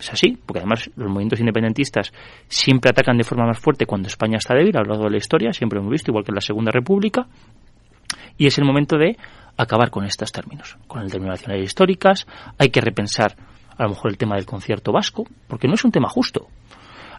[0.00, 2.10] es así, porque además los movimientos independentistas
[2.48, 5.18] siempre atacan de forma más fuerte cuando España está débil a lo largo de la
[5.18, 7.26] historia, siempre hemos visto, igual que en la Segunda República,
[8.38, 9.18] y es el momento de
[9.58, 12.26] acabar con estos términos, con el término de nacionalidades históricas,
[12.56, 13.36] hay que repensar
[13.78, 16.48] a lo mejor el tema del concierto vasco, porque no es un tema justo.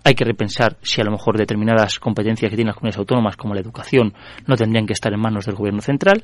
[0.03, 3.53] Hay que repensar si a lo mejor determinadas competencias que tienen las comunidades autónomas, como
[3.53, 4.13] la educación,
[4.47, 6.23] no tendrían que estar en manos del gobierno central.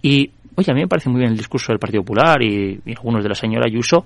[0.00, 2.90] Y, oye, a mí me parece muy bien el discurso del Partido Popular y, y
[2.92, 4.04] algunos de la señora Ayuso,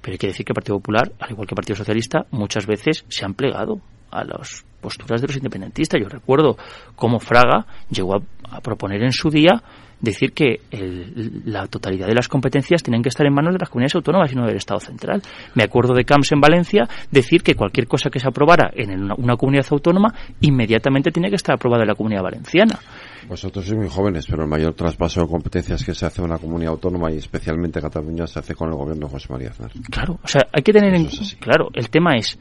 [0.00, 2.66] pero hay que decir que el Partido Popular, al igual que el Partido Socialista, muchas
[2.66, 3.80] veces se han plegado
[4.12, 6.00] a las posturas de los independentistas.
[6.00, 6.56] Yo recuerdo
[6.96, 9.62] cómo Fraga llegó a, a proponer en su día
[10.00, 13.68] decir que el- la totalidad de las competencias tienen que estar en manos de las
[13.68, 15.22] comunidades autónomas y no del Estado central.
[15.54, 19.02] Me acuerdo de Camps en Valencia decir que cualquier cosa que se aprobara en el-
[19.04, 22.80] una, una comunidad autónoma inmediatamente tenía que estar aprobada en la comunidad valenciana.
[23.28, 26.38] Vosotros sois muy jóvenes, pero el mayor traspaso de competencias que se hace en una
[26.38, 29.70] comunidad autónoma y especialmente Cataluña se hace con el gobierno de José María Aznar.
[29.88, 31.06] Claro, o sea, hay que tener en
[31.38, 32.36] claro, el tema es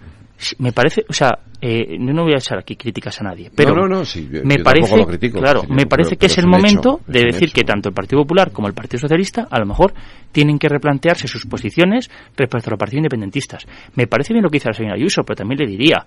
[0.60, 3.88] me parece, o sea, eh, no voy a echar aquí críticas a nadie, pero no,
[3.88, 7.02] no, sí, yo, me yo parece, lo critico, claro, me parece que es el momento
[7.02, 9.94] hecho, de decir que tanto el Partido Popular como el Partido Socialista a lo mejor
[10.32, 13.66] tienen que replantearse sus posiciones respecto a los partidos independentistas.
[13.96, 16.06] Me parece bien lo que dice la señora Ayuso, pero también le diría,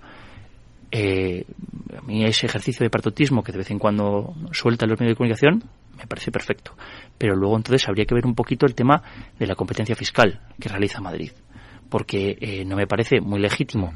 [0.91, 1.45] eh,
[1.97, 5.17] a mí ese ejercicio de patriotismo que de vez en cuando suelta los medios de
[5.17, 5.63] comunicación
[5.97, 6.75] me parece perfecto.
[7.17, 9.01] Pero luego entonces habría que ver un poquito el tema
[9.37, 11.31] de la competencia fiscal que realiza Madrid.
[11.89, 13.93] Porque eh, no me parece muy legítimo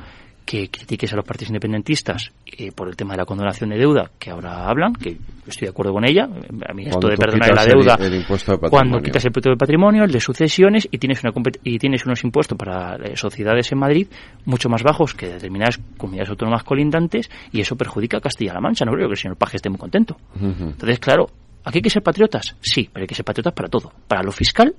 [0.50, 4.10] que critiques a los partidos independentistas eh, por el tema de la condonación de deuda
[4.18, 5.16] que ahora hablan, que
[5.46, 6.24] estoy de acuerdo con ella.
[6.68, 9.52] A mí esto de perdonar la el- deuda, el impuesto de cuando quitas el impuesto
[9.52, 11.32] de patrimonio, el de sucesiones y tienes una
[11.64, 14.08] y tienes unos impuestos para eh, sociedades en Madrid
[14.46, 18.86] mucho más bajos que determinadas comunidades autónomas colindantes y eso perjudica a Castilla-La Mancha.
[18.86, 20.18] No creo que el señor Paje esté muy contento.
[20.42, 21.30] Entonces, claro,
[21.64, 22.56] ¿aquí hay que ser patriotas?
[22.60, 24.74] Sí, pero hay que ser patriotas para todo, para lo fiscal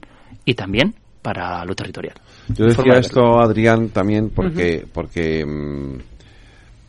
[0.45, 2.17] y también para lo territorial.
[2.49, 5.99] Yo decía de esto, Adrián, también porque, porque mm,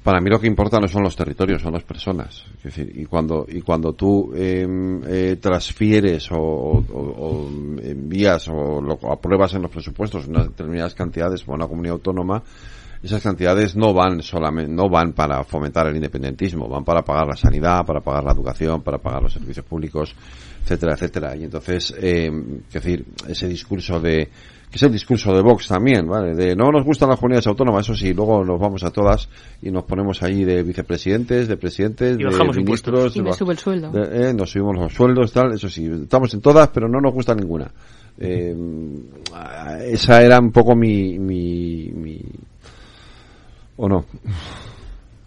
[0.04, 2.46] para mí lo que importa no son los territorios, son las personas.
[2.58, 7.50] Es decir, y cuando, y cuando tú em, eh, transfieres o, o- o
[7.84, 12.42] envías o lo apruebas en los presupuestos unas determinadas cantidades para una comunidad autónoma,
[13.04, 17.36] esas cantidades no van solamente, no van para fomentar el independentismo, van para pagar la
[17.36, 20.16] sanidad, para pagar la educación, para pagar los servicios públicos,
[20.64, 21.36] etcétera, etcétera.
[21.36, 22.30] Y entonces, eh,
[22.68, 24.30] es decir, ese discurso de,
[24.70, 26.34] que es el discurso de Vox también, ¿vale?
[26.34, 29.28] De no nos gustan las comunidades autónomas, eso sí, luego nos vamos a todas
[29.62, 33.16] y nos ponemos ahí de vicepresidentes, de presidentes, Y de bajamos ministros, impuestos.
[33.18, 33.92] Y ba- sube el sueldo.
[33.92, 37.14] de- eh, nos subimos los sueldos, tal, eso sí, estamos en todas, pero no nos
[37.14, 37.70] gusta ninguna.
[38.18, 38.56] Eh,
[39.86, 42.22] esa era un poco mi, mi, mi
[43.78, 44.06] ¿o no?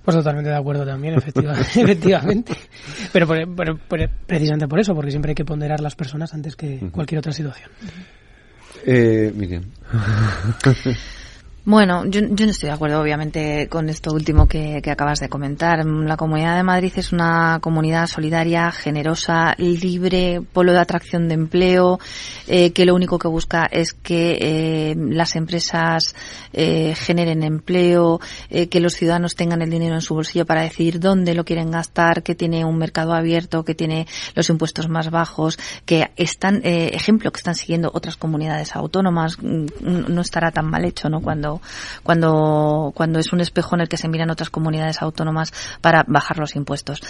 [0.05, 2.52] Pues totalmente de acuerdo también, efectiva- efectivamente.
[3.12, 6.56] Pero, por- pero- pero precisamente por eso, porque siempre hay que ponderar las personas antes
[6.56, 7.70] que cualquier otra situación.
[8.86, 9.64] Eh, Miriam.
[11.66, 15.31] Bueno, yo, yo no estoy de acuerdo, obviamente, con esto último que, que acabas de
[15.31, 15.82] comentar.
[15.86, 21.99] La Comunidad de Madrid es una comunidad solidaria, generosa, libre, polo de atracción de empleo,
[22.49, 26.15] eh, que lo único que busca es que eh, las empresas
[26.53, 28.20] eh, generen empleo,
[28.51, 31.70] eh, que los ciudadanos tengan el dinero en su bolsillo para decidir dónde lo quieren
[31.70, 36.91] gastar, que tiene un mercado abierto, que tiene los impuestos más bajos, que están, eh,
[36.93, 39.39] ejemplo, que están siguiendo otras comunidades autónomas.
[39.41, 39.65] Mm,
[40.09, 41.23] No estará tan mal hecho, ¿no?
[41.23, 41.53] Cuando,
[42.02, 46.39] cuando, cuando es un espejo en el que se miran otras comunidades autónomas para bajar
[46.39, 47.01] los impuestos.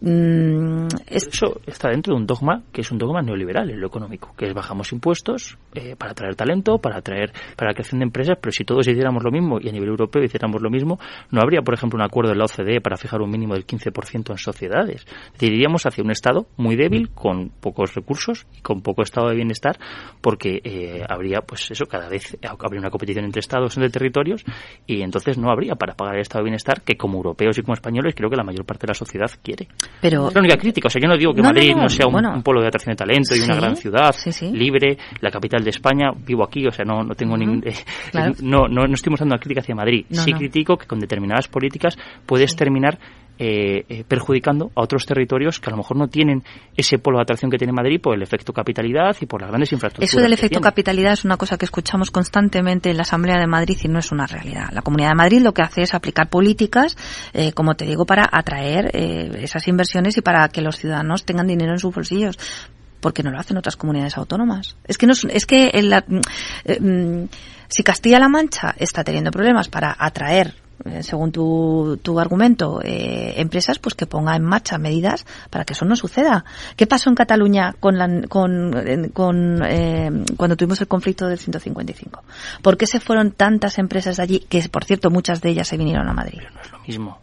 [0.00, 3.86] Mm, es- Eso está dentro de un dogma que es un dogma neoliberal en lo
[3.86, 8.04] económico, que es bajamos impuestos eh, para atraer talento, para atraer para la creación de
[8.04, 10.98] empresas, pero si todos hiciéramos lo mismo y a nivel europeo hiciéramos lo mismo,
[11.30, 14.30] no habría, por ejemplo, un acuerdo de la OCDE para fijar un mínimo del 15%
[14.32, 15.04] en sociedades.
[15.26, 19.28] Es decir, iríamos hacia un Estado muy débil, con pocos recursos y con poco estado
[19.28, 19.78] de bienestar,
[20.20, 24.44] porque eh, habría, pues eso, cada vez habría una competición entre Estados, entre territorios,
[24.86, 27.74] y entonces no habría para pagar el estado de bienestar que como europeos y como
[27.74, 29.68] españoles creo que la mayor parte de la sociedad quiere.
[30.00, 30.88] Pero- es la única crítica.
[30.88, 32.32] O sea, yo no digo que No, Madrid no, no, no, sea un, bueno.
[32.34, 34.50] un polo de atracción de talento y una gran ciudad sí, sí.
[34.52, 36.10] libre, la capital de España.
[36.26, 37.62] Vivo aquí, o sea, no, no tengo ningún.
[37.66, 37.74] eh,
[38.10, 38.34] claro.
[38.42, 40.04] no, no, no estoy mostrando una crítica hacia Madrid.
[40.10, 41.96] Sí critico que con determinadas políticas
[42.26, 42.98] puedes terminar
[43.38, 46.42] eh, eh, perjudicando a otros territorios que a lo mejor no tienen
[46.76, 49.72] ese polo de atracción que tiene Madrid por el efecto capitalidad y por las grandes
[49.72, 50.10] infraestructuras.
[50.10, 50.62] Eso del que efecto tiene.
[50.62, 54.12] capitalidad es una cosa que escuchamos constantemente en la Asamblea de Madrid y no es
[54.12, 54.68] una realidad.
[54.72, 56.96] La Comunidad de Madrid lo que hace es aplicar políticas,
[57.32, 61.46] eh, como te digo, para atraer eh, esas inversiones y para que los ciudadanos tengan
[61.46, 62.38] dinero en sus bolsillos.
[63.00, 64.76] Porque no lo hacen otras comunidades autónomas.
[64.86, 66.04] Es que no es, es que en la-
[66.64, 67.28] eh, mm,
[67.68, 70.54] si Castilla-La Mancha está teniendo problemas para atraer
[71.00, 75.84] según tu, tu argumento, eh, empresas, pues que ponga en marcha medidas para que eso
[75.84, 76.44] no suceda.
[76.76, 81.38] ¿Qué pasó en Cataluña con, la, con, eh, con, eh, cuando tuvimos el conflicto del
[81.38, 82.22] 155?
[82.62, 85.76] ¿Por qué se fueron tantas empresas de allí, que por cierto muchas de ellas se
[85.76, 86.40] vinieron a Madrid?
[86.72, 87.18] Lo mismo.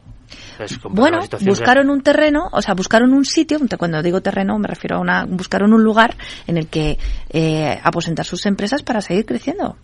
[0.59, 4.21] Es comparar Bueno, la situación buscaron un terreno, o sea, buscaron un sitio, cuando digo
[4.21, 6.15] terreno me refiero a una, buscaron un lugar
[6.47, 6.97] en el que
[7.29, 9.77] eh, aposentar sus empresas para seguir creciendo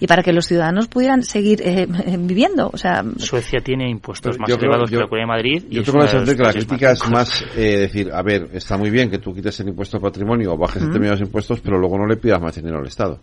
[0.00, 1.86] y para que los ciudadanos pudieran seguir eh,
[2.18, 5.32] viviendo, o sea, Suecia tiene impuestos más Yo creo- elevados yo- que la Comunidad de
[5.36, 5.64] Madrid.
[5.70, 8.76] y Yo tengo la sensación que la crítica es más eh, decir, a ver, está
[8.76, 11.98] muy bien que tú quites el impuesto de patrimonio o bajes determinados impuestos, pero luego
[11.98, 13.20] no le pidas más dinero al Estado.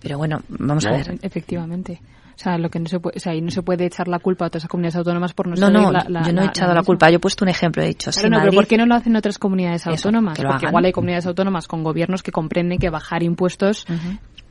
[0.00, 1.18] pero bueno, vamos a ver.
[1.22, 2.00] Efectivamente.
[2.34, 4.18] O sea, lo que no se puede, o sea, y no se puede echar la
[4.18, 6.50] culpa a otras comunidades autónomas por no No, no, la- la- yo no he la-
[6.50, 8.60] echado la culpa, yo he puesto un ejemplo, he dicho, Claro, si no, Madrid- pero
[8.60, 10.36] ¿por qué no lo hacen otras comunidades Eso, autónomas?
[10.36, 10.70] que lo Porque hagan.
[10.72, 13.86] igual hay comunidades autónomas con gobiernos que comprenden que bajar impuestos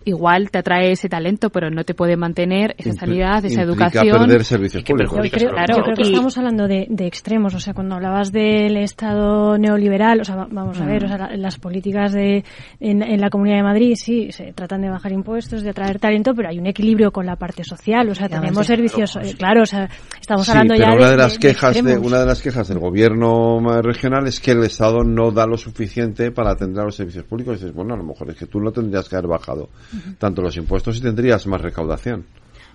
[0.06, 4.18] igual te atrae ese talento, pero no te puede mantener esa sanidad, esa educación.
[4.20, 5.16] perder servicios públicos.
[5.24, 7.54] Yo creo, Claro, yo creo que y- estamos hablando de, de extremos.
[7.56, 11.18] O sea, cuando hablabas del Estado neoliberal, o sea, va- vamos a ver, o sea,
[11.18, 12.44] la- las políticas de
[12.80, 16.34] en, en la Comunidad de Madrid sí se tratan de bajar impuestos, de atraer talento,
[16.36, 18.08] pero hay un equilibrio con la parte social.
[18.10, 18.74] O sea, tenemos sí.
[18.74, 19.90] servicios, eh, claro, o sea,
[20.22, 22.42] estamos Sí, hablando pero ya una de, de las de- quejas de, una de las
[22.42, 26.86] quejas del gobierno regional es que el Estado no da lo suficiente para atender a
[26.86, 27.56] los servicios públicos.
[27.56, 29.70] Y dices, bueno, a lo mejor es que tú no tendrías que haber bajado
[30.18, 32.26] tanto los impuestos y tendrías más recaudación.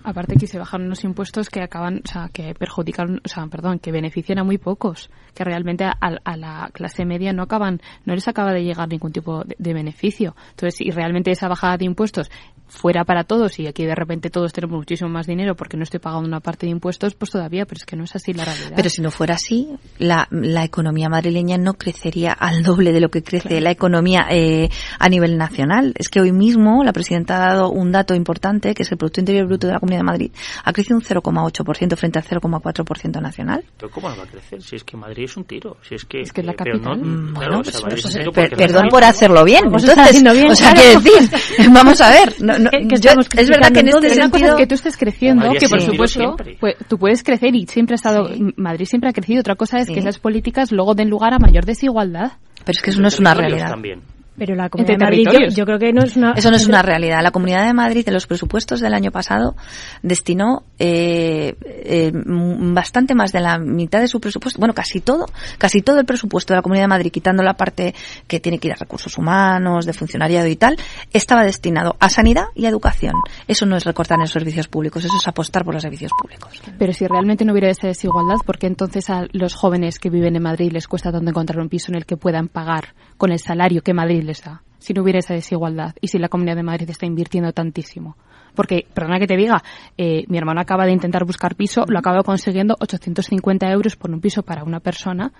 [0.03, 3.77] Aparte que se bajan unos impuestos que acaban, o sea, que perjudican, o sea, perdón,
[3.77, 8.27] que benefician a muy pocos, que realmente a, la clase media no acaban, no les
[8.27, 10.35] acaba de llegar ningún tipo de, de beneficio.
[10.51, 12.31] Entonces, si realmente esa bajada de impuestos
[12.71, 15.99] fuera para todos y aquí de repente todos tenemos muchísimo más dinero porque no estoy
[15.99, 18.71] pagando una parte de impuestos, pues todavía, pero es que no es así la realidad.
[18.75, 19.67] Pero si no fuera así,
[19.99, 24.69] la, la economía madrileña no crecería al doble de lo que crece la economía eh,
[24.99, 25.93] a nivel nacional.
[25.97, 29.19] Es que hoy mismo la presidenta ha dado un dato importante, que es el Producto
[29.19, 30.31] Interior Bruto de la Comunidad de Madrid.
[30.63, 33.63] Ha crecido un 0,8% frente al 0,4% nacional.
[33.77, 34.61] Pero ¿cómo no va a crecer?
[34.61, 35.77] Si es que Madrid es un tiro.
[35.87, 37.01] Si es que, Es que es la eh, capital.
[37.33, 39.65] claro, pues, pues, perdón por hacerlo bien.
[39.65, 41.01] Vamos a estar Entonces, bien, o sea, claro.
[41.01, 42.35] quiero decir, vamos a ver.
[42.41, 44.49] no- no, Que- que yo- estamos es verdad que en este Pero una cosa sentido
[44.55, 47.95] es que tú estés creciendo, que por supuesto pues, tú puedes crecer y siempre ha
[47.95, 49.39] estado Madrid siempre ha crecido.
[49.41, 49.93] Otra cosa es Sí.
[49.93, 52.33] que esas políticas luego den lugar a mayor desigualdad.
[52.63, 53.69] Pero es que eso no es una realidad.
[53.69, 54.01] también.
[54.37, 56.31] Pero la Comunidad Entre de Madrid, yo, creo que no es una...
[56.31, 57.21] Eso no es una realidad.
[57.21, 59.55] La Comunidad de Madrid, en los presupuestos del año pasado,
[60.01, 65.25] destinó eh, eh, bastante más de la mitad de su presupuesto, bueno, casi todo,
[65.57, 67.93] casi todo el presupuesto de la Comunidad de Madrid, quitando la parte
[68.27, 70.77] que tiene que ir a recursos humanos, de funcionariado y tal,
[71.11, 73.13] estaba destinado a sanidad y a educación.
[73.47, 76.61] Eso no es recortar en los servicios públicos, eso es apostar por los servicios públicos.
[76.79, 80.35] Pero si realmente no hubiera esa desigualdad, ¿por qué entonces a los jóvenes que viven
[80.35, 83.39] en Madrid les cuesta tanto encontrar un piso en el que puedan pagar con el
[83.39, 84.63] salario que Madrid les da?
[84.79, 88.15] Si no hubiera esa desigualdad y si la Comunidad de Madrid está invirtiendo tantísimo.
[88.55, 89.63] Porque, perdona que te diga,
[89.97, 94.19] eh, mi hermano acaba de intentar buscar piso, lo acaba consiguiendo 850 euros por un
[94.19, 95.31] piso para una persona.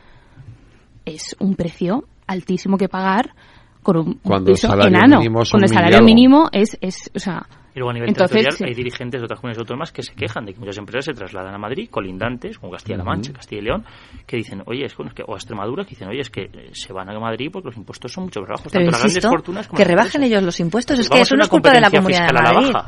[1.06, 3.34] Es un precio altísimo que pagar
[3.84, 5.18] con un, Cuando el piso salario enano.
[5.18, 8.32] mínimo son Con el salario mínimo es, es, o sea, Y luego a nivel Entonces,
[8.36, 8.64] territorial sí.
[8.66, 11.54] hay dirigentes de otras comunidades autónomas que se quejan de que muchas empresas se trasladan
[11.54, 13.32] a Madrid, colindantes, como Castilla-La Mancha.
[13.34, 13.86] Castilla y León,
[14.28, 16.44] que dicen, oye, es que, es que- o a Extremadura, que dicen, oye, es que
[16.44, 18.72] eh, se van a Madrid porque los impuestos son mucho más bajos.
[18.72, 21.36] Pero tanto las grandes fortunas como que rebajen ellos los impuestos, Pues es que eso
[21.36, 22.86] no una es culpa de la Comunidad de la baja.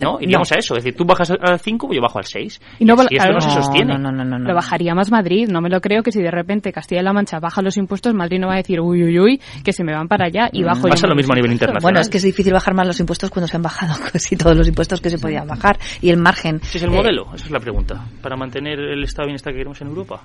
[0.00, 0.18] ¿No?
[0.20, 2.60] Iríamos a eso, es decir, tú bajas a 5, pues yo bajo al 6.
[2.78, 3.98] Y no, y esto claro, no se sostiene.
[3.98, 4.48] no, no, no, no.
[4.48, 5.48] Lo bajaría más Madrid.
[5.50, 8.46] No me lo creo que si de repente Castilla-La Mancha baja los impuestos, Madrid no
[8.46, 10.90] va a decir, uy, uy, uy, que se me van para allá y bajo yo
[10.90, 11.82] Pasa lo mismo a nivel internacional.
[11.82, 14.56] Bueno, es que es difícil bajar más los impuestos cuando se han bajado casi todos
[14.56, 16.60] los impuestos que se podían bajar y el margen.
[16.62, 17.26] ¿Ese es el eh, modelo?
[17.34, 18.04] Esa es la pregunta.
[18.22, 20.22] ¿Para mantener el estado de bienestar que queremos en Europa?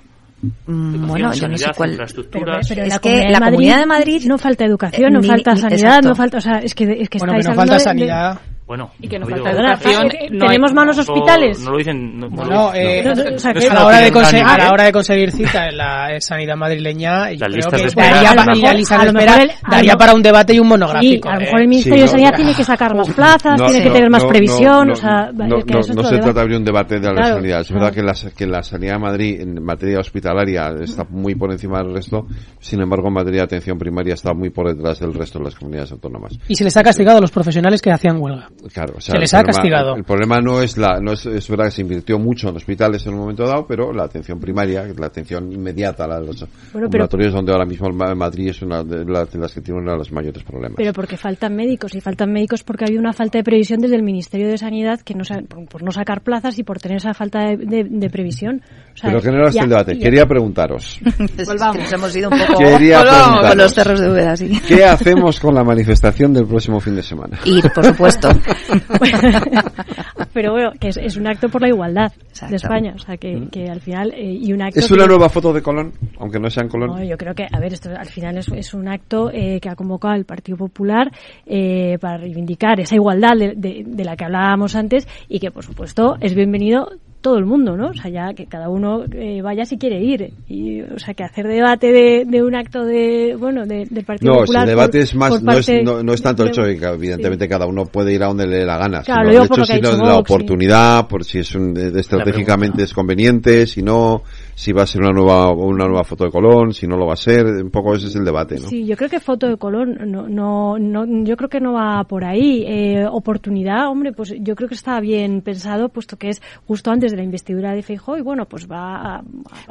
[0.66, 1.90] mm, bueno, yo no sé cuál.
[1.90, 2.68] infraestructuras.
[2.68, 5.20] Pero Es la que la de Madrid Comunidad de Madrid no falta educación, Eh, no
[5.20, 6.08] ni- falta ni- sanidad, exacto.
[6.10, 7.78] no falta, o sea, es que, es que Bueno, estáis que no hablando falta de-
[7.78, 8.40] de- sanidad.
[8.68, 10.06] Bueno, Y que no ha falta educación.
[10.12, 11.60] Eh, no tenemos hay- malos Eso hospitales.
[11.64, 12.20] No lo dicen.
[12.20, 13.02] No, Bueno, eh,
[13.34, 14.72] o sea, a la hora de conseguir, a unánime, la ¿eh?
[14.72, 18.74] hora de conseguir cita en la eh, sanidad madrileña, yo creo que daría, para, la
[18.74, 21.28] lista de espera el- daría un debate y un Sí, monográfico.
[21.30, 21.44] a lo eh.
[21.44, 22.36] mejor el Ministerio Sí, de Sanidad no.
[22.36, 25.30] tiene que sacar más plazas, No, tiene que no, tener más previsión, no, o sea,
[25.32, 26.20] no, es que no, eso es no otro se debate.
[26.24, 27.60] trata de abrir un debate de la Claro, sanidad.
[27.62, 31.50] Es verdad que la, que la sanidad de Madrid en materia hospitalaria está muy por
[31.52, 32.26] encima del resto,
[32.60, 35.54] sin embargo en materia de atención primaria está muy por detrás del resto de las
[35.54, 36.38] comunidades autónomas.
[36.48, 38.48] Y se les ha castigado a los profesionales que hacían huelga.
[38.72, 39.94] Claro, o sea, Se el les ha problema- castigado.
[39.96, 43.06] El problema no es la, no es, es verdad que se invirtió mucho en hospitales
[43.06, 46.86] en un momento dado, pero la atención primaria, la atención inmediata, la de los pero-
[46.86, 49.92] ambulatorios donde ahora mismo Ma- Madrid es una de las, de las que tiene uno
[49.92, 50.76] de los mayores problemas.
[50.76, 54.02] Pero porque faltan médicos y faltan médicos porque había una falta de previsión desde el
[54.02, 57.40] Ministerio de Sanidad que no por, por no sacar plazas y por tener esa falta
[57.40, 58.60] de, de- de previsión.
[58.94, 59.94] O sea, Pero que no era este ya- el debate.
[59.96, 61.00] ya- Quería preguntaros,
[61.38, 63.48] nos hemos ido un poco Quería Volvamos preguntaros.
[63.50, 64.60] con los cerros de Úbeda, sí.
[64.66, 67.38] ¿qué hacemos con la manifestación del próximo fin de semana?
[67.44, 68.28] Ir, por supuesto.
[70.32, 72.50] Pero bueno, que es, es un acto por la igualdad Exacto.
[72.50, 72.92] de España.
[72.94, 74.12] O sea, que, que al final.
[74.14, 75.92] eh, y un acto ¿Es que- una nueva foto de Colón?
[76.18, 76.90] Aunque no sea en Colón.
[76.90, 79.68] No, yo creo que, a ver, esto al final es, es un acto eh, que
[79.68, 81.10] ha convocado el Partido Popular
[81.46, 85.64] eh, para reivindicar esa igualdad de, de- de la que hablábamos antes y que, por
[85.64, 86.88] supuesto, es bienvenido
[87.20, 87.88] todo el mundo, ¿no?
[87.88, 90.32] O sea, ya que cada uno eh, vaya si quiere ir.
[90.48, 94.32] Y, o sea, que hacer debate de, de un acto de, bueno, de- del Partido
[94.32, 94.62] No, si Popular.
[94.62, 96.84] el debate por- es más, no es, no, no es tanto el hecho de que
[96.86, 99.96] evidentemente cada uno puede ir a donde le dé la gana, Claro, sino el hecho
[99.96, 100.18] de la sí.
[100.20, 104.22] oportunidad, por si es un, de estratégicamente es conveniente, si no,
[104.58, 107.12] si va a ser una nueva, una nueva foto de Colón, si no lo va
[107.12, 108.68] a ser, un poco ese es el debate, ¿no?
[108.68, 112.02] Sí, yo creo que foto de Colón, no, no, no, yo creo que no va
[112.02, 112.64] por ahí.
[112.66, 117.12] Eh, oportunidad, hombre, pues yo creo que está bien pensado, puesto que es justo antes
[117.12, 119.22] de la investidura de Feijóo y bueno, pues va a, a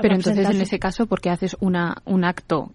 [0.02, 2.72] Pero entonces en ese caso, ¿por qué haces una, un acto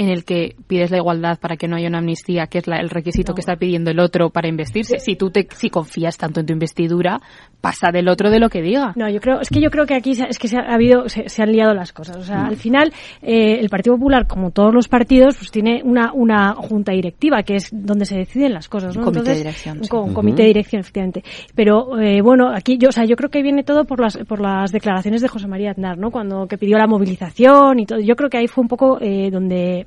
[0.00, 2.78] en el que pides la igualdad para que no haya una amnistía, que es la,
[2.78, 4.98] el requisito que está pidiendo el otro para investirse.
[4.98, 7.20] Si tú te, si confías tanto en tu investidura,
[7.60, 8.94] pasa del otro de lo que diga.
[8.96, 11.08] No, yo creo, es que yo creo que aquí se- es que se ha habido,
[11.10, 12.16] se, se han liado las cosas.
[12.16, 16.12] O sea, al final, eh, el Partido Popular, como todos los partidos, pues tiene una,
[16.14, 19.02] una junta directiva, que es donde se deciden las cosas, ¿no?
[19.02, 19.90] Un comité de dirección, un sí.
[19.94, 21.22] un comité de dirección, efectivamente.
[21.54, 24.40] Pero, eh, bueno, aquí yo, o sea, yo creo que viene todo por las, por
[24.40, 26.10] las declaraciones de José María Aznar, ¿no?
[26.10, 28.00] Cuando, que pidió la movilización y todo.
[28.00, 29.86] Yo creo que ahí fue un poco, eh, donde,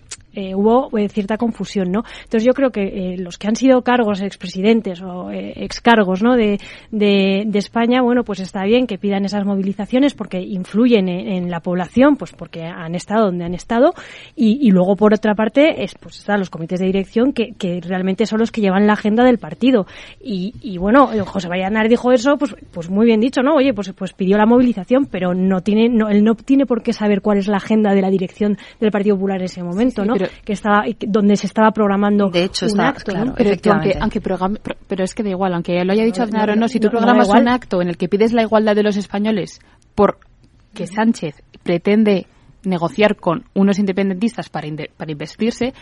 [0.33, 2.03] eh, hubo eh, cierta confusión, ¿no?
[2.23, 6.35] Entonces yo creo que eh, los que han sido cargos expresidentes o eh, excargos, ¿no?
[6.35, 6.59] De,
[6.91, 11.59] de, España, bueno, pues está bien que pidan esas movilizaciones porque influyen en, en la
[11.59, 13.93] población, pues porque han estado donde han estado
[14.35, 18.25] y, luego por otra parte es, pues están los comités de dirección que, que realmente
[18.25, 19.85] son los que llevan la agenda del partido
[20.19, 23.55] y, y bueno, José María Aznar dijo eso, pues, pues muy bien dicho, ¿no?
[23.55, 26.93] Oye, pues, pues pidió la movilización, pero no tiene, no, él no tiene por qué
[26.93, 30.13] saber cuál es la agenda de la dirección del Partido Popular en ese momento, ¿no?
[30.13, 33.33] pero- que estaba, donde se estaba programando De hecho, un está- acto, claro, ¿no?
[33.35, 33.97] Pero aunque, Efectivamente.
[34.01, 34.21] aunque
[34.87, 36.89] pero es que da igual, aunque lo haya dicho Aznar no, o no, si tú
[36.89, 39.59] programas un acto en el que pides la igualdad de los españoles
[39.95, 40.17] por
[40.73, 42.27] que Sánchez pretende
[42.63, 44.67] negociar con unos independentistas para,
[44.97, 45.73] para investirse,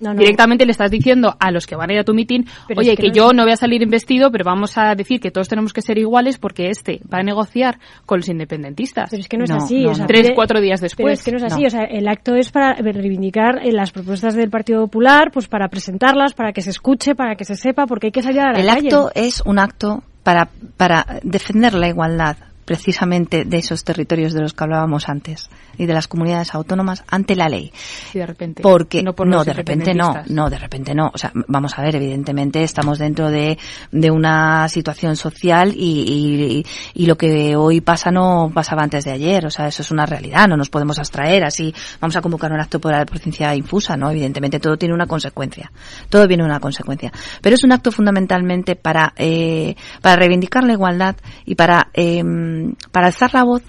[0.00, 0.18] No, no.
[0.20, 2.92] directamente le estás diciendo a los que van a ir a tu mitin, Pero oye,
[2.92, 5.20] es que, que no yo es- no voy a salir investido, pero vamos a decir
[5.20, 9.10] que todos tenemos que ser iguales porque este va a negociar con los independentistas.
[9.10, 9.84] Pero es que no es así.
[9.86, 11.04] o sea, Tres, cuatro días después.
[11.04, 11.66] Pero es que no es así.
[11.66, 15.68] O sea, el acto es para reivindicar eh, las propuestas del Partido Popular, pues para
[15.68, 18.58] presentarlas, para que se escuche, para que se sepa, porque hay que salir a la
[18.60, 18.88] El calle.
[18.88, 22.36] acto es un acto para, para defender la igualdad
[22.70, 27.34] precisamente de esos territorios de los que hablábamos antes y de las comunidades autónomas ante
[27.34, 27.72] la ley.
[28.14, 28.62] De repente.
[28.62, 31.10] Porque No por no, los de repente no, no, de repente no.
[31.12, 33.58] O sea, vamos a ver, evidentemente estamos dentro de,
[33.90, 36.62] de una situación social y,
[36.94, 39.46] y, y lo que hoy pasa no pasaba antes de ayer.
[39.46, 41.74] O sea, eso es una realidad, no nos podemos abstraer así.
[42.00, 44.12] Vamos a convocar un acto por la ciencia infusa, ¿no?
[44.12, 45.72] Evidentemente todo tiene una consecuencia.
[46.08, 47.12] Todo viene una consecuencia.
[47.42, 52.59] Pero es un acto fundamentalmente para, eh, para reivindicar la igualdad y para, em,
[52.92, 53.62] para alzar la voz,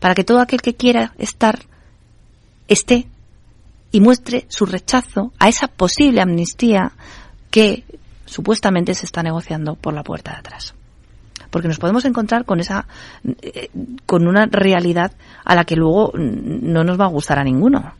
[0.00, 1.60] para que todo aquel que quiera estar
[2.68, 3.08] esté
[3.90, 6.92] y muestre su rechazo a esa posible amnistía
[7.50, 7.84] que
[8.26, 10.74] supuestamente se está negociando por la puerta de atrás.
[11.50, 12.86] Porque nos podemos encontrar con esa,
[13.40, 13.70] eh,
[14.04, 15.12] con una realidad
[15.44, 17.94] a la que luego no nos va a gustar a ninguno.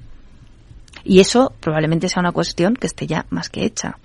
[1.05, 3.97] Y eso probablemente sea una cuestión que esté ya más que hecha.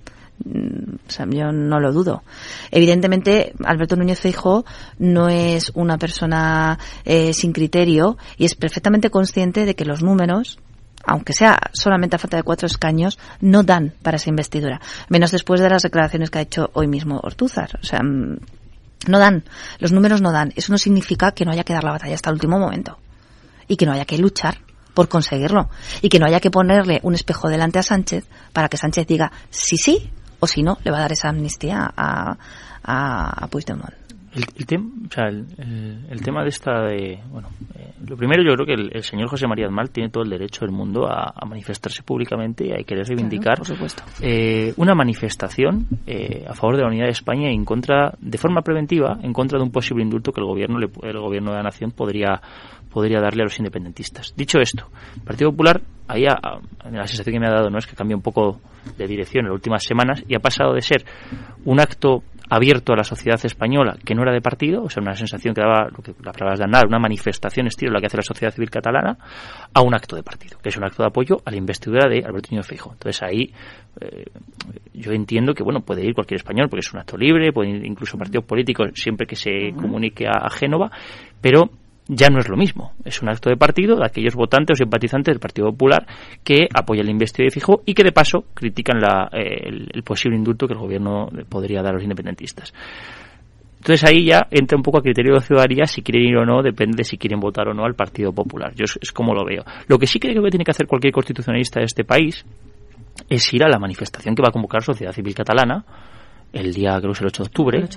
[0.46, 0.96] Mm,
[1.32, 2.24] yo no lo dudo.
[2.72, 4.66] Evidentemente, Alberto Núñez Feijóo
[5.00, 10.60] no es una persona eh, sin criterio y es perfectamente consciente de que los números,
[11.06, 14.82] aunque sea solamente a falta de cuatro escaños, no dan para esa investidura.
[15.10, 17.80] Menos después de las declaraciones que ha hecho hoy mismo Ortúzar.
[17.82, 18.38] O sea, mm,
[19.08, 19.44] no dan.
[19.80, 20.52] Los números no dan.
[20.56, 22.98] Eso no significa que no haya que dar la batalla hasta el último momento.
[23.68, 24.60] Y que no haya que luchar
[24.94, 25.70] por conseguirlo.
[26.02, 29.32] Y que no haya que ponerle un espejo delante a Sánchez para que Sánchez diga
[29.50, 30.12] sí, sí,
[30.44, 32.38] o si no, le va a dar esa amnistía a,
[32.84, 33.94] a, a Puigdemont.
[34.36, 38.18] El, el, tem- o sea, el, el- el tema de esta de bueno eh, lo
[38.18, 41.06] primero yo creo que el, señor José María Aznar tiene todo el derecho del mundo
[41.08, 44.02] a, a manifestarse públicamente y a querer reivindicar por supuesto.
[44.22, 48.38] eh, una manifestación eh, a favor de la unidad de España y en contra de
[48.40, 51.58] forma preventiva en contra de un posible indulto que el gobierno le- el gobierno de
[51.58, 52.42] la nación podría
[52.94, 54.34] podría darle a los independentistas.
[54.36, 57.78] Dicho esto el Partido Popular ahí a- a- la sensación que me ha dado no
[57.80, 58.60] es que cambia un poco
[58.98, 61.04] de dirección en las últimas semanas y ha pasado de ser
[61.66, 65.16] un acto abierto a la sociedad española que no era de partido, o sea, una
[65.16, 68.18] sensación que daba lo que las palabras de Aznar, una manifestación estilo la que hace
[68.18, 69.18] la sociedad civil catalana,
[69.74, 72.18] a un acto de partido, que es un acto de apoyo a la investidura de
[72.24, 72.92] Alberto Núñez Feijóo.
[72.94, 73.54] Entonces ahí
[74.02, 74.26] eh,
[74.94, 77.86] yo entiendo que bueno puede ir cualquier español porque es un acto libre, puede ir
[77.86, 80.92] incluso partidos políticos siempre que se comunique a, a Génova,
[81.42, 81.70] pero
[82.08, 82.94] ya no es lo mismo.
[83.06, 86.06] Es un acto de partido de aquellos votantes o simpatizantes del Partido Popular
[86.44, 90.04] que apoyan la investidura de Fijo y que de paso critican la, eh, el, el
[90.04, 92.74] posible indulto que el gobierno podría dar a los independentistas.
[93.78, 96.62] Entonces ahí ya entra un poco a criterio de ciudadanía si quieren ir o no,
[96.62, 98.74] depende de si quieren votar o no al Partido Popular.
[98.76, 99.64] Yo es, es como lo veo.
[99.88, 102.46] Lo que sí creo que tiene que hacer cualquier constitucionalista de este país
[103.30, 105.86] es ir a la manifestación que va a convocar la sociedad civil catalana
[106.54, 107.90] el día, creo que es el 8 de octubre,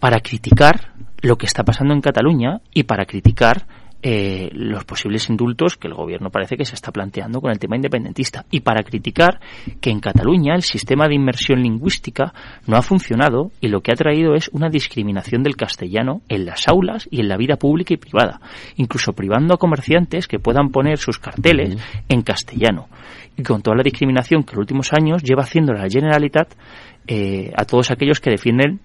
[0.00, 3.66] para criticar lo que está pasando en Cataluña y para criticar
[4.04, 7.76] eh, los posibles indultos que el gobierno parece que se está planteando con el tema
[7.76, 8.44] independentista.
[8.50, 9.38] Y para criticar
[9.80, 12.34] que en Cataluña el sistema de inmersión lingüística
[12.66, 16.66] no ha funcionado y lo que ha traído es una discriminación del castellano en las
[16.66, 18.40] aulas y en la vida pública y privada,
[18.74, 21.76] incluso privando a comerciantes que puedan poner sus carteles
[22.08, 22.88] en castellano.
[23.36, 26.52] Y con toda la discriminación que en los últimos años lleva haciendo la Generalitat
[27.06, 28.80] eh, a todos aquellos que defienden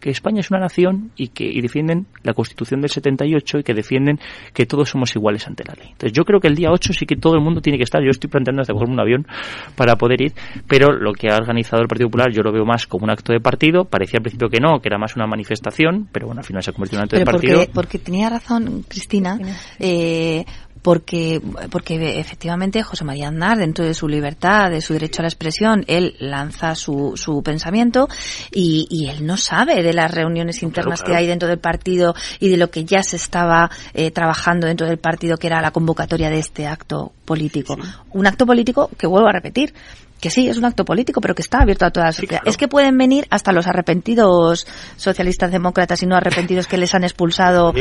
[0.00, 3.74] que España es una nación y que y defienden la Constitución del 78 y que
[3.74, 4.18] defienden
[4.52, 5.88] que todos somos iguales ante la ley.
[5.92, 8.02] Entonces yo creo que el día 8 sí que todo el mundo tiene que estar.
[8.02, 9.26] Yo estoy planteando hasta cogerme un avión
[9.76, 10.32] para poder ir,
[10.68, 13.32] pero lo que ha organizado el Partido Popular yo lo veo más como un acto
[13.32, 13.84] de partido.
[13.84, 16.70] Parecía al principio que no, que era más una manifestación, pero bueno, al final se
[16.70, 17.56] ha convertido en un acto de partido.
[17.58, 19.38] Porque, porque tenía razón Cristina.
[19.78, 20.44] Eh,
[20.84, 25.28] porque, porque efectivamente José María Aznar, dentro de su libertad, de su derecho a la
[25.28, 28.06] expresión, él lanza su, su pensamiento
[28.54, 32.48] y, y él no sabe de las reuniones internas que hay dentro del partido y
[32.48, 36.30] de lo que ya se estaba eh, trabajando dentro del partido, que era la convocatoria
[36.30, 37.76] de este acto político.
[38.12, 39.74] Un acto político que vuelvo a repetir,
[40.20, 42.40] que sí, es un acto político, pero que está abierto a toda la sociedad.
[42.44, 44.66] Es que pueden venir hasta los arrepentidos
[44.96, 47.72] socialistas demócratas y no arrepentidos que les han expulsado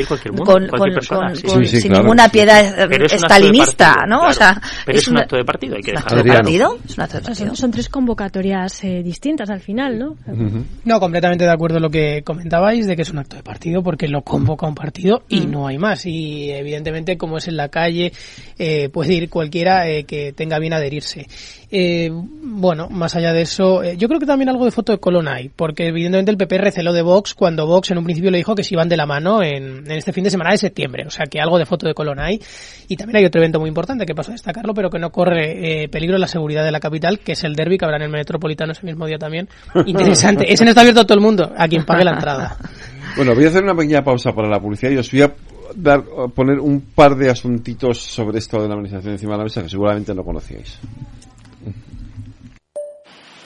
[0.45, 0.69] con,
[1.65, 4.23] sin ninguna piedad estalinista, ¿no?
[4.23, 6.21] o sea, pero es, un acto de partido, hay que dejarlo.
[6.21, 6.77] ¿Es partido?
[7.53, 10.15] Son, tres convocatorias eh, distintas al final, ¿no?
[10.85, 13.81] No, completamente de acuerdo en lo que comentabais de que es un acto de partido
[13.81, 16.05] porque lo convoca un partido y no hay más.
[16.05, 18.11] Y evidentemente, como es en la calle,
[18.57, 21.27] eh, puede ir cualquiera eh, que tenga bien adherirse.
[21.71, 22.11] Eh,
[22.41, 25.27] bueno, más allá de eso, eh, yo creo que también algo de foto de Colón
[25.27, 28.55] hay, porque evidentemente el PP receló de Vox cuando Vox en un principio le dijo
[28.55, 31.09] que se iban de la mano en, en este fin de semana de septiembre, o
[31.09, 32.41] sea que algo de foto de Colón hay.
[32.87, 35.83] Y también hay otro evento muy importante que paso a destacarlo, pero que no corre
[35.83, 38.09] eh, peligro la seguridad de la capital, que es el derby que habrá en el
[38.09, 39.47] Metropolitano ese mismo día también.
[39.85, 42.57] Interesante, ese no está abierto a todo el mundo, a quien pague la entrada.
[43.15, 45.31] Bueno, voy a hacer una pequeña pausa para la publicidad y os voy a
[45.75, 46.03] dar,
[46.33, 49.69] poner un par de asuntitos sobre esto de la administración encima de la mesa que
[49.69, 50.79] seguramente no conocíais.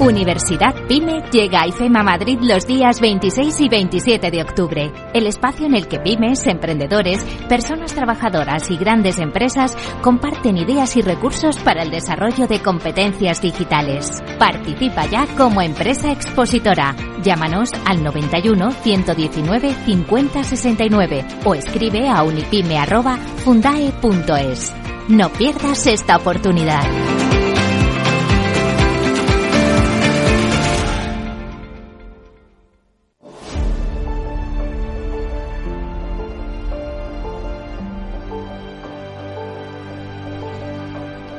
[0.00, 5.66] Universidad PYME llega a IFEMA Madrid los días 26 y 27 de octubre, el espacio
[5.66, 11.82] en el que pymes, emprendedores, personas trabajadoras y grandes empresas comparten ideas y recursos para
[11.82, 14.22] el desarrollo de competencias digitales.
[14.38, 16.94] Participa ya como empresa expositora.
[17.24, 24.72] Llámanos al 91 119 50 69 o escribe a unipyme@fundae.es.
[25.08, 26.86] No pierdas esta oportunidad.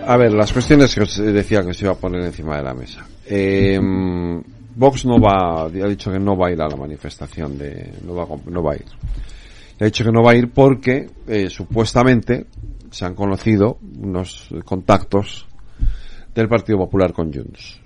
[0.10, 2.73] A ver, las cuestiones que os decía que se iba a poner encima de la
[2.73, 3.06] mesa.
[3.27, 3.80] Eh,
[4.76, 8.15] Vox no va, ha dicho que no va a ir a la manifestación de, no
[8.15, 8.86] va, a ir.
[9.80, 12.48] Ha dicho que no va a ir porque eh, supuestamente
[12.90, 15.45] se han conocido unos contactos
[16.34, 17.80] del Partido Popular con Junts.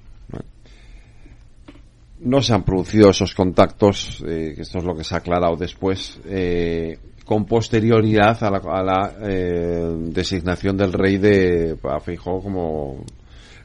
[2.22, 6.22] No se han producido esos contactos, eh, esto es lo que se ha aclarado después,
[6.24, 13.04] eh, con posterioridad a la, eh, designación del rey de a como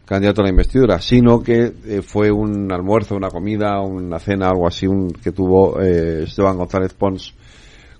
[0.05, 4.67] candidato a la investidura, sino que eh, fue un almuerzo, una comida, una cena, algo
[4.67, 7.35] así, un, que tuvo eh, Esteban González Pons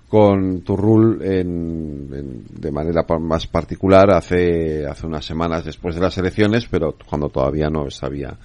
[0.07, 6.65] con Turrul en, de manera más particular hace, hace unas semanas después de las elecciones,
[6.65, 8.35] pero cuando todavía no sabía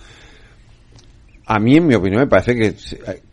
[1.46, 2.74] a mí, en mi opinión, me parece que,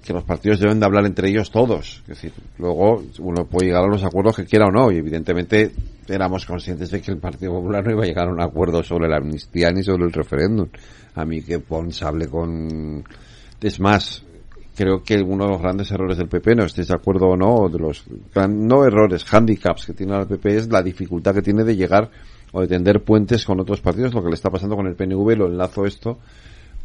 [0.04, 2.02] que, los partidos deben de hablar entre ellos todos.
[2.02, 5.72] Es decir, luego uno puede llegar a los acuerdos que quiera o no, y evidentemente
[6.10, 9.08] éramos conscientes de que el Partido Popular no iba a llegar a un acuerdo sobre
[9.08, 10.68] la amnistía ni sobre el referéndum.
[11.16, 13.04] A mí que Pons hable con...
[13.62, 14.26] Es más,
[14.76, 17.70] creo que uno de los grandes errores del PP, no estéis de acuerdo o no,
[17.70, 18.04] de los
[18.50, 22.10] no errores, handicaps que tiene el PP es la dificultad que tiene de llegar
[22.52, 25.38] o de tender puentes con otros partidos, lo que le está pasando con el PNV,
[25.38, 26.18] lo enlazo esto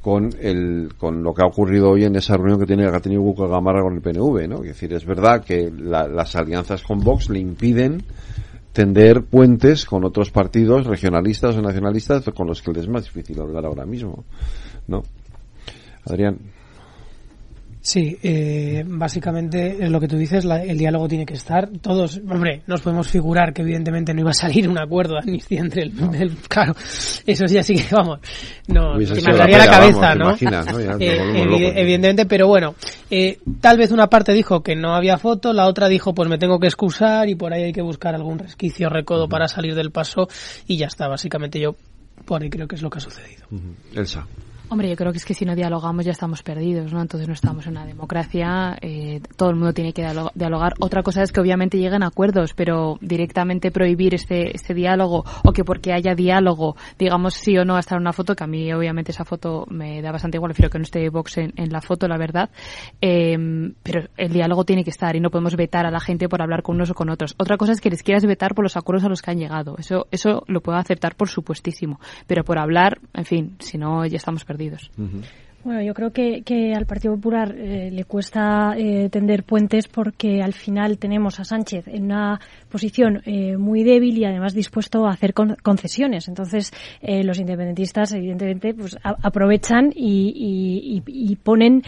[0.06, 3.00] con el con lo que ha ocurrido hoy en esa reunión que tiene que ha
[3.00, 4.58] tenido Gamarra con el PNV, ¿no?
[4.58, 8.04] Es decir, es verdad que las alianzas con Vox le impiden
[8.72, 13.40] tender puentes con otros partidos regionalistas o nacionalistas con los que les es más difícil
[13.40, 14.22] hablar ahora mismo,
[14.86, 15.02] ¿no?
[16.04, 16.38] Adrián.
[17.86, 21.68] Sí, eh, básicamente es lo que tú dices, el diálogo tiene que estar.
[21.80, 25.60] Todos, hombre, nos podemos figurar que evidentemente no iba a salir un acuerdo de amnistía
[25.60, 25.92] entre el,
[26.48, 26.74] claro,
[27.24, 28.18] eso sí, así que vamos,
[28.66, 30.32] no, me mataría la, cabeza, ¿no?
[30.98, 32.74] Eh, evidentemente, pero bueno,
[33.08, 36.38] eh, tal vez una parte dijo que no había foto, la otra dijo pues me
[36.38, 39.92] tengo que excusar y por ahí hay que buscar algún resquicio, recodo para salir del
[39.92, 40.26] paso
[40.66, 41.76] y ya está, básicamente yo
[42.24, 43.46] por ahí creo que es lo que ha sucedido.
[43.94, 44.26] Elsa.
[44.68, 47.00] Hombre, yo creo que es que si no dialogamos ya estamos perdidos, ¿no?
[47.00, 50.02] Entonces no estamos en una democracia, eh, todo el mundo tiene que
[50.34, 50.74] dialogar.
[50.80, 55.62] Otra cosa es que obviamente lleguen acuerdos, pero directamente prohibir este, este diálogo o que
[55.62, 59.12] porque haya diálogo, digamos sí o no a estar una foto, que a mí obviamente
[59.12, 62.18] esa foto me da bastante igual, prefiero que no esté Vox en, la foto, la
[62.18, 62.50] verdad,
[63.00, 66.42] eh, pero el diálogo tiene que estar y no podemos vetar a la gente por
[66.42, 67.36] hablar con unos o con otros.
[67.38, 69.76] Otra cosa es que les quieras vetar por los acuerdos a los que han llegado,
[69.78, 74.16] eso, eso lo puedo aceptar por supuestísimo, pero por hablar, en fin, si no ya
[74.16, 74.55] estamos perdidos.
[75.66, 80.40] Bueno, yo creo que, que al Partido Popular eh, le cuesta eh, tender puentes porque
[80.40, 82.38] al final tenemos a Sánchez en una
[82.70, 86.28] posición eh, muy débil y además dispuesto a hacer concesiones.
[86.28, 86.72] Entonces,
[87.02, 91.82] los independentistas, evidentemente, pues aprovechan y, y, y ponen,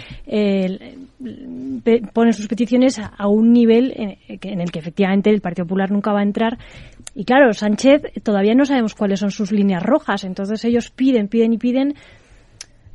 [2.13, 3.93] ponen sus peticiones a, un nivel
[4.29, 6.59] en, el que efectivamente el Partido Popular nunca va a entrar.
[7.15, 10.25] Y claro, Sánchez todavía no sabemos cuáles son sus líneas rojas.
[10.25, 11.95] Entonces, ellos piden, piden y piden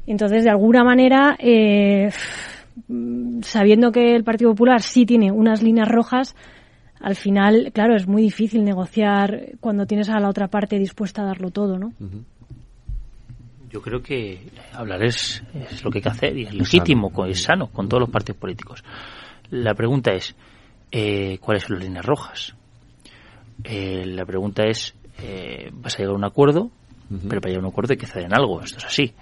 [0.05, 2.09] entonces, de alguna manera, eh,
[3.41, 6.35] sabiendo que el Partido Popular sí tiene unas líneas rojas,
[6.99, 11.25] al final, claro, es muy difícil negociar cuando tienes a la otra parte dispuesta a
[11.25, 11.93] darlo todo, ¿no?
[13.69, 14.39] Yo creo que
[14.73, 15.43] hablar es,
[15.83, 18.83] lo que hay que hacer y es legítimo, es sano con todos los partidos políticos.
[19.49, 20.35] La pregunta es,
[20.91, 22.55] eh, ¿cuáles son las líneas rojas?
[23.63, 24.95] Eh, la pregunta es,
[25.73, 26.71] ¿vas a llegar a un acuerdo?
[27.09, 29.13] Pero para llegar a un acuerdo hay que ceder en algo, esto es así.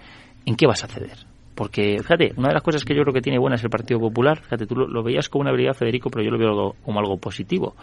[0.46, 1.32] ¿En qué vas a ceder?
[1.56, 4.00] Porque, fíjate, una de las cosas que yo creo que tiene buena es el Partido
[4.00, 4.42] Popular.
[4.42, 7.76] Fíjate, tú lo, veías como una habilidad, Federico, pero yo lo veo como algo positivo.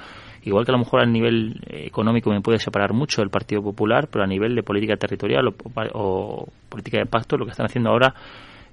[0.42, 4.08] Igual que a lo mejor a nivel económico me puede separar mucho el Partido Popular,
[4.10, 5.54] pero a nivel de política territorial
[5.92, 8.14] o, política de pacto, lo que están haciendo ahora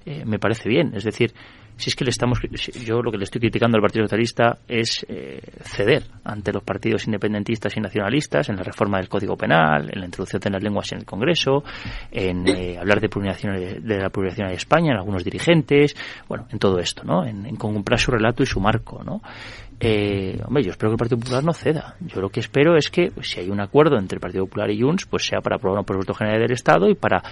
[0.06, 0.92] eh, me parece bien.
[0.94, 1.32] Es decir,
[1.76, 2.40] si es que le estamos
[2.84, 7.06] yo lo que le estoy criticando al Partido Socialista es eh, ceder ante los partidos
[7.06, 10.90] independentistas y nacionalistas en la reforma del Código Penal, en la introducción de las lenguas
[10.92, 11.64] en el Congreso,
[12.10, 15.94] en eh, hablar de, de, la plurinación de España en algunos dirigentes,
[16.28, 17.26] bueno, en todo esto, ¿no?
[17.26, 19.20] En, en comprar su relato y su marco, ¿no?
[19.78, 21.96] Eh, hombre, yo espero que el Partido Popular no ceda.
[22.00, 24.80] Yo lo que espero es que si hay un acuerdo entre el Partido Popular y
[24.80, 27.22] Junts, pues sea para aprobar un presupuesto general del Estado y para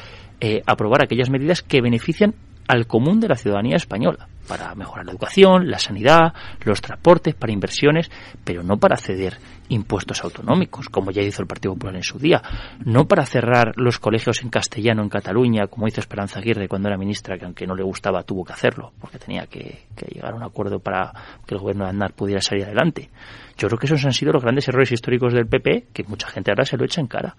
[0.66, 2.34] aprobar aquellas medidas que benefician
[2.68, 6.34] al común de la ciudadanía española, para mejorar la educación, la sanidad,
[6.64, 8.10] los transportes, para inversiones,
[8.44, 9.38] pero no para ceder
[9.68, 12.42] impuestos autonómicos, como ya hizo el Partido Popular en su día,
[12.84, 16.98] no para cerrar los colegios en castellano en Cataluña, como hizo Esperanza Aguirre cuando era
[16.98, 20.42] ministra, que aunque no le gustaba tuvo que hacerlo, porque tenía que, llegar a un
[20.42, 21.12] acuerdo para
[21.46, 23.10] que el gobierno de Aznar pudiera salir adelante.
[23.56, 26.50] Yo creo que esos han sido los grandes errores históricos del PP, que mucha gente
[26.50, 27.36] ahora se lo echa en cara.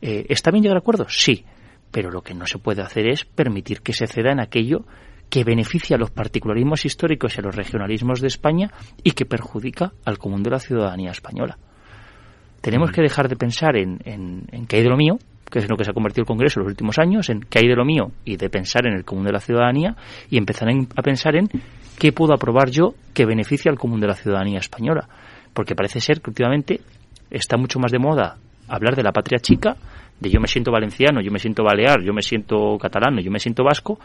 [0.00, 1.14] Eh, ¿Está bien llegar a acuerdos?
[1.18, 1.44] Sí
[1.90, 4.84] pero lo que no se puede hacer es permitir que se ceda en aquello
[5.28, 8.70] que beneficia a los particularismos históricos y a los regionalismos de España
[9.02, 11.56] y que perjudica al común de la ciudadanía española.
[12.60, 15.18] Tenemos que dejar de pensar en, en, en qué hay de lo mío,
[15.50, 17.40] que es en lo que se ha convertido el Congreso en los últimos años, en
[17.40, 19.96] qué hay de lo mío y de pensar en el común de la ciudadanía
[20.28, 21.48] y empezar a pensar en
[21.98, 25.08] qué puedo aprobar yo que beneficie al común de la ciudadanía española.
[25.54, 26.80] Porque parece ser que últimamente
[27.30, 28.36] está mucho más de moda
[28.68, 29.76] hablar de la patria chica
[30.20, 33.40] de yo me siento valenciano, yo me siento balear, yo me siento catalano, yo me
[33.40, 33.98] siento vasco,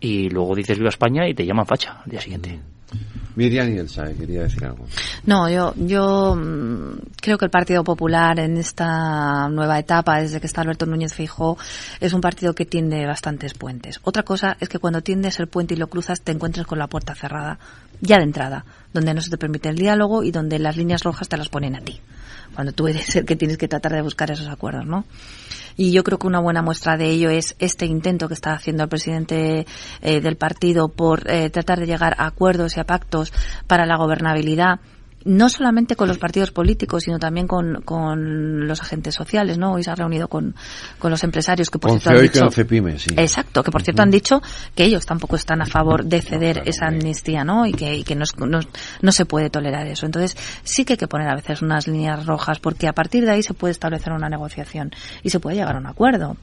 [0.00, 2.60] y luego dices viva España y te llaman facha al día siguiente.
[3.36, 4.86] Miriam y Elsa, eh, quería decir algo.
[5.26, 10.46] No, yo, yo mm, creo que el Partido Popular en esta nueva etapa, desde que
[10.46, 11.58] está Alberto Núñez Feijóo,
[12.00, 14.00] es un partido que tiende bastantes puentes.
[14.04, 16.86] Otra cosa es que cuando tiendes el puente y lo cruzas te encuentres con la
[16.86, 17.58] puerta cerrada,
[18.00, 21.28] ya de entrada, donde no se te permite el diálogo y donde las líneas rojas
[21.28, 22.00] te las ponen a ti
[22.54, 25.04] cuando tú eres el que tienes que tratar de buscar esos acuerdos, ¿no?
[25.76, 28.84] Y yo creo que una buena muestra de ello es este intento que está haciendo
[28.84, 29.66] el presidente
[30.02, 33.32] eh, del partido por eh, tratar de llegar a acuerdos y a pactos
[33.66, 34.80] para la gobernabilidad
[35.24, 39.72] no solamente con los partidos políticos, sino también con, con los agentes sociales, ¿no?
[39.72, 40.54] Hoy se ha reunido con,
[40.98, 43.10] con los empresarios que por Con cierto han dicho, con CEPIME, sí.
[43.16, 44.42] Exacto, que por cierto han dicho
[44.74, 47.64] que ellos tampoco están a favor de ceder esa amnistía, ¿no?
[47.66, 48.60] Y que, y que no, es- no,
[49.00, 50.06] no se puede tolerar eso.
[50.06, 53.30] Entonces, sí que hay que poner a veces unas líneas rojas, porque a partir de
[53.32, 54.90] ahí se puede establecer una negociación
[55.22, 56.36] y se puede llegar a un acuerdo.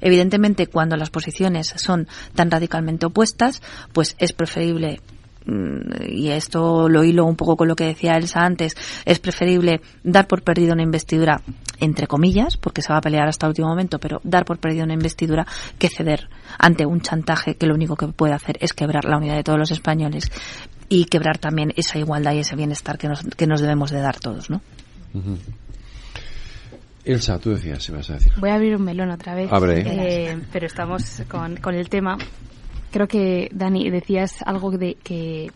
[0.00, 5.00] Evidentemente, cuando las posiciones son tan radicalmente opuestas, pues es preferible
[5.46, 10.26] y esto lo hilo un poco con lo que decía Elsa antes, es preferible dar
[10.26, 11.40] por perdido una investidura,
[11.80, 14.84] entre comillas, porque se va a pelear hasta el último momento, pero dar por perdido
[14.84, 15.46] una investidura
[15.78, 16.28] que ceder
[16.58, 19.58] ante un chantaje que lo único que puede hacer es quebrar la unidad de todos
[19.58, 20.30] los españoles
[20.88, 24.18] y quebrar también esa igualdad y ese bienestar que nos, que nos debemos de dar
[24.20, 24.60] todos, ¿no?
[27.04, 28.32] Elsa, tú decías, si vas a decir.
[28.38, 29.52] Voy a abrir un melón otra vez.
[29.52, 29.82] Abre.
[29.86, 32.16] Eh, pero estamos con, con el tema.
[32.92, 35.50] Creo que, Dani, decías algo de que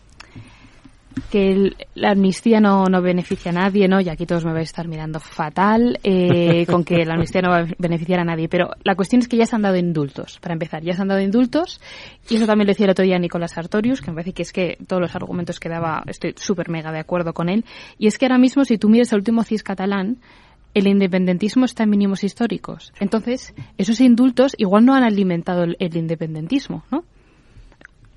[1.51, 3.99] el- la amnistía no, beneficia a nadie, ¿no?
[3.99, 7.49] Y aquí todos me vais a estar mirando fatal eh, con que la amnistía no
[7.49, 8.47] va a beneficiar a nadie.
[8.47, 10.83] Pero la cuestión es que ya se han dado indultos, para empezar.
[10.83, 11.81] Ya se han dado indultos.
[12.29, 14.53] Y eso también lo decía el otro día Nicolás Sartorius, que me parece que es
[14.53, 17.65] que todos los argumentos que daba, estoy súper mega de acuerdo con él.
[17.97, 20.17] Y es que ahora mismo, si tú miras el último CIS catalán,
[20.73, 22.93] el independentismo está en mínimos históricos.
[22.99, 27.03] Entonces, esos indultos igual no han alimentado el independentismo, ¿no?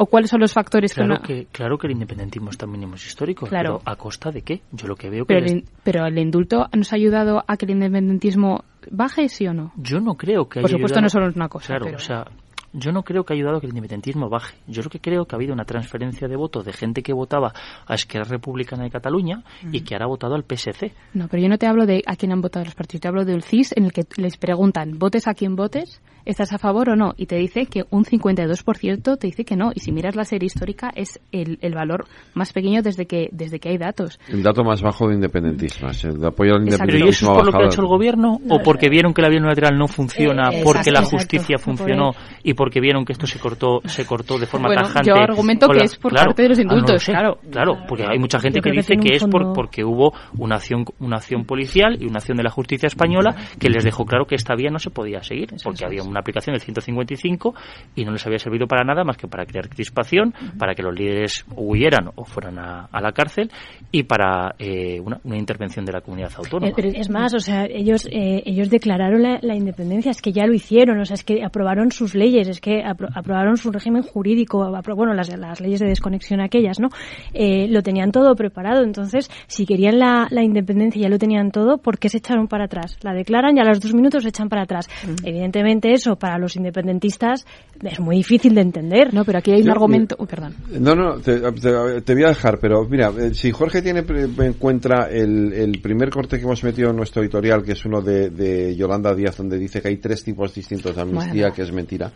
[0.03, 1.23] ¿O cuáles son los factores Claro que no...
[1.43, 3.81] que, claro que el independentismo está en mínimos históricos, Claro.
[3.85, 4.63] pero ¿a costa de qué?
[4.73, 5.35] Yo lo que veo que...
[5.35, 9.47] Pero les- el, pero el indulto nos ha ayudado a que el independentismo baje, ¿sí
[9.47, 9.73] o no?
[9.77, 11.97] Yo no creo que Por haya supuesto ayudado- no solo es una cosa, Claro, pero-
[11.99, 12.25] o sea,
[12.73, 14.57] yo no creo que haya ayudado a que el independentismo baje.
[14.67, 17.53] Yo lo que creo que ha habido una transferencia de votos de gente que votaba
[17.87, 19.43] a Esquerra Republicana de Cataluña
[19.73, 20.93] y que ahora ha votado al PSC.
[21.15, 23.25] No, pero yo no te hablo de a quién han votado los partidos, te hablo
[23.25, 26.01] del CIS en el que les preguntan, ¿votes a quién votes?
[26.25, 27.15] ¿Estás a favor o no?
[27.17, 29.73] Y te dice que un 52% te dice que no.
[29.75, 33.59] Y si miras la serie histórica es el, el valor más pequeño desde que, desde
[33.59, 34.21] que hay datos.
[34.29, 35.89] El dato más bajo de independentismo.
[35.89, 38.39] es El apoyo al Pero ¿y eso es por lo que ha hecho el gobierno?
[38.49, 40.51] ¿O porque vieron que la vía unilateral no funciona?
[40.53, 41.77] Eh, porque la justicia exacto.
[41.77, 42.11] funcionó
[42.43, 45.09] y porque vieron que esto se cortó se cortó de forma Bueno, tajante?
[45.09, 46.27] yo argumento que la- es por Claro.
[46.27, 47.13] parte de los Ah, no lo indultos, sé.
[47.13, 47.39] claro.
[47.51, 51.17] Claro, porque hay mucha gente que dice que es por, porque hubo una acción, una
[51.17, 54.55] acción policial y una acción de la justicia española que les dejó claro que esta
[54.55, 57.55] vía no se podía seguir, porque había una aplicación del 155
[57.97, 60.95] y no les había servido para nada más que para crear crispación, para que los
[60.95, 63.51] líderes huyeran o fueran a, a la cárcel
[63.91, 66.69] y para eh, una, una intervención de la comunidad autónoma.
[66.69, 70.33] Eh, pero es más, o sea, ellos eh, ellos declararon la, la independencia, es que
[70.33, 73.71] ya lo hicieron, o sea, es que aprobaron sus leyes, es que apro- aprobaron su
[73.71, 76.89] régimen jurídico, apro- bueno, las, las leyes de desconexión aquellas, ¿no?
[77.33, 81.51] Eh, lo tenían todo preparado, entonces, si querían la, la independencia y ya lo tenían
[81.51, 82.97] todo, ¿por qué se echaron para atrás?
[83.03, 84.89] La declaran y a los dos minutos se echan para atrás.
[85.25, 87.47] Evidentemente eso para los independentistas
[87.83, 89.15] es muy difícil de entender.
[89.15, 90.17] No, pero aquí hay un Yo- argumento...
[90.19, 90.55] Uy, perdón.
[90.81, 94.25] No, no, te, te- te voy a dejar, pero mira, eh, si Jorge tiene pre-
[94.25, 98.01] en cuenta el, el primer corte que hemos metido en nuestro editorial, que es uno
[98.01, 101.55] de, de Yolanda Díaz, donde dice que hay tres tipos distintos de amnistía, Bueno.
[101.55, 102.11] que es mentira.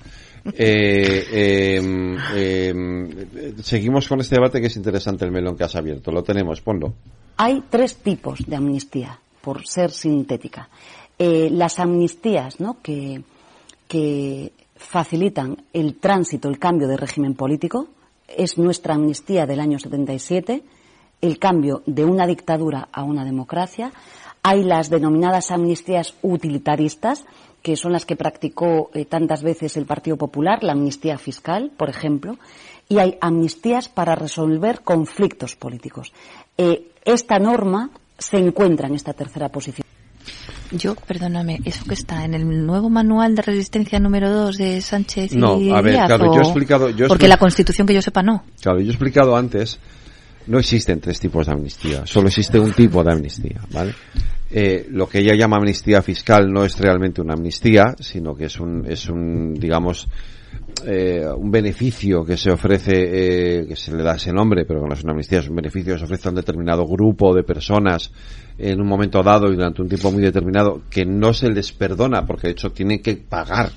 [0.53, 6.11] Eh, eh, eh, seguimos con este debate que es interesante el melón que has abierto.
[6.11, 6.95] Lo tenemos, ponlo.
[7.37, 10.69] Hay tres tipos de amnistía, por ser sintética.
[11.19, 12.79] Eh, las amnistías ¿no?
[12.83, 13.23] que,
[13.89, 17.89] que facilitan el tránsito, el cambio de régimen político,
[18.29, 20.63] es nuestra amnistía del año 77,
[21.21, 23.93] el cambio de una dictadura a una democracia.
[24.43, 27.25] Hay las denominadas amnistías utilitaristas,
[27.65, 31.89] que son las que practicó eh, tantas veces el Partido Popular, la amnistía fiscal, por
[31.89, 32.37] ejemplo,
[32.91, 36.13] y hay amnistías para resolver conflictos políticos.
[36.59, 37.89] Eh, esta norma
[38.19, 39.87] se encuentra en esta tercera posición.
[40.73, 45.33] Yo, perdóname, ¿eso que está en el nuevo manual de resistencia número 2 de Sánchez
[45.33, 47.87] y No, a ver, Díaz, claro, o- yo he explicado- yo he Porque la Constitución
[47.87, 48.45] que yo sepa no.
[48.61, 49.79] Claro, yo he explicado antes,
[50.47, 53.95] no existen tres tipos de amnistía, solo existe un tipo de amnistía, ¿vale?
[54.51, 58.61] Eh, lo que ella llama amnistía fiscal no es realmente una amnistía, sino que es
[58.61, 60.07] un, es un, digamos,
[60.87, 64.89] eh, un beneficio que se ofrece, eh, que se le da ese nombre, pero que
[64.89, 67.43] no es una amnistía, es un beneficio que se ofrece a un determinado grupo de
[67.43, 68.13] personas
[68.59, 72.27] en un momento dado y durante un tiempo muy determinado, que no se les perdona,
[72.27, 73.71] porque de hecho tienen que pagar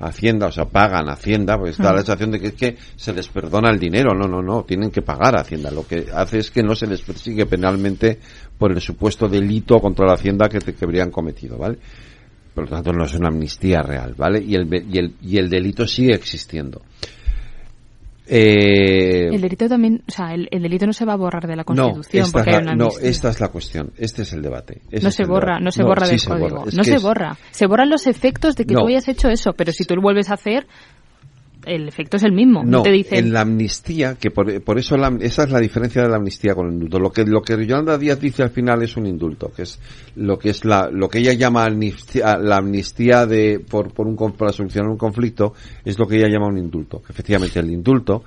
[0.00, 1.94] Hacienda, o sea, pagan Hacienda, porque está Mm.
[1.94, 4.14] la sensación de que es que se les perdona el dinero.
[4.14, 5.70] No, no, no, tienen que pagar a Hacienda.
[5.70, 8.18] Lo que hace es que no se les persigue penalmente
[8.58, 11.78] por el supuesto delito contra la Hacienda que, que habrían cometido, ¿vale?
[12.54, 14.42] Por lo tanto, no es una amnistía real, ¿vale?
[14.42, 16.82] Y el, y el, y el delito sigue existiendo.
[18.32, 21.56] Eh, El delito también, o sea, el, el delito no se va a borrar de
[21.56, 23.92] la no, Constitución esta porque hay una no, esta es la cuestión.
[23.96, 24.82] Este es el debate.
[24.90, 25.64] Ese no se borra, debate.
[25.64, 26.48] no se borra del se código.
[26.50, 26.68] borra.
[26.68, 27.36] Es no que se borra.
[27.50, 28.82] Se borran los efectos de que No.
[28.82, 30.66] tú hayas hecho eso, pero si tú lo vuelves a hacer,
[31.66, 32.64] el efecto es el mismo.
[32.64, 33.18] No, te dicen...
[33.18, 36.54] en la amnistía, que por, por eso la, esa es la diferencia de la amnistía
[36.54, 36.98] con el indulto.
[36.98, 39.78] Lo que, lo que Yolanda Díaz dice al final es un indulto, que es
[40.16, 44.16] lo que es la, lo que ella llama amnistía, la amnistía de, por, por un,
[44.32, 45.54] para solucionar un conflicto,
[45.84, 47.02] es lo que ella llama un indulto.
[47.08, 48.24] Efectivamente el indulto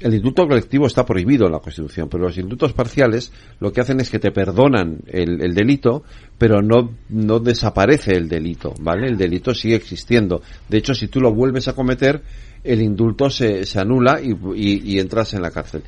[0.00, 3.98] el indulto colectivo está prohibido en la Constitución, pero los indultos parciales lo que hacen
[4.00, 6.02] es que te perdonan el, delito,
[6.36, 9.08] pero no, no desaparece el delito, ¿vale?
[9.08, 10.42] El delito sigue existiendo.
[10.68, 12.20] De hecho, si tú lo vuelves a cometer,
[12.66, 14.34] el indulto se, se anula y,
[14.94, 15.82] y, entras en la cárcel.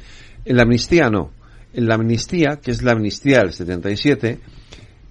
[0.45, 1.33] En la amnistía no.
[1.73, 4.39] En la amnistía, que es la amnistía del 77,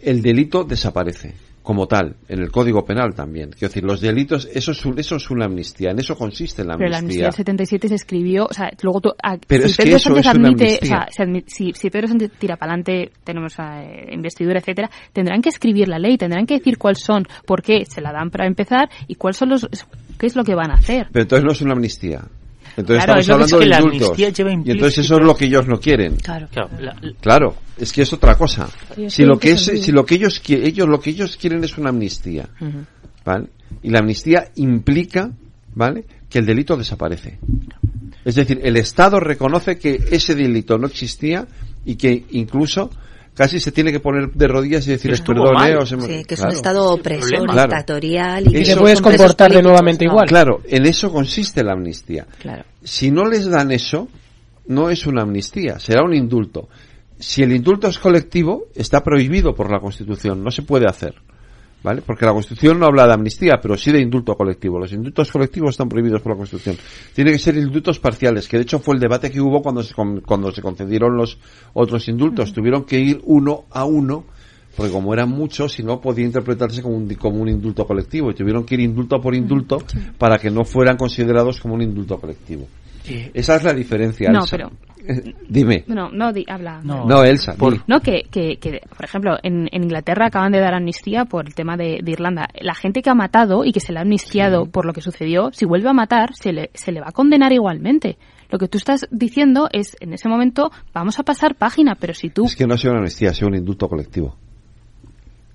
[0.02, 1.34] el delito desaparece
[1.68, 3.50] como tal, en el Código Penal también.
[3.50, 6.86] Quiero decir, los delitos, eso es, eso es una amnistía, en eso consiste la amnistía.
[6.86, 9.10] Pero la amnistía del 77 se escribió, o sea, luego tú,
[9.46, 11.08] Pero si Pedro Sánchez admite, o sea,
[11.46, 16.00] si, si, Pedro Sánchez tira para adelante, tenemos eh, investidura, etcétera, tendrán que escribir la
[16.00, 19.36] ley, tendrán que decir cuáles son, por qué se la dan para empezar y cuáles
[19.36, 19.68] son los,
[20.18, 21.08] qué es lo que van a hacer.
[21.12, 22.22] Pero entonces no es una amnistía.
[22.78, 24.20] Entonces estamos hablando de indultos.
[24.20, 24.24] Y
[24.72, 26.16] entonces eso es lo que ellos no quieren.
[26.18, 26.48] Claro.
[27.20, 28.70] Claro, es que es otra cosa.
[29.08, 31.90] Si lo que es, si lo que ellos ellos lo que ellos quieren es una
[31.90, 32.48] amnistía,
[33.26, 33.48] ¿vale?
[33.82, 35.32] Y la amnistía implica,
[35.74, 36.06] ¿vale?
[36.30, 37.40] Que el delito desaparece.
[38.24, 41.48] Es decir, el Estado reconoce que ese delito no existía
[41.84, 42.92] y que incluso
[43.38, 46.50] casi se tiene que poner de rodillas y decir perdón, eh, sí, que es un
[46.50, 50.28] estado opresor, dictatorial y que te puedes comportar de nuevamente igual.
[50.28, 52.26] Claro, en eso consiste la amnistía.
[52.40, 52.64] Claro.
[52.84, 54.08] Si no les dan eso,
[54.66, 56.68] no es una amnistía, será un indulto.
[57.20, 61.16] Si el indulto es colectivo, está prohibido por la Constitución, no se puede hacer.
[61.84, 62.02] ¿Vale?
[62.02, 64.80] Porque la Constitución no habla de amnistía, pero sí de indulto colectivo.
[64.80, 66.78] Los indultos colectivos están prohibidos por la Constitución.
[67.14, 69.94] Tiene que ser indultos parciales, que de hecho fue el debate que hubo cuando se,
[69.94, 71.38] cuando se concedieron los
[71.74, 72.54] otros indultos.
[72.54, 74.26] Tuvieron que ir uno a uno,
[74.76, 78.32] porque como eran muchos, si no podía interpretarse como un, como un indulto colectivo.
[78.32, 79.82] Y tuvieron que ir indulto por indulto
[80.18, 82.68] para que no fueran considerados como un indulto colectivo.
[83.34, 84.30] Esa es la diferencia.
[84.32, 84.72] No, pero
[85.50, 85.84] Dime.
[85.88, 86.82] No, no, habla.
[86.84, 87.56] No, Elsa.
[87.88, 91.56] No, que, que, que, por ejemplo, en, en, Inglaterra acaban de dar amnistía por el
[91.56, 92.48] tema de, de, Irlanda.
[92.60, 95.50] La gente que ha matado y que se le ha amnistiado por lo que sucedió,
[95.54, 98.18] si vuelve a matar, se le, se le va a condenar igualmente.
[98.50, 102.30] Lo que tú estás diciendo es, en ese momento, vamos a pasar página, pero si
[102.30, 102.46] tú...
[102.46, 104.36] Es que no ha sido una amnistía, ha sido un indulto colectivo.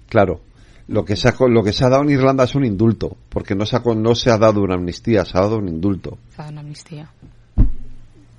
[0.08, 0.40] Claro.
[0.88, 3.54] Lo que, se ha, lo que se ha dado en Irlanda es un indulto, porque
[3.54, 6.18] no se ha, no se ha dado una amnistía, se ha dado un indulto.
[6.30, 7.08] Se ha dado una amnistía.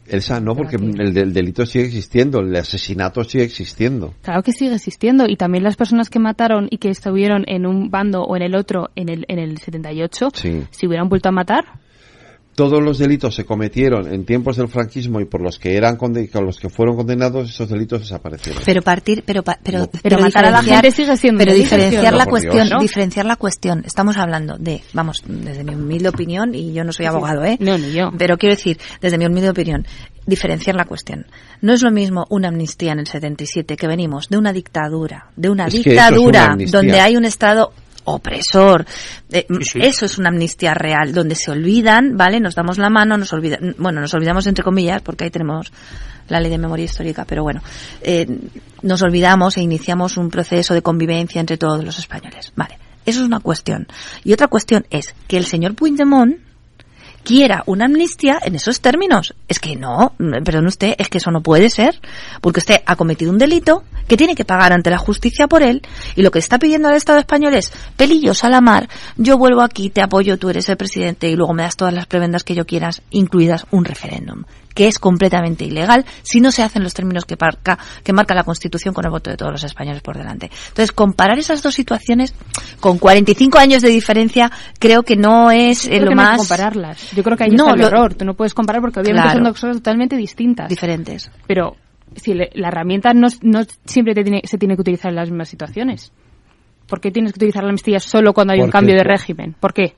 [0.08, 4.14] Elsa, no, porque el, delito sigue existiendo, el asesinato sigue existiendo.
[4.22, 5.26] Claro que sigue existiendo.
[5.28, 8.56] Y también las personas que mataron y que estuvieron en un bando o en el
[8.56, 11.66] otro en el, en el 78, si hubieran vuelto a matar,
[12.56, 16.14] todos los delitos se cometieron en tiempos del franquismo y por los que eran con
[16.46, 18.62] los que fueron condenados esos delitos desaparecieron.
[18.66, 22.70] Pero partir, pero pero, pero, matar a la gente sigue siendo pero diferenciar la cuestión,
[22.80, 23.84] diferenciar la cuestión.
[23.86, 27.58] Estamos hablando de, vamos, desde mi humilde opinión y yo no soy abogado, ¿eh?
[27.60, 28.12] No, ni yo.
[28.18, 29.86] Pero quiero decir, desde mi humilde opinión,
[30.26, 31.26] diferenciar la cuestión.
[31.62, 35.50] No es lo mismo una amnistía en el 77 que venimos de una dictadura, de
[35.50, 37.74] una dictadura donde hay un Estado
[38.06, 38.86] opresor.
[39.32, 42.40] Eh, eso es una amnistía real, donde se olvidan, ¿vale?
[42.40, 45.72] Nos damos la mano, nos olvidan, bueno, nos olvidamos entre comillas, porque ahí tenemos
[46.30, 47.62] la ley de memoria histórica, pero bueno,
[48.02, 48.28] eh,
[48.82, 52.78] nos olvidamos e iniciamos un proceso de convivencia entre todos los españoles, ¿vale?
[53.06, 53.88] Eso es una cuestión.
[54.24, 56.38] Y otra cuestión es que el señor Puigdemont,
[57.24, 59.34] quiera una amnistía en esos términos.
[59.48, 62.00] Es que no, perdón usted, es que eso no puede ser,
[62.42, 65.82] porque usted ha cometido un delito que tiene que pagar ante la justicia por él,
[66.16, 69.62] y lo que está pidiendo al Estado español es, pelillos a la mar, yo vuelvo
[69.62, 72.56] aquí, te apoyo, tú eres el presidente, y luego me das todas las prebendas que
[72.56, 74.44] yo quieras, incluidas un referéndum
[74.74, 78.44] que es completamente ilegal si no se hacen los términos que marca, que marca la
[78.44, 80.50] Constitución con el voto de todos los españoles por delante.
[80.70, 82.34] Entonces, comparar esas dos situaciones
[82.80, 86.38] con 45 años de diferencia creo que no es lo más...
[86.38, 87.12] compararlas.
[87.12, 88.14] Yo creo que ahí no, está el error.
[88.14, 90.70] Tú no puedes comparar porque obviamente son dos cosas totalmente distintas.
[90.70, 91.32] Diferentes.
[91.48, 91.76] Pero
[92.16, 96.12] si la herramienta no, no siempre tiene, se tiene que utilizar en las mismas situaciones.
[96.88, 99.56] ¿Por qué tienes que utilizar la amnistía solo cuando hay un cambio de régimen?
[99.60, 99.96] ¿Por qué?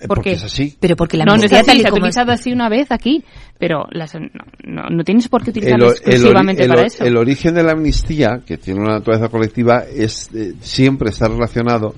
[0.00, 0.76] Eh, porque, es así.
[0.78, 3.24] Pero porque la no, no es así, se ha utilizado así una vez aquí,
[3.58, 7.04] pero las, no, no, tienes por qué utilizarla exclusivamente para eso.
[7.04, 11.94] El origen de la amnistía, que tiene una naturaleza colectiva, es eh, siempre está relacionado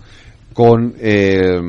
[0.55, 1.61] con eh,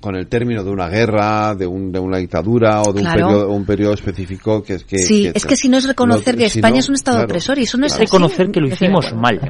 [0.00, 3.48] con el término de una guerra, de, un, de una dictadura o de un, periodo,
[3.50, 4.98] un periodo específico que es que...
[4.98, 7.76] Sí, es que si no es reconocer que España es un Estado opresor y eso
[7.76, 9.40] no es reconocer que lo hicimos mal.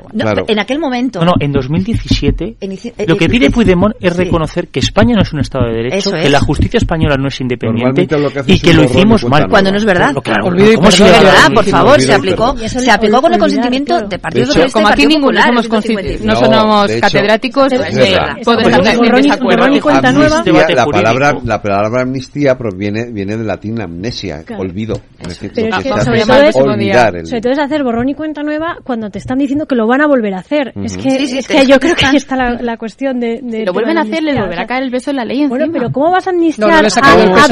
[0.48, 1.20] En aquel momento...
[1.20, 2.56] No, no, en 2017
[3.06, 6.28] lo que pide Puigdemont es reconocer que España no es un Estado de Derecho, que
[6.28, 8.08] la justicia española no es independiente
[8.46, 9.46] y que lo hicimos mal.
[9.48, 10.14] Cuando no es verdad.
[10.22, 11.52] Claro, no es verdad?
[11.54, 15.40] Por favor, se aplicó, se aplicó con el consentimiento de Partido Socialista Como aquí ninguno
[15.40, 15.68] somos
[16.22, 17.72] no somos catedráticos,
[18.44, 20.39] puedo estar en desacuerdo.
[20.44, 25.00] La palabra, la palabra amnistía proviene viene del latín amnesia, olvido.
[25.18, 28.42] Es Pero que que sobre todo olvidar el- sobre todo es hacer borrón y cuenta
[28.42, 30.72] nueva cuando te están diciendo que lo van a volver a hacer.
[30.84, 33.40] Es que, Sí, sí, es que yo creo que ahí está la, la cuestión de,
[33.42, 35.42] de Si lo vuelven a hacer, amnistía, volverá a caer el beso en la ley
[35.42, 35.58] encima.
[35.58, 36.88] Bueno, pero ¿cómo vas a amnistiar No, no
[37.36, 37.44] a,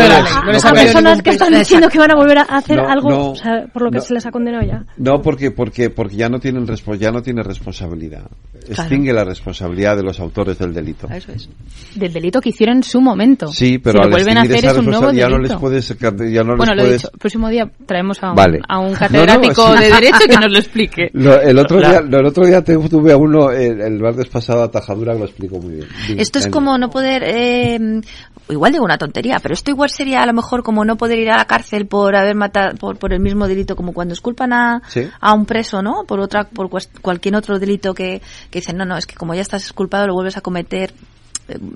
[0.71, 3.35] a- personas que están diciendo que van a volver a hacer No, algo no, o
[3.37, 4.85] sea, por lo que se les ha condenado ya?
[4.97, 8.23] No, porque, porque, porque ya no tienen respo- ya no tiene responsabilidad.
[8.69, 11.09] Extingue la responsabilidad de los autores del delito.
[11.11, 11.49] Eso es.
[11.95, 13.49] Del delito que hicieron en su momento.
[13.49, 15.53] Sí, pero si lo al vuelven a hacer esa es un nuevo ya no delito.
[15.55, 15.89] les puedes
[16.33, 17.11] ya no bueno, les lo he puedes dicho.
[17.13, 18.61] El próximo día traemos a un, Vale.
[18.69, 19.83] a un No, no, catedrático sí.
[19.85, 21.11] de Derecho que nos lo explique.
[21.13, 22.07] Lo- el otro Claro.
[22.07, 25.25] día, el otro día tuve a uno el, el martes pasado a Tajadura que lo
[25.27, 25.89] explicó muy bien.
[26.09, 28.01] Dime, Esto es como no poder, eh,
[28.49, 31.31] igual digo una tontería, pero esto igual sería a lo mejor como no poder ir
[31.31, 34.83] a la cárcel por haber matado, por, por el mismo delito, como cuando esculpan a,
[34.89, 35.07] Sí.
[35.21, 36.05] a un preso, ¿no?
[36.07, 36.69] Por otra, por
[37.03, 40.15] cualquier otro delito que, que dicen, no, no, es que como ya estás esculpado lo
[40.15, 40.93] vuelves a cometer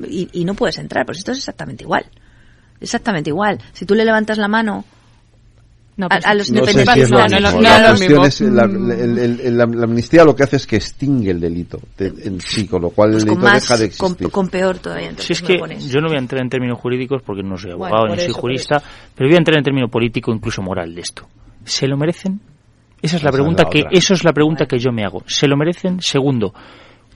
[0.09, 1.05] y, y no puedes entrar.
[1.07, 2.05] Pues esto es exactamente igual.
[2.81, 3.59] Exactamente igual.
[3.73, 4.85] Si tú le levantas la mano
[6.01, 7.19] a, pues, a los No sé si no, no, mismo.
[7.19, 7.29] no,
[7.61, 8.91] La cuestión es la, Mm.
[8.91, 12.41] el- el- el- la- amnistía lo que hace es que extingue el delito de- en
[12.41, 14.31] sí, con lo cual pues el delito más, deja de existir.
[14.31, 15.05] con peor todavía.
[15.05, 17.57] Si Entonces es me que yo no voy a entrar en términos jurídicos porque no
[17.57, 18.83] soy Bueno, abogado por ni soy jurista,
[19.15, 21.29] pero voy a entrar en término político, incluso moral de esto.
[21.65, 22.41] ¿Se lo merecen?
[23.03, 25.05] Esa es la Esa es pregunta la que eso es la pregunta que yo me
[25.05, 25.23] hago.
[25.27, 26.01] ¿Se lo merecen?
[26.01, 26.55] Segundo,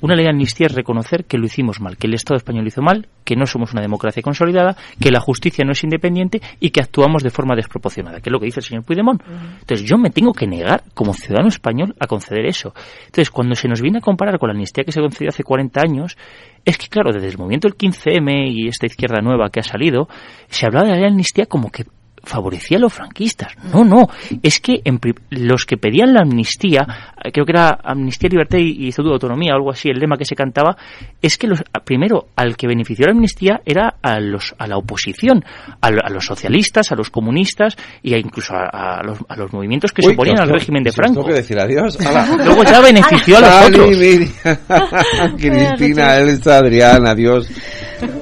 [0.01, 2.68] una ley de amnistía es reconocer que lo hicimos mal, que el Estado español lo
[2.68, 6.70] hizo mal, que no somos una democracia consolidada, que la justicia no es independiente y
[6.70, 9.23] que actuamos de forma desproporcionada, que es lo que dice el señor Puigdemont.
[9.60, 12.74] Entonces yo me tengo que negar como ciudadano español a conceder eso.
[13.06, 15.81] Entonces cuando se nos viene a comparar con la amnistía que se concedió hace 40
[15.81, 16.16] años,
[16.64, 20.09] es que claro, desde el movimiento del 15M y esta izquierda nueva que ha salido,
[20.48, 21.85] se hablaba de la ley de amnistía como que
[22.26, 23.52] favorecía a los franquistas.
[23.72, 24.08] No, no.
[24.42, 26.86] Es que en pri- los que pedían la amnistía,
[27.24, 30.16] eh, creo que era amnistía, libertad y, y estatuto de autonomía, algo así, el lema
[30.18, 30.76] que se cantaba,
[31.22, 35.44] es que los, primero al que benefició la amnistía era a los a la oposición,
[35.80, 39.52] a, a los socialistas, a los comunistas y a incluso a, a los, a los
[39.52, 41.28] movimientos que se oponían al régimen de os tengo Franco.
[41.28, 41.96] que decir adiós.
[42.44, 43.96] Luego ya benefició a los otros.
[45.38, 47.48] Cristina, Elsa, Adrián, adiós.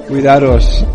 [0.07, 0.85] Cuidaros.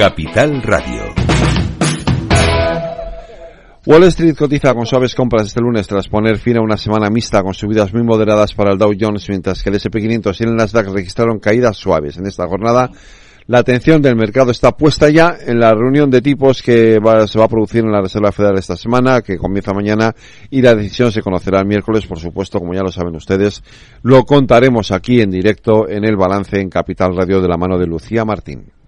[0.00, 1.12] Capital Radio.
[3.84, 7.42] Wall Street cotiza con suaves compras este lunes tras poner fin a una semana mixta
[7.42, 10.56] con subidas muy moderadas para el Dow Jones, mientras que el S&P 500 y el
[10.56, 12.16] Nasdaq registraron caídas suaves.
[12.16, 12.90] En esta jornada,
[13.46, 17.44] la atención del mercado está puesta ya en la reunión de tipos que se va
[17.44, 20.14] a producir en la Reserva Federal esta semana, que comienza mañana,
[20.48, 23.62] y la decisión se conocerá el miércoles, por supuesto, como ya lo saben ustedes.
[24.00, 27.86] Lo contaremos aquí en directo en el balance en Capital Radio de la mano de
[27.86, 28.79] Lucía Martín.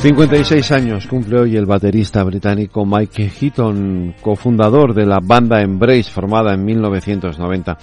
[0.00, 6.54] 56 años cumple hoy el baterista británico Mike Heaton, cofundador de la banda Embrace formada
[6.54, 7.76] en 1990.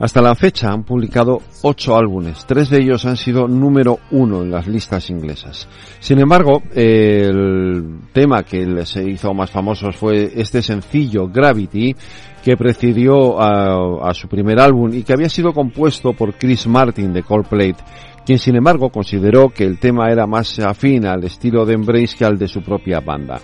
[0.00, 4.50] Hasta la fecha han publicado ocho álbumes, tres de ellos han sido número uno en
[4.50, 5.68] las listas inglesas.
[6.00, 11.94] Sin embargo, el tema que les hizo más famosos fue este sencillo Gravity,
[12.42, 17.12] que precedió a, a su primer álbum y que había sido compuesto por Chris Martin
[17.12, 17.74] de Coldplay
[18.24, 22.24] quien sin embargo consideró que el tema era más afín al estilo de Embrace que
[22.24, 23.40] al de su propia banda.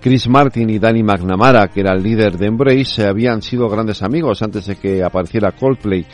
[0.00, 4.42] Chris Martin y Danny McNamara, que era el líder de Embrace, habían sido grandes amigos
[4.42, 6.06] antes de que apareciera Coldplay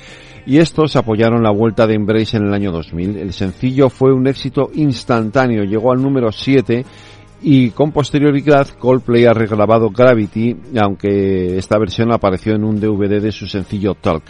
[0.47, 3.17] y estos apoyaron la vuelta de Embrace en el año 2000.
[3.17, 6.85] El sencillo fue un éxito instantáneo, llegó al número 7
[7.43, 13.33] y con posterioridad Coldplay ha regrabado Gravity, aunque esta versión apareció en un DVD de
[13.33, 14.25] su sencillo Talk.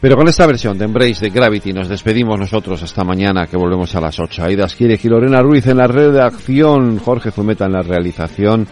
[0.00, 3.94] Pero con esta versión de Embrace de Gravity nos despedimos nosotros hasta mañana que volvemos
[3.96, 4.44] a las 8.
[4.44, 8.68] Aidas quiere y Lorena Ruiz en la redacción, Jorge Zumeta en la realización.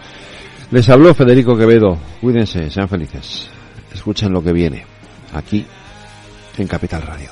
[0.71, 1.97] Les habló Federico Quevedo.
[2.21, 3.49] Cuídense, sean felices.
[3.93, 4.85] Escuchen lo que viene
[5.33, 5.65] aquí
[6.57, 7.31] en Capital Radio.